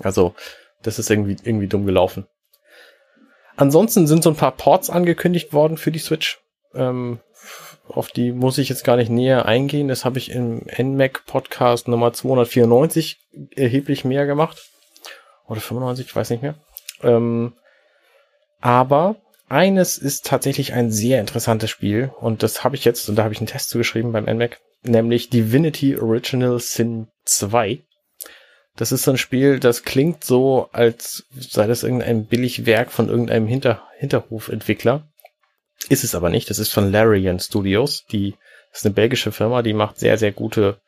[0.00, 0.34] Also,
[0.82, 2.26] das ist irgendwie, irgendwie dumm gelaufen.
[3.56, 6.38] Ansonsten sind so ein paar Ports angekündigt worden für die Switch.
[6.74, 7.18] Ähm,
[7.88, 9.88] auf die muss ich jetzt gar nicht näher eingehen.
[9.88, 13.18] Das habe ich im NMAC Podcast Nummer 294
[13.56, 14.68] erheblich mehr gemacht.
[15.48, 16.54] Oder 95, ich weiß nicht mehr.
[17.02, 17.54] Ähm,
[18.60, 19.16] aber
[19.48, 23.32] eines ist tatsächlich ein sehr interessantes Spiel und das habe ich jetzt, und da habe
[23.32, 27.82] ich einen Test zugeschrieben beim NMAC, nämlich Divinity Original Sin 2.
[28.76, 33.48] Das ist so ein Spiel, das klingt so, als sei das irgendein Billigwerk von irgendeinem
[33.48, 35.08] Hinter Hinterhofentwickler.
[35.88, 36.48] Ist es aber nicht.
[36.50, 38.04] Das ist von Larian Studios.
[38.12, 38.36] Die
[38.72, 40.80] ist eine belgische Firma, die macht sehr, sehr gute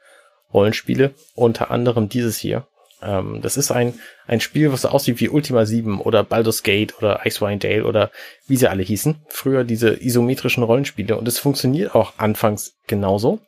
[0.53, 1.15] Rollenspiele.
[1.35, 2.67] Unter anderem dieses hier.
[3.03, 3.95] Ähm, das ist ein,
[4.27, 8.11] ein Spiel, was so aussieht wie Ultima 7 oder Baldur's Gate oder Icewind Dale oder
[8.47, 9.17] wie sie alle hießen.
[9.29, 11.17] Früher diese isometrischen Rollenspiele.
[11.17, 13.41] Und es funktioniert auch anfangs genauso.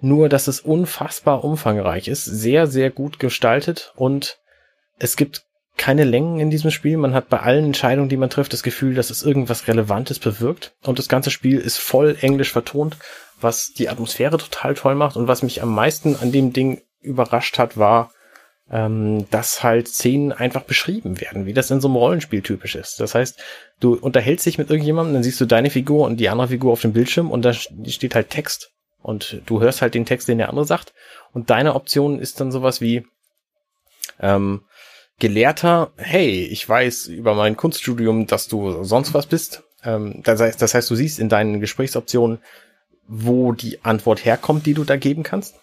[0.00, 4.38] Nur, dass es unfassbar umfangreich ist, sehr, sehr gut gestaltet und
[4.98, 5.44] es gibt
[5.76, 6.96] keine Längen in diesem Spiel.
[6.96, 10.72] Man hat bei allen Entscheidungen, die man trifft, das Gefühl, dass es irgendwas Relevantes bewirkt.
[10.82, 12.96] Und das ganze Spiel ist voll englisch vertont,
[13.40, 15.16] was die Atmosphäre total toll macht.
[15.16, 18.12] Und was mich am meisten an dem Ding überrascht hat, war,
[18.70, 23.00] ähm, dass halt Szenen einfach beschrieben werden, wie das in so einem Rollenspiel typisch ist.
[23.00, 23.38] Das heißt,
[23.80, 26.80] du unterhältst dich mit irgendjemandem, dann siehst du deine Figur und die andere Figur auf
[26.80, 28.70] dem Bildschirm und da steht halt Text.
[29.02, 30.94] Und du hörst halt den Text, den der andere sagt.
[31.34, 33.04] Und deine Option ist dann sowas wie,
[34.18, 34.62] ähm,
[35.20, 39.62] Gelehrter, hey, ich weiß über mein Kunststudium, dass du sonst was bist.
[39.84, 42.38] Ähm, das, heißt, das heißt, du siehst in deinen Gesprächsoptionen,
[43.06, 45.56] wo die Antwort herkommt, die du da geben kannst.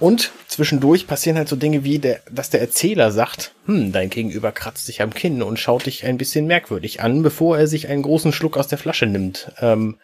[0.00, 4.52] Und zwischendurch passieren halt so Dinge wie, der, dass der Erzähler sagt, hm, dein Gegenüber
[4.52, 8.02] kratzt sich am Kinn und schaut dich ein bisschen merkwürdig an, bevor er sich einen
[8.02, 9.52] großen Schluck aus der Flasche nimmt.
[9.60, 9.98] Ähm,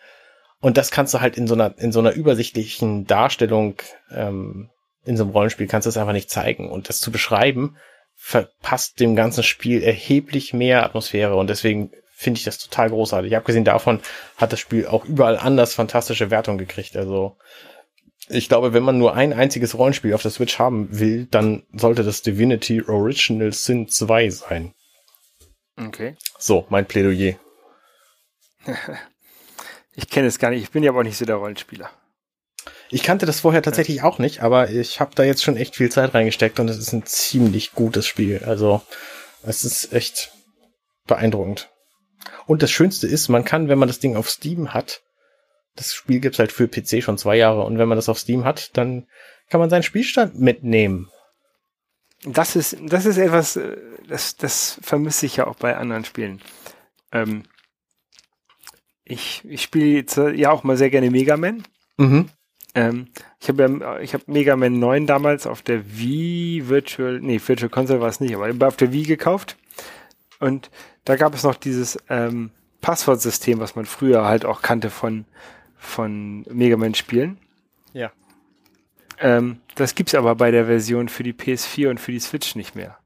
[0.60, 3.76] und das kannst du halt in so einer, in so einer übersichtlichen Darstellung,
[4.10, 4.70] ähm,
[5.04, 6.70] in so einem Rollenspiel kannst du es einfach nicht zeigen.
[6.70, 7.76] Und das zu beschreiben,
[8.16, 13.36] verpasst dem ganzen Spiel erheblich mehr Atmosphäre und deswegen finde ich das total großartig.
[13.36, 14.00] Abgesehen davon
[14.36, 16.96] hat das Spiel auch überall anders fantastische Wertung gekriegt.
[16.96, 17.36] Also
[18.28, 22.05] ich glaube, wenn man nur ein einziges Rollenspiel auf der Switch haben will, dann sollte
[22.05, 24.74] das Divinity Original Sin 2 sein.
[25.76, 26.16] Okay.
[26.38, 27.34] So, mein Plädoyer.
[29.94, 30.62] ich kenne es gar nicht.
[30.62, 31.90] Ich bin ja aber auch nicht so der Rollenspieler.
[32.90, 35.90] Ich kannte das vorher tatsächlich auch nicht, aber ich habe da jetzt schon echt viel
[35.90, 38.42] Zeit reingesteckt und es ist ein ziemlich gutes Spiel.
[38.44, 38.82] Also
[39.42, 40.32] es ist echt
[41.06, 41.70] beeindruckend.
[42.46, 45.02] Und das Schönste ist, man kann, wenn man das Ding auf Steam hat,
[45.76, 48.44] das Spiel gibt's halt für PC schon zwei Jahre und wenn man das auf Steam
[48.44, 49.06] hat, dann
[49.48, 51.10] kann man seinen Spielstand mitnehmen.
[52.24, 53.76] Das ist, das ist etwas, äh,
[54.09, 56.40] das, das vermisse ich ja auch bei anderen Spielen.
[57.12, 57.44] Ähm,
[59.05, 61.62] ich ich spiele ja auch mal sehr gerne Mega Man.
[61.98, 62.30] Mhm.
[62.74, 63.09] Ähm,
[63.40, 67.68] ich habe ja, ich habe Mega Man 9 damals auf der Wii Virtual, nee, Virtual
[67.68, 69.56] Console war es nicht, aber auf der Wii gekauft.
[70.40, 70.70] Und
[71.05, 75.26] da gab es noch dieses ähm, Passwortsystem, was man früher halt auch kannte von,
[75.85, 77.39] von Mega Man Spielen.
[77.93, 78.11] Ja.
[79.19, 82.74] Ähm, das gibt's aber bei der Version für die PS4 und für die Switch nicht
[82.74, 82.98] mehr.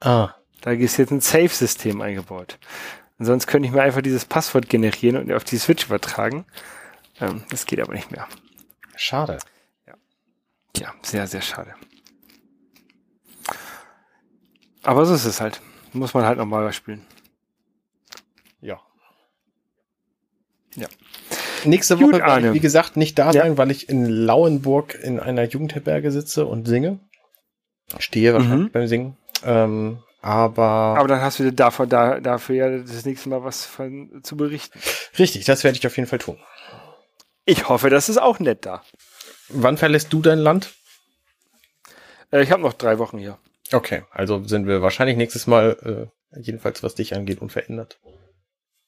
[0.00, 0.34] Ah.
[0.60, 2.58] Da ist jetzt ein Save-System eingebaut.
[3.18, 6.44] Und sonst könnte ich mir einfach dieses Passwort generieren und auf die Switch übertragen.
[7.20, 8.28] Ähm, das geht aber nicht mehr.
[8.96, 9.38] Schade.
[9.86, 9.94] Ja.
[10.76, 11.74] Ja, sehr, sehr schade.
[14.82, 15.60] Aber so ist es halt.
[15.92, 17.04] Muss man halt nochmal spielen.
[18.60, 18.80] Ja.
[20.74, 20.88] Ja.
[21.66, 23.58] Nächste Woche werde ich, wie gesagt, nicht da sein, ja.
[23.58, 27.00] weil ich in Lauenburg in einer Jugendherberge sitze und singe.
[27.98, 28.72] Stehe wahrscheinlich mhm.
[28.72, 29.16] beim Singen.
[29.44, 30.96] Ähm, aber.
[30.98, 34.78] Aber dann hast du dafür, da, dafür ja das nächste Mal was von, zu berichten.
[35.18, 36.38] Richtig, das werde ich auf jeden Fall tun.
[37.44, 38.82] Ich hoffe, das ist auch nett da.
[39.48, 40.74] Wann verlässt du dein Land?
[42.32, 43.38] Äh, ich habe noch drei Wochen hier.
[43.72, 48.00] Okay, also sind wir wahrscheinlich nächstes Mal, äh, jedenfalls was dich angeht, unverändert.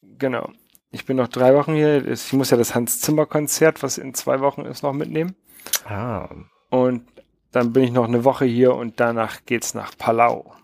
[0.03, 0.51] Genau.
[0.91, 2.07] Ich bin noch drei Wochen hier.
[2.07, 5.37] Ich muss ja das Hans-Zimmer-Konzert, was in zwei Wochen ist, noch mitnehmen.
[5.85, 6.29] Ah.
[6.71, 7.07] Und
[7.53, 10.55] dann bin ich noch eine Woche hier und danach geht's nach Palau.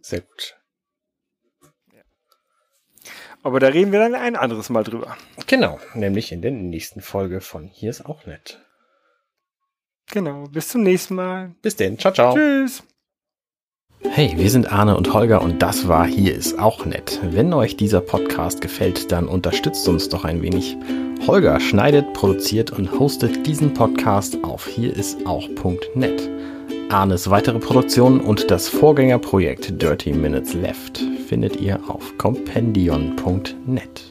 [0.00, 0.56] Sehr gut.
[3.42, 5.16] Aber da reden wir dann ein anderes Mal drüber.
[5.46, 8.60] Genau, nämlich in der nächsten Folge von Hier ist auch nett.
[10.10, 11.54] Genau, bis zum nächsten Mal.
[11.62, 12.34] Bis denn, ciao, ciao.
[12.34, 12.82] Tschüss.
[14.02, 17.20] Hey, wir sind Arne und Holger und das war Hier ist auch nett.
[17.22, 20.76] Wenn euch dieser Podcast gefällt, dann unterstützt uns doch ein wenig.
[21.26, 26.30] Holger schneidet, produziert und hostet diesen Podcast auf hierisauch.net.
[26.88, 34.05] Arnes weitere Produktionen und das Vorgängerprojekt Dirty Minutes Left findet ihr auf compendion.net.